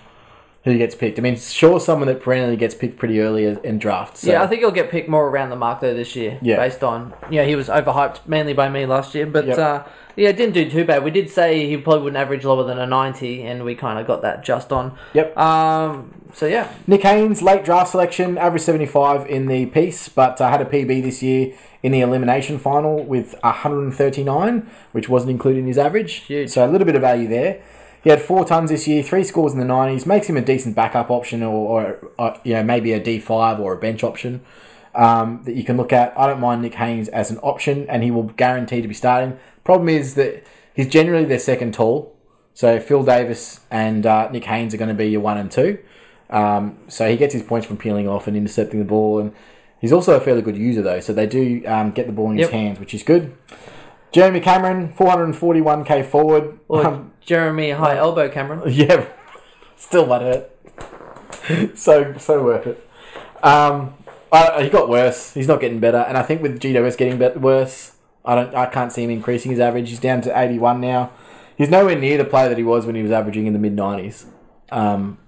who 0.64 0.76
gets 0.76 0.94
picked. 0.94 1.18
I 1.18 1.22
mean, 1.22 1.36
sure, 1.36 1.80
someone 1.80 2.06
that 2.08 2.20
perennially 2.20 2.56
gets 2.56 2.74
picked 2.74 2.98
pretty 2.98 3.20
early 3.20 3.46
in 3.46 3.78
drafts. 3.78 4.20
So. 4.20 4.30
yeah, 4.30 4.42
I 4.42 4.46
think 4.46 4.60
he'll 4.60 4.70
get 4.70 4.90
picked 4.90 5.08
more 5.08 5.26
around 5.28 5.50
the 5.50 5.56
mark 5.56 5.80
though 5.80 5.94
this 5.94 6.14
year. 6.14 6.38
Yeah. 6.42 6.56
Based 6.56 6.84
on 6.84 7.14
yeah, 7.30 7.44
he 7.44 7.56
was 7.56 7.68
overhyped 7.68 8.26
mainly 8.26 8.52
by 8.52 8.68
me 8.68 8.84
last 8.86 9.14
year, 9.14 9.26
but 9.26 9.46
Yep. 9.46 9.58
uh, 9.58 9.82
yeah, 10.16 10.32
didn't 10.32 10.52
do 10.54 10.68
too 10.68 10.84
bad. 10.84 11.02
We 11.02 11.10
did 11.10 11.30
say 11.30 11.66
he 11.66 11.76
probably 11.78 12.02
wouldn't 12.02 12.20
average 12.20 12.44
lower 12.44 12.64
than 12.64 12.78
a 12.78 12.86
ninety, 12.86 13.42
and 13.42 13.64
we 13.64 13.74
kind 13.74 13.98
of 13.98 14.06
got 14.06 14.20
that 14.22 14.44
just 14.44 14.70
on. 14.70 14.96
Yep. 15.14 15.36
Um. 15.36 16.14
So 16.34 16.46
yeah, 16.46 16.72
Nick 16.86 17.02
Haynes, 17.02 17.42
late 17.42 17.64
draft 17.64 17.90
selection, 17.90 18.38
average 18.38 18.62
75 18.62 19.26
in 19.26 19.46
the 19.48 19.66
piece, 19.66 20.08
but 20.08 20.40
uh, 20.40 20.48
had 20.48 20.60
a 20.60 20.64
PB 20.64 21.02
this 21.02 21.24
year 21.24 21.54
in 21.82 21.90
the 21.90 22.02
elimination 22.02 22.56
final 22.60 23.02
with 23.02 23.34
139, 23.42 24.70
which 24.92 25.08
wasn't 25.08 25.30
included 25.32 25.60
in 25.60 25.66
his 25.66 25.78
average. 25.78 26.14
Huge. 26.26 26.50
So 26.50 26.64
a 26.64 26.68
little 26.68 26.84
bit 26.84 26.94
of 26.94 27.00
value 27.00 27.26
there. 27.26 27.60
He 28.02 28.10
had 28.10 28.22
four 28.22 28.44
tons 28.44 28.70
this 28.70 28.88
year, 28.88 29.02
three 29.02 29.24
scores 29.24 29.52
in 29.52 29.58
the 29.58 29.66
90s, 29.66 30.06
makes 30.06 30.26
him 30.26 30.36
a 30.36 30.40
decent 30.40 30.74
backup 30.74 31.10
option 31.10 31.42
or, 31.42 31.52
or, 31.82 32.12
or 32.18 32.40
you 32.44 32.54
know, 32.54 32.62
maybe 32.64 32.92
a 32.92 33.00
D5 33.00 33.58
or 33.60 33.74
a 33.74 33.78
bench 33.78 34.02
option 34.02 34.40
um, 34.94 35.42
that 35.44 35.54
you 35.54 35.64
can 35.64 35.76
look 35.76 35.92
at. 35.92 36.18
I 36.18 36.26
don't 36.26 36.40
mind 36.40 36.62
Nick 36.62 36.74
Haynes 36.74 37.08
as 37.08 37.30
an 37.30 37.36
option, 37.38 37.86
and 37.90 38.02
he 38.02 38.10
will 38.10 38.22
guarantee 38.24 38.80
to 38.80 38.88
be 38.88 38.94
starting. 38.94 39.38
Problem 39.64 39.88
is 39.90 40.14
that 40.14 40.42
he's 40.74 40.88
generally 40.88 41.26
their 41.26 41.38
second 41.38 41.74
tall. 41.74 42.16
So 42.54 42.80
Phil 42.80 43.02
Davis 43.04 43.60
and 43.70 44.06
uh, 44.06 44.30
Nick 44.30 44.44
Haynes 44.44 44.72
are 44.74 44.78
going 44.78 44.88
to 44.88 44.94
be 44.94 45.08
your 45.08 45.20
one 45.20 45.36
and 45.38 45.50
two. 45.50 45.78
Um, 46.30 46.78
so 46.88 47.08
he 47.10 47.16
gets 47.16 47.34
his 47.34 47.42
points 47.42 47.66
from 47.66 47.76
peeling 47.76 48.08
off 48.08 48.26
and 48.26 48.36
intercepting 48.36 48.78
the 48.78 48.84
ball, 48.86 49.18
and 49.18 49.32
he's 49.80 49.92
also 49.92 50.16
a 50.16 50.20
fairly 50.20 50.40
good 50.42 50.56
user 50.56 50.80
though. 50.80 51.00
So 51.00 51.12
they 51.12 51.26
do 51.26 51.62
um, 51.66 51.90
get 51.90 52.06
the 52.06 52.12
ball 52.12 52.30
in 52.30 52.38
his 52.38 52.46
Yep. 52.46 52.52
hands, 52.52 52.80
which 52.80 52.94
is 52.94 53.02
good. 53.02 53.36
Jeremy 54.12 54.40
Cameron, 54.40 54.92
441k 54.94 56.04
forward. 56.06 56.58
or 56.68 56.86
Um, 56.86 57.09
Jeremy 57.20 57.70
High 57.70 57.96
Elbow 57.96 58.28
Cameron. 58.28 58.62
yeah, 58.72 59.06
still 59.76 60.06
might 60.06 60.22
hurt. 61.48 61.78
so 61.78 62.14
so 62.18 62.42
worth 62.44 62.66
it. 62.66 62.88
Um, 63.42 63.94
Uh, 64.32 64.62
he 64.62 64.68
got 64.68 64.88
worse. 64.88 65.34
He's 65.34 65.48
not 65.48 65.60
getting 65.60 65.80
better, 65.80 65.98
and 66.06 66.16
I 66.16 66.22
think 66.22 66.40
with 66.40 66.60
GWS 66.60 66.96
getting 66.96 67.18
bet 67.18 67.40
worse, 67.40 67.96
I 68.24 68.36
don't. 68.36 68.54
I 68.54 68.66
can't 68.66 68.92
see 68.92 69.02
him 69.02 69.10
increasing 69.10 69.50
his 69.50 69.58
average. 69.58 69.88
He's 69.88 69.98
down 69.98 70.20
to 70.22 70.38
eighty 70.40 70.56
one 70.58 70.80
now. 70.80 71.10
He's 71.56 71.68
nowhere 71.68 71.98
near 71.98 72.16
the 72.16 72.24
player 72.24 72.48
that 72.48 72.56
he 72.56 72.62
was 72.64 72.86
when 72.86 72.94
he 72.94 73.02
was 73.02 73.10
averaging 73.10 73.46
in 73.46 73.52
the 73.54 73.58
mid 73.58 73.72
nineties. 73.74 74.26
Um, 74.70 75.18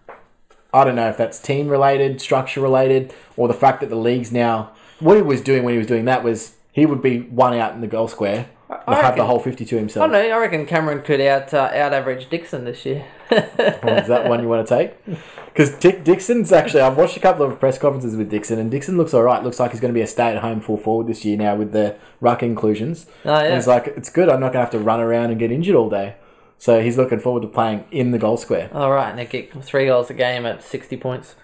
I 0.72 0.85
don't 0.85 0.94
know 0.94 1.09
if 1.09 1.16
that's 1.16 1.40
team 1.40 1.68
related, 1.68 2.20
structure 2.20 2.61
related, 2.61 3.12
or 3.37 3.48
the 3.48 3.55
fact 3.55 3.81
that 3.81 3.90
the 3.90 3.96
league's 3.96 4.31
now. 4.31 4.70
What 5.00 5.16
he 5.16 5.22
was 5.22 5.40
doing 5.40 5.64
when 5.64 5.74
he 5.74 5.78
was 5.78 5.88
doing 5.88 6.05
that 6.05 6.22
was 6.22 6.55
he 6.70 6.87
would 6.87 7.02
be 7.02 7.22
one 7.22 7.55
out 7.55 7.74
in 7.74 7.81
the 7.81 7.88
goal 7.88 8.07
square, 8.07 8.46
I 8.87 8.94
have 9.02 9.16
the 9.16 9.24
whole 9.24 9.38
fifty 9.38 9.64
to 9.66 9.76
I 9.76 9.78
himself. 9.80 10.11
don't 10.11 10.12
know. 10.12 10.35
I 10.35 10.38
reckon 10.38 10.66
Cameron 10.66 11.02
could 11.02 11.20
out 11.20 11.52
uh, 11.54 11.70
out 11.72 11.92
average 11.92 12.28
Dixon 12.30 12.64
this 12.64 12.85
year. 12.87 13.04
Well, 13.82 13.96
is 13.98 14.08
that 14.08 14.28
one 14.28 14.42
you 14.42 14.48
want 14.48 14.66
to 14.66 14.76
take? 14.76 14.94
Because 15.52 15.70
Dick 15.74 16.02
Dixon's 16.02 16.50
actually, 16.50 16.80
I've 16.80 16.96
watched 16.96 17.14
a 17.18 17.20
couple 17.20 17.44
of 17.44 17.61
press 17.61 17.76
conferences 17.76 18.16
with 18.16 18.30
Dixon, 18.30 18.58
and 18.58 18.70
Dixon 18.70 18.96
looks 18.96 19.12
all 19.12 19.22
right. 19.22 19.42
Looks 19.44 19.61
like 19.61 19.72
he's 19.72 19.80
going 19.80 19.92
to 19.92 19.94
be 19.94 20.00
a 20.00 20.06
stay 20.06 20.35
at 20.35 20.38
home 20.38 20.62
full 20.62 20.78
forward 20.78 21.06
this 21.08 21.26
year 21.26 21.37
now 21.37 21.54
with 21.56 21.72
the 21.72 21.94
ruck 22.22 22.42
inclusions. 22.42 23.04
Oh, 23.26 23.35
yeah. 23.35 23.40
And 23.44 23.54
he's 23.56 23.66
like, 23.66 23.87
it's 23.88 24.08
good. 24.08 24.30
I'm 24.30 24.40
not 24.40 24.54
going 24.54 24.64
to 24.64 24.70
have 24.70 24.70
to 24.70 24.78
run 24.78 24.98
around 25.00 25.28
and 25.28 25.38
get 25.38 25.52
injured 25.52 25.76
all 25.76 25.90
day. 25.90 26.14
So 26.56 26.80
he's 26.82 26.96
looking 26.96 27.18
forward 27.18 27.42
to 27.42 27.48
playing 27.48 27.85
in 27.90 28.12
the 28.12 28.18
goal 28.18 28.38
square. 28.38 28.70
All 28.72 28.92
right, 28.92 29.11
and 29.11 29.18
they 29.18 29.26
get 29.26 29.52
three 29.62 29.85
goals 29.85 30.08
a 30.08 30.14
game 30.14 30.46
at 30.46 30.62
sixty 30.62 30.96
points. 30.96 31.35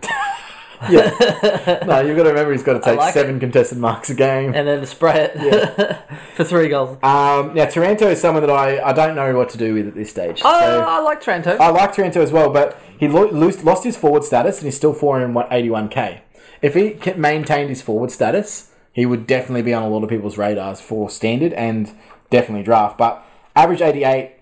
Yeah. 0.90 1.82
no, 1.86 2.00
you've 2.00 2.16
got 2.16 2.24
to 2.24 2.28
remember 2.30 2.52
he's 2.52 2.62
got 2.62 2.74
to 2.74 2.80
take 2.80 2.98
like 2.98 3.14
seven 3.14 3.40
contested 3.40 3.78
marks 3.78 4.10
a 4.10 4.14
game. 4.14 4.54
and 4.54 4.68
then 4.68 4.84
spray 4.86 5.30
it 5.34 5.98
for 6.34 6.44
three 6.44 6.68
goals. 6.68 6.98
Um, 7.02 7.54
now, 7.54 7.66
Taranto 7.66 8.08
is 8.08 8.20
someone 8.20 8.42
that 8.42 8.50
I, 8.50 8.80
I 8.82 8.92
don't 8.92 9.14
know 9.16 9.34
what 9.36 9.48
to 9.50 9.58
do 9.58 9.74
with 9.74 9.88
at 9.88 9.94
this 9.94 10.10
stage. 10.10 10.42
Oh, 10.44 10.60
so 10.60 10.80
I 10.82 11.00
like 11.00 11.20
Taranto. 11.20 11.56
I 11.56 11.68
like 11.70 11.94
Taranto 11.94 12.20
as 12.20 12.30
well, 12.30 12.50
but 12.50 12.78
he 12.98 13.08
lo- 13.08 13.30
lost, 13.30 13.64
lost 13.64 13.84
his 13.84 13.96
forward 13.96 14.22
status 14.24 14.58
and 14.58 14.66
he's 14.66 14.76
still 14.76 14.94
481k. 14.94 16.20
If 16.62 16.74
he 16.74 16.98
maintained 17.16 17.68
his 17.70 17.82
forward 17.82 18.10
status, 18.10 18.70
he 18.92 19.06
would 19.06 19.26
definitely 19.26 19.62
be 19.62 19.74
on 19.74 19.82
a 19.82 19.88
lot 19.88 20.02
of 20.02 20.08
people's 20.08 20.38
radars 20.38 20.80
for 20.80 21.10
standard 21.10 21.52
and 21.52 21.92
definitely 22.30 22.62
draft. 22.64 22.96
But 22.98 23.24
average 23.54 23.80
88, 23.82 24.35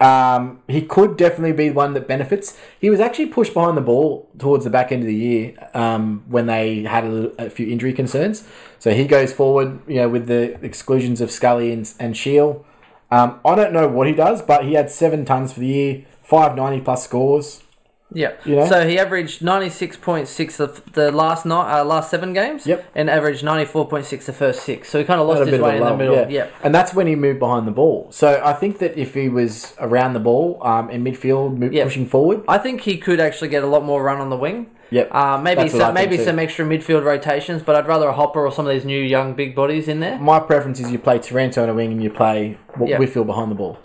um, 0.00 0.62
he 0.68 0.82
could 0.82 1.16
definitely 1.16 1.52
be 1.52 1.70
one 1.70 1.94
that 1.94 2.06
benefits. 2.06 2.56
He 2.80 2.88
was 2.88 3.00
actually 3.00 3.26
pushed 3.26 3.54
behind 3.54 3.76
the 3.76 3.82
ball 3.82 4.28
towards 4.38 4.64
the 4.64 4.70
back 4.70 4.92
end 4.92 5.02
of 5.02 5.06
the 5.06 5.14
year 5.14 5.54
um, 5.74 6.22
when 6.28 6.46
they 6.46 6.82
had 6.82 7.04
a, 7.04 7.46
a 7.46 7.50
few 7.50 7.66
injury 7.68 7.92
concerns. 7.92 8.46
So 8.78 8.94
he 8.94 9.06
goes 9.06 9.32
forward, 9.32 9.80
you 9.88 9.96
know, 9.96 10.08
with 10.08 10.26
the 10.26 10.64
exclusions 10.64 11.20
of 11.20 11.30
Scully 11.30 11.72
and, 11.72 11.92
and 11.98 12.16
Shiel. 12.16 12.64
Um, 13.10 13.40
I 13.44 13.54
don't 13.54 13.72
know 13.72 13.88
what 13.88 14.06
he 14.06 14.12
does, 14.12 14.42
but 14.42 14.64
he 14.64 14.74
had 14.74 14.90
seven 14.90 15.24
tons 15.24 15.52
for 15.52 15.60
the 15.60 15.66
year, 15.66 16.04
five 16.22 16.54
ninety 16.54 16.80
plus 16.80 17.04
scores. 17.04 17.62
Yeah. 18.12 18.32
You 18.44 18.56
know? 18.56 18.66
So 18.66 18.88
he 18.88 18.98
averaged 18.98 19.42
ninety 19.42 19.68
six 19.68 19.96
point 19.96 20.28
six 20.28 20.60
of 20.60 20.92
the 20.94 21.12
last 21.12 21.44
night, 21.44 21.78
uh, 21.80 21.84
last 21.84 22.10
seven 22.10 22.32
games. 22.32 22.66
Yep. 22.66 22.90
And 22.94 23.10
averaged 23.10 23.44
ninety 23.44 23.66
four 23.66 23.86
point 23.86 24.06
six 24.06 24.24
the 24.26 24.32
first 24.32 24.62
six. 24.62 24.88
So 24.88 24.98
he 24.98 25.04
kind 25.04 25.20
of 25.20 25.26
lost 25.28 25.40
his 25.40 25.50
bit 25.50 25.54
of 25.54 25.60
a 25.60 25.68
way 25.68 25.76
in 25.76 25.84
the 25.84 25.96
middle. 25.96 26.30
yeah. 26.30 26.48
And 26.62 26.74
that's 26.74 26.94
when 26.94 27.06
he 27.06 27.14
moved 27.16 27.38
behind 27.38 27.66
the 27.66 27.70
ball. 27.72 28.08
So 28.10 28.40
I 28.42 28.54
think 28.54 28.78
that 28.78 28.96
if 28.98 29.14
he 29.14 29.28
was 29.28 29.74
around 29.78 30.14
the 30.14 30.20
ball 30.20 30.58
um, 30.62 30.88
in 30.90 31.04
midfield, 31.04 31.58
mo- 31.58 31.68
Yeah. 31.70 31.84
pushing 31.84 32.06
forward, 32.06 32.42
I 32.48 32.56
think 32.58 32.80
he 32.82 32.96
could 32.96 33.20
actually 33.20 33.48
get 33.48 33.62
a 33.62 33.66
lot 33.66 33.84
more 33.84 34.02
run 34.02 34.20
on 34.20 34.30
the 34.30 34.36
wing. 34.36 34.70
Yep. 34.90 35.14
Uh, 35.14 35.36
maybe 35.42 35.68
some, 35.68 35.92
maybe 35.92 36.16
too. 36.16 36.24
some 36.24 36.38
extra 36.38 36.64
midfield 36.64 37.04
rotations, 37.04 37.62
but 37.62 37.76
I'd 37.76 37.86
rather 37.86 38.08
a 38.08 38.12
Hopper 38.14 38.46
or 38.46 38.50
some 38.50 38.66
of 38.66 38.72
these 38.72 38.86
new 38.86 38.98
young 39.02 39.34
big 39.34 39.54
bodies 39.54 39.86
in 39.86 40.00
there. 40.00 40.18
my 40.18 40.40
preference 40.40 40.80
is 40.80 40.90
you 40.90 40.98
play 40.98 41.18
Taranto 41.18 41.62
on 41.62 41.68
a 41.68 41.74
wing 41.74 41.92
and 41.92 42.02
you 42.02 42.08
play 42.08 42.56
w- 42.72 42.92
Yeah. 42.92 42.98
Whitfield 42.98 43.26
behind 43.26 43.50
the 43.50 43.54
ball. 43.54 43.78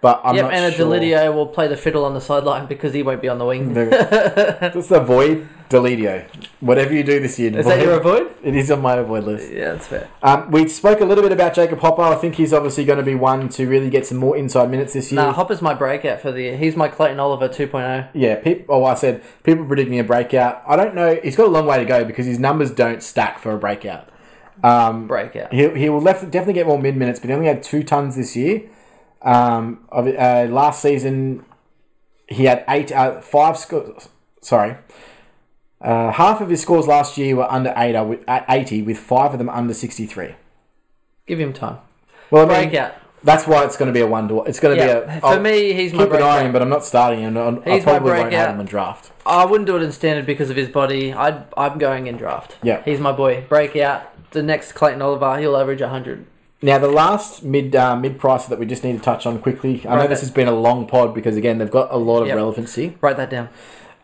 But 0.00 0.22
I'm 0.24 0.34
yep, 0.34 0.50
and 0.50 0.74
sure. 0.74 0.86
Deledio 0.86 1.34
will 1.34 1.46
play 1.46 1.68
the 1.68 1.76
fiddle 1.76 2.06
on 2.06 2.14
the 2.14 2.22
sideline 2.22 2.66
because 2.66 2.94
he 2.94 3.02
won't 3.02 3.20
be 3.20 3.28
on 3.28 3.38
the 3.38 3.44
wing. 3.44 3.74
Just 3.74 4.90
avoid 4.90 5.46
Deledio. 5.68 6.24
Whatever 6.60 6.94
you 6.94 7.04
do 7.04 7.20
this 7.20 7.38
year, 7.38 7.56
Is 7.58 7.66
that 7.66 7.80
your 7.82 8.00
avoid? 8.00 8.34
It 8.42 8.56
is 8.56 8.70
on 8.70 8.80
my 8.80 8.94
avoid 8.94 9.24
list. 9.24 9.52
Yeah, 9.52 9.72
that's 9.72 9.86
fair. 9.86 10.08
Um, 10.22 10.50
we 10.50 10.68
spoke 10.68 11.00
a 11.00 11.04
little 11.04 11.22
bit 11.22 11.32
about 11.32 11.54
Jacob 11.54 11.80
Hopper. 11.80 12.00
I 12.00 12.14
think 12.14 12.36
he's 12.36 12.54
obviously 12.54 12.86
going 12.86 12.98
to 12.98 13.04
be 13.04 13.14
one 13.14 13.50
to 13.50 13.66
really 13.66 13.90
get 13.90 14.06
some 14.06 14.16
more 14.16 14.36
inside 14.36 14.70
minutes 14.70 14.94
this 14.94 15.12
year. 15.12 15.20
Nah, 15.20 15.32
Hopper's 15.32 15.60
my 15.60 15.74
breakout 15.74 16.22
for 16.22 16.32
the 16.32 16.42
year. 16.42 16.56
He's 16.56 16.76
my 16.76 16.88
Clayton 16.88 17.20
Oliver 17.20 17.44
oh. 17.44 17.48
2.0. 17.48 18.08
Yeah, 18.14 18.36
peop 18.36 18.66
oh, 18.70 18.84
I 18.84 18.94
said 18.94 19.22
people 19.42 19.66
predicting 19.66 19.98
a 19.98 20.04
breakout. 20.04 20.62
I 20.66 20.76
don't 20.76 20.94
know. 20.94 21.20
He's 21.22 21.36
got 21.36 21.46
a 21.46 21.50
long 21.50 21.66
way 21.66 21.78
to 21.78 21.84
go 21.84 22.06
because 22.06 22.24
his 22.24 22.38
numbers 22.38 22.70
don't 22.70 23.02
stack 23.02 23.38
for 23.38 23.52
a 23.52 23.58
breakout. 23.58 24.08
Um, 24.62 25.06
Breakout. 25.06 25.54
he, 25.54 25.70
he 25.70 25.88
will 25.88 26.02
definitely 26.02 26.52
get 26.52 26.66
more 26.66 26.78
mid 26.78 26.96
minutes, 26.96 27.18
but 27.20 27.28
he 27.28 27.34
only 27.34 27.46
had 27.46 27.62
two 27.62 27.82
tons 27.82 28.16
this 28.16 28.36
year. 28.36 28.62
Um, 29.22 29.86
of, 29.90 30.06
uh, 30.06 30.46
last 30.50 30.80
season, 30.82 31.44
he 32.26 32.44
had 32.44 32.64
eight, 32.68 32.90
uh, 32.92 33.20
five 33.20 33.58
scores. 33.58 34.08
Sorry, 34.40 34.76
uh, 35.80 36.12
half 36.12 36.40
of 36.40 36.48
his 36.48 36.62
scores 36.62 36.86
last 36.86 37.18
year 37.18 37.36
were 37.36 37.50
under 37.50 37.70
uh, 37.76 38.04
with, 38.04 38.20
eighty, 38.48 38.82
with 38.82 38.98
five 38.98 39.32
of 39.32 39.38
them 39.38 39.50
under 39.50 39.74
sixty 39.74 40.06
three. 40.06 40.34
Give 41.26 41.38
him 41.38 41.52
time. 41.52 41.78
Well, 42.30 42.50
I 42.50 42.60
mean, 42.60 42.70
Breakout. 42.70 42.94
that's 43.22 43.46
why 43.46 43.64
it's 43.64 43.76
going 43.76 43.88
to 43.88 43.92
be 43.92 44.00
a 44.00 44.06
one 44.06 44.26
to. 44.28 44.42
It's 44.44 44.60
going 44.60 44.78
to 44.78 44.82
Yeah. 44.84 45.00
be 45.00 45.16
a. 45.16 45.20
For 45.20 45.26
I'll 45.26 45.40
me, 45.40 45.72
he's 45.74 45.92
my 45.92 46.04
keep 46.04 46.14
an 46.14 46.22
eye 46.22 46.38
on 46.40 46.46
him, 46.46 46.52
but 46.52 46.62
I'm 46.62 46.68
not 46.70 46.84
starting 46.84 47.20
him. 47.20 47.36
I 47.36 47.50
He's 47.74 47.84
my 47.84 47.98
probably 47.98 48.12
won't 48.12 48.22
have 48.22 48.30
breakout. 48.30 48.54
him 48.54 48.60
in 48.60 48.66
draft. 48.66 49.10
I 49.26 49.44
wouldn't 49.44 49.66
do 49.66 49.76
it 49.76 49.82
in 49.82 49.92
standard 49.92 50.24
because 50.26 50.48
of 50.48 50.56
his 50.56 50.68
body. 50.68 51.12
I'd, 51.12 51.44
I'm 51.56 51.76
going 51.78 52.06
in 52.06 52.16
draft. 52.16 52.56
Yeah. 52.62 52.82
He's 52.84 52.98
my 53.00 53.12
boy. 53.12 53.44
Breakout. 53.48 54.06
The 54.32 54.42
next 54.42 54.72
Clayton 54.72 55.02
Oliver, 55.02 55.38
he'll 55.38 55.56
average 55.56 55.80
100. 55.82 56.24
Now, 56.62 56.76
the 56.78 56.88
last 56.88 57.42
mid 57.42 57.74
uh, 57.74 57.96
mid 57.96 58.18
price 58.18 58.46
that 58.46 58.58
we 58.58 58.66
just 58.66 58.84
need 58.84 58.92
to 58.98 59.02
touch 59.02 59.24
on 59.26 59.38
quickly. 59.40 59.80
I 59.86 59.90
know 59.94 60.00
Right. 60.02 60.08
this 60.10 60.20
has 60.20 60.30
been 60.30 60.48
a 60.48 60.52
long 60.54 60.86
pod 60.86 61.14
because 61.14 61.36
again 61.36 61.58
they've 61.58 61.70
got 61.70 61.90
a 61.92 61.96
lot 61.96 62.20
of 62.22 62.28
Yep. 62.28 62.36
relevancy. 62.36 62.96
Write 63.00 63.16
that 63.16 63.30
down. 63.30 63.48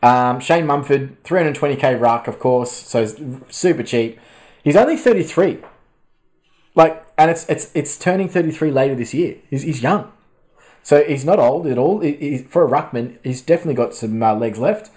Um, 0.02 0.40
Shane 0.40 0.66
Mumford, 0.66 1.22
320k 1.24 1.94
ruck, 2.00 2.28
of 2.28 2.38
course, 2.38 2.70
so 2.70 3.02
it's 3.02 3.14
super 3.50 3.82
cheap. 3.82 4.18
He's 4.62 4.76
only 4.76 4.96
33. 4.96 5.58
Like, 6.74 7.04
and 7.18 7.30
it's 7.30 7.48
it's 7.48 7.70
it's 7.74 7.98
turning 7.98 8.28
33 8.28 8.70
later 8.70 8.94
this 8.94 9.12
year. 9.14 9.36
He's, 9.50 9.62
he's 9.62 9.82
young, 9.82 10.10
so 10.82 11.02
he's 11.04 11.24
not 11.24 11.38
old 11.38 11.66
at 11.66 11.78
all. 11.78 12.00
He, 12.00 12.12
he- 12.12 12.38
for 12.38 12.64
a 12.66 12.70
ruckman, 12.70 13.18
he's 13.24 13.42
definitely 13.42 13.74
got 13.74 13.94
some 13.94 14.22
uh, 14.22 14.34
legs 14.34 14.58
left. 14.58 14.90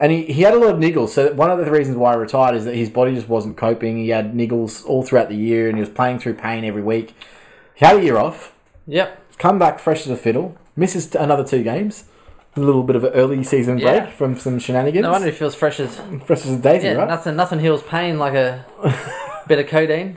And 0.00 0.12
he, 0.12 0.24
he 0.26 0.42
had 0.42 0.54
a 0.54 0.58
lot 0.58 0.70
of 0.74 0.80
niggles. 0.80 1.08
So 1.08 1.32
one 1.34 1.50
of 1.50 1.58
the 1.58 1.70
reasons 1.70 1.96
why 1.96 2.12
he 2.12 2.18
retired 2.18 2.54
is 2.54 2.64
that 2.66 2.74
his 2.76 2.88
body 2.88 3.14
just 3.14 3.28
wasn't 3.28 3.56
coping. 3.56 3.98
He 3.98 4.10
had 4.10 4.32
niggles 4.32 4.84
all 4.86 5.02
throughout 5.02 5.28
the 5.28 5.34
year, 5.36 5.68
and 5.68 5.76
he 5.76 5.80
was 5.80 5.88
playing 5.90 6.20
through 6.20 6.34
pain 6.34 6.64
every 6.64 6.82
week. 6.82 7.14
He 7.74 7.84
had 7.84 7.96
a 7.96 8.02
year 8.04 8.16
off. 8.16 8.54
Yep. 8.86 9.36
Come 9.38 9.58
back 9.58 9.78
fresh 9.80 10.02
as 10.02 10.08
a 10.10 10.16
fiddle. 10.16 10.56
Misses 10.76 11.14
another 11.14 11.44
two 11.44 11.62
games. 11.64 12.04
A 12.56 12.60
little 12.60 12.82
bit 12.82 12.96
of 12.96 13.04
an 13.04 13.12
early 13.12 13.42
season 13.44 13.76
break 13.76 13.84
Yeah. 14.04 14.10
from 14.10 14.36
some 14.38 14.58
shenanigans. 14.58 15.02
No 15.02 15.12
wonder 15.12 15.26
he 15.26 15.32
feels 15.32 15.54
fresh 15.54 15.78
as. 15.80 15.96
fresh 16.24 16.44
as 16.46 16.50
a 16.52 16.58
daisy, 16.58 16.86
Yeah, 16.88 16.92
right? 16.94 17.08
nothing, 17.08 17.36
nothing 17.36 17.58
heals 17.60 17.82
pain 17.82 18.18
like 18.18 18.34
a 18.34 18.64
bit 19.48 19.58
of 19.58 19.66
codeine. 19.66 20.16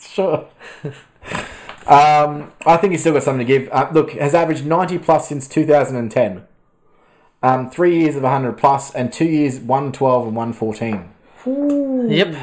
Sure. 0.00 0.46
um, 1.86 2.52
I 2.66 2.76
think 2.78 2.92
he's 2.92 3.00
still 3.00 3.12
got 3.12 3.22
something 3.22 3.46
to 3.46 3.52
give. 3.58 3.68
Uh, 3.72 3.90
look, 3.92 4.12
has 4.12 4.34
averaged 4.34 4.64
90 4.64 4.98
plus 4.98 5.28
since 5.28 5.48
2010. 5.48 6.46
Um, 7.42 7.70
three 7.70 7.98
years 8.00 8.16
of 8.16 8.22
100 8.22 8.52
plus 8.58 8.94
and 8.94 9.12
two 9.12 9.24
years 9.24 9.58
112 9.60 10.26
and 10.26 10.36
114. 10.36 12.10
Yep. 12.10 12.36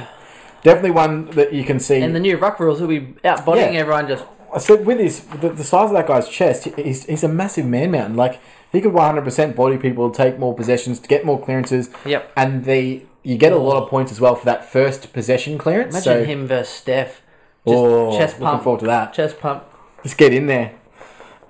Definitely 0.64 0.92
one 0.92 1.26
that 1.32 1.54
you 1.54 1.64
can 1.64 1.80
see. 1.80 2.02
And 2.02 2.16
the 2.16 2.20
new 2.20 2.36
ruck 2.38 2.60
rules 2.60 2.82
will 2.82 2.88
be 2.88 3.14
out 3.24 3.46
bodying 3.46 3.74
Yeah. 3.76 3.82
everyone 3.82 4.08
just. 4.08 4.26
So 4.60 4.76
with 4.76 5.00
his 5.00 5.20
the, 5.22 5.50
the 5.50 5.64
size 5.64 5.90
of 5.92 5.94
that 5.96 6.08
guy's 6.08 6.28
chest, 6.28 6.66
he's, 6.76 7.06
he's 7.06 7.24
a 7.24 7.28
massive 7.28 7.66
man 7.66 7.92
mountain. 7.92 8.16
Like 8.16 8.40
he 8.72 8.82
could 8.82 8.94
100% 8.94 9.56
body 9.56 9.78
people, 9.78 10.10
take 10.10 10.40
more 10.40 10.56
possessions, 10.56 11.00
to 11.00 11.08
get 11.08 11.24
more 11.26 11.40
clearances, 11.40 11.90
Yep. 12.06 12.32
and 12.36 12.66
the 12.66 13.04
you 13.24 13.38
get 13.38 13.52
a 13.52 13.58
lot 13.58 13.84
of 13.84 13.90
points 13.90 14.12
as 14.12 14.20
well 14.22 14.36
for 14.36 14.46
that 14.46 14.66
first 14.66 15.12
possession 15.14 15.58
clearance. 15.58 15.94
Imagine 15.94 16.04
so, 16.04 16.26
him 16.26 16.48
versus 16.48 16.74
Steph. 16.74 17.22
Just 17.68 17.78
oh, 17.78 18.18
chest 18.18 18.36
looking 18.40 18.48
pump. 18.48 18.64
forward 18.64 18.80
to 18.80 18.86
that. 18.88 19.14
Chest 19.14 19.40
pump. 19.40 19.64
Just 20.02 20.18
get 20.18 20.34
in 20.34 20.48
there. 20.48 20.74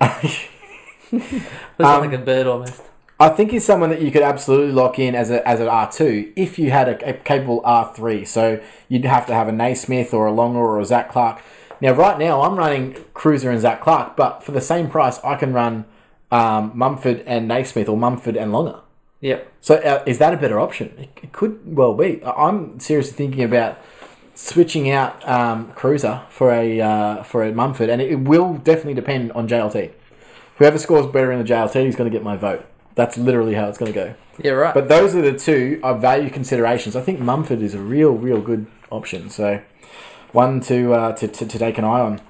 Looks 0.00 1.32
Um, 1.78 2.00
like 2.00 2.12
a 2.12 2.18
bird 2.18 2.46
almost. 2.48 2.82
I 3.20 3.30
think 3.30 3.50
he's 3.50 3.64
someone 3.64 3.90
that 3.90 4.00
you 4.00 4.12
could 4.12 4.22
absolutely 4.22 4.72
lock 4.72 4.98
in 4.98 5.16
as 5.16 5.30
a 5.30 5.46
as 5.46 5.58
an 5.60 5.68
R 5.68 5.90
two 5.90 6.32
if 6.36 6.58
you 6.58 6.70
had 6.70 6.88
a, 6.88 7.08
a 7.08 7.12
capable 7.14 7.60
R 7.64 7.92
three. 7.94 8.24
So 8.24 8.60
you'd 8.88 9.04
have 9.04 9.26
to 9.26 9.34
have 9.34 9.48
a 9.48 9.52
Naismith 9.52 10.14
or 10.14 10.26
a 10.26 10.32
Longer 10.32 10.60
or 10.60 10.80
a 10.80 10.84
Zac 10.84 11.10
Clarke. 11.10 11.42
Now, 11.80 11.92
right 11.92 12.18
now, 12.18 12.42
I'm 12.42 12.56
running 12.56 12.96
Cruiser 13.14 13.50
and 13.50 13.60
Zac 13.60 13.80
Clarke, 13.80 14.16
but 14.16 14.42
for 14.42 14.52
the 14.52 14.60
same 14.60 14.88
price, 14.88 15.20
I 15.24 15.36
can 15.36 15.52
run 15.52 15.84
um, 16.30 16.72
Mumford 16.74 17.22
and 17.26 17.46
Naismith 17.48 17.88
or 17.88 17.96
Mumford 17.96 18.36
and 18.36 18.52
Longer. 18.52 18.80
Yep. 19.20 19.52
So 19.60 19.76
uh, 19.76 20.02
is 20.06 20.18
that 20.18 20.32
a 20.32 20.36
better 20.36 20.60
option? 20.60 20.94
It, 20.98 21.10
it 21.24 21.32
could 21.32 21.76
well 21.76 21.94
be. 21.94 22.22
I'm 22.24 22.78
seriously 22.78 23.16
thinking 23.16 23.42
about 23.42 23.78
switching 24.34 24.90
out 24.90 25.28
um, 25.28 25.72
Cruiser 25.72 26.22
for 26.30 26.52
a 26.52 26.80
uh, 26.80 27.22
for 27.24 27.42
a 27.42 27.52
Mumford, 27.52 27.90
and 27.90 28.00
it, 28.00 28.12
it 28.12 28.20
will 28.20 28.54
definitely 28.54 28.94
depend 28.94 29.32
on 29.32 29.48
JLT. 29.48 29.90
Whoever 30.58 30.78
scores 30.78 31.06
better 31.06 31.32
in 31.32 31.38
the 31.38 31.44
JLT 31.44 31.84
is 31.86 31.96
going 31.96 32.10
to 32.10 32.16
get 32.16 32.22
my 32.22 32.36
vote. 32.36 32.64
That's 32.98 33.16
literally 33.16 33.54
how 33.54 33.68
it's 33.68 33.78
going 33.78 33.92
to 33.92 33.96
go. 33.96 34.14
Yeah, 34.42 34.50
right. 34.54 34.74
But 34.74 34.88
those 34.88 35.14
are 35.14 35.22
the 35.22 35.38
two 35.38 35.78
uh, 35.84 35.94
value 35.94 36.30
considerations. 36.30 36.96
I 36.96 37.00
think 37.00 37.20
Mumford 37.20 37.62
is 37.62 37.72
a 37.72 37.78
real, 37.78 38.10
real 38.10 38.40
good 38.40 38.66
option. 38.90 39.30
So 39.30 39.62
one 40.32 40.60
to 40.62 40.94
uh, 40.94 41.12
to, 41.12 41.28
to, 41.28 41.46
to 41.46 41.58
take 41.60 41.78
an 41.78 41.84
eye 41.84 42.00
on. 42.00 42.20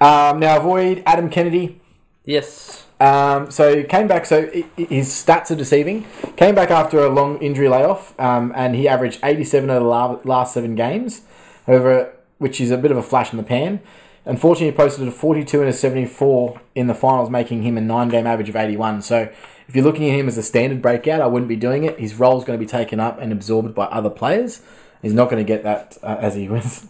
Um, 0.00 0.38
now 0.38 0.58
avoid 0.58 1.02
Adam 1.06 1.28
Kennedy. 1.28 1.80
Yes. 2.24 2.86
Um, 3.00 3.50
so 3.50 3.78
he 3.78 3.82
came 3.82 4.06
back. 4.06 4.26
So 4.26 4.48
his 4.76 5.08
stats 5.08 5.50
are 5.50 5.56
deceiving. 5.56 6.06
Came 6.36 6.54
back 6.54 6.70
after 6.70 7.00
a 7.00 7.08
long 7.08 7.42
injury 7.42 7.68
layoff, 7.68 8.18
um, 8.20 8.52
and 8.54 8.76
he 8.76 8.86
averaged 8.86 9.18
87 9.24 9.68
of 9.70 9.82
the 9.82 10.28
last 10.28 10.54
seven 10.54 10.76
games. 10.76 11.22
However, 11.66 12.14
which 12.38 12.60
is 12.60 12.70
a 12.70 12.78
bit 12.78 12.92
of 12.92 12.96
a 12.96 13.02
flash 13.02 13.32
in 13.32 13.38
the 13.38 13.42
pan. 13.42 13.80
Unfortunately, 14.24 14.70
he 14.70 14.76
posted 14.76 15.08
a 15.08 15.10
42 15.10 15.60
and 15.60 15.68
a 15.68 15.72
74 15.72 16.60
in 16.76 16.86
the 16.86 16.94
finals, 16.94 17.28
making 17.28 17.64
him 17.64 17.76
a 17.76 17.80
nine-game 17.80 18.26
average 18.26 18.48
of 18.48 18.54
81. 18.54 19.02
So, 19.02 19.28
if 19.68 19.74
you're 19.74 19.84
looking 19.84 20.08
at 20.08 20.18
him 20.18 20.28
as 20.28 20.38
a 20.38 20.42
standard 20.42 20.80
breakout, 20.80 21.20
I 21.20 21.26
wouldn't 21.26 21.48
be 21.48 21.56
doing 21.56 21.84
it. 21.84 21.98
His 21.98 22.14
role 22.14 22.38
is 22.38 22.44
going 22.44 22.58
to 22.58 22.64
be 22.64 22.68
taken 22.68 23.00
up 23.00 23.20
and 23.20 23.32
absorbed 23.32 23.74
by 23.74 23.86
other 23.86 24.10
players. 24.10 24.62
He's 25.02 25.14
not 25.14 25.30
going 25.30 25.44
to 25.44 25.46
get 25.46 25.62
that 25.62 25.98
uh, 26.02 26.16
as 26.20 26.34
he 26.34 26.48
was 26.48 26.86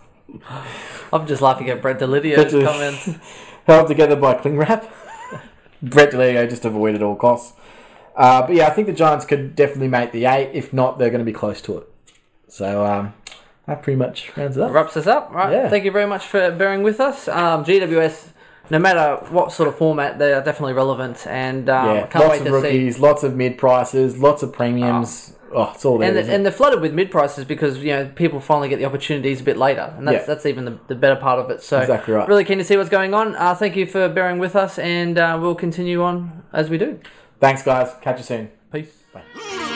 I'm 1.12 1.26
just 1.26 1.42
laughing 1.42 1.70
at 1.70 1.82
Brent 1.82 2.00
Deledio's 2.00 2.52
comments. 2.52 3.10
held 3.66 3.88
together 3.88 4.16
by 4.16 4.34
cling 4.34 4.56
wrap. 4.56 4.92
Brett 5.82 6.12
DeLeo 6.12 6.48
just 6.48 6.64
avoided 6.64 7.02
all 7.02 7.16
costs. 7.16 7.58
Uh, 8.14 8.46
but 8.46 8.54
yeah, 8.54 8.66
I 8.66 8.70
think 8.70 8.86
the 8.86 8.92
Giants 8.92 9.26
could 9.26 9.54
definitely 9.54 9.88
make 9.88 10.12
the 10.12 10.24
eight. 10.24 10.50
If 10.52 10.72
not, 10.72 10.98
they're 10.98 11.10
going 11.10 11.20
to 11.20 11.24
be 11.24 11.32
close 11.32 11.60
to 11.62 11.78
it. 11.78 11.92
So 12.48 12.84
um, 12.84 13.14
that 13.66 13.82
pretty 13.82 13.98
much 13.98 14.34
rounds 14.36 14.56
it 14.56 14.62
up. 14.62 14.72
Wraps 14.72 14.96
us 14.96 15.06
up. 15.06 15.32
Right. 15.32 15.52
Yeah. 15.52 15.68
Thank 15.68 15.84
you 15.84 15.90
very 15.90 16.06
much 16.06 16.26
for 16.26 16.50
bearing 16.50 16.82
with 16.82 16.98
us. 17.00 17.28
Um, 17.28 17.64
GWS, 17.64 18.30
no 18.70 18.78
matter 18.78 19.16
what 19.30 19.52
sort 19.52 19.68
of 19.68 19.76
format, 19.76 20.18
they 20.18 20.32
are 20.32 20.42
definitely 20.42 20.72
relevant, 20.74 21.26
and 21.26 21.68
um, 21.68 21.86
Yeah, 21.86 22.06
can't 22.06 22.24
lots 22.24 22.32
wait 22.32 22.40
of 22.40 22.46
to 22.46 22.60
see. 22.60 22.66
rookies, 22.66 22.98
lots 22.98 23.22
of 23.22 23.34
mid 23.36 23.58
prices, 23.58 24.18
lots 24.18 24.42
of 24.42 24.52
premiums. 24.52 25.32
Oh, 25.52 25.70
it's 25.74 25.84
all 25.84 25.96
there. 25.98 26.08
And, 26.16 26.28
and 26.28 26.44
they're 26.44 26.52
flooded 26.52 26.80
with 26.80 26.92
mid 26.92 27.10
prices 27.10 27.44
because 27.44 27.78
you 27.78 27.92
know 27.92 28.10
people 28.16 28.40
finally 28.40 28.68
get 28.68 28.78
the 28.78 28.84
opportunities 28.84 29.40
a 29.40 29.44
bit 29.44 29.56
later, 29.56 29.94
and 29.96 30.06
that's 30.06 30.22
Yeah. 30.22 30.26
that's 30.34 30.44
even 30.46 30.64
the, 30.64 30.78
the 30.88 30.94
better 30.96 31.16
part 31.16 31.38
of 31.38 31.50
it. 31.50 31.62
So 31.62 31.80
Exactly 31.80 32.14
right. 32.14 32.28
really 32.28 32.44
keen 32.44 32.58
to 32.58 32.64
see 32.64 32.76
what's 32.76 32.90
going 32.90 33.14
on. 33.14 33.36
Uh, 33.36 33.54
thank 33.54 33.76
you 33.76 33.86
for 33.86 34.08
bearing 34.08 34.38
with 34.38 34.56
us, 34.56 34.78
and 34.78 35.16
uh, 35.18 35.38
we'll 35.40 35.54
continue 35.54 36.02
on 36.02 36.42
as 36.52 36.68
we 36.68 36.78
do. 36.78 36.98
Thanks, 37.40 37.62
guys. 37.62 37.94
Catch 38.02 38.18
you 38.18 38.24
soon. 38.24 38.50
Peace. 38.72 39.75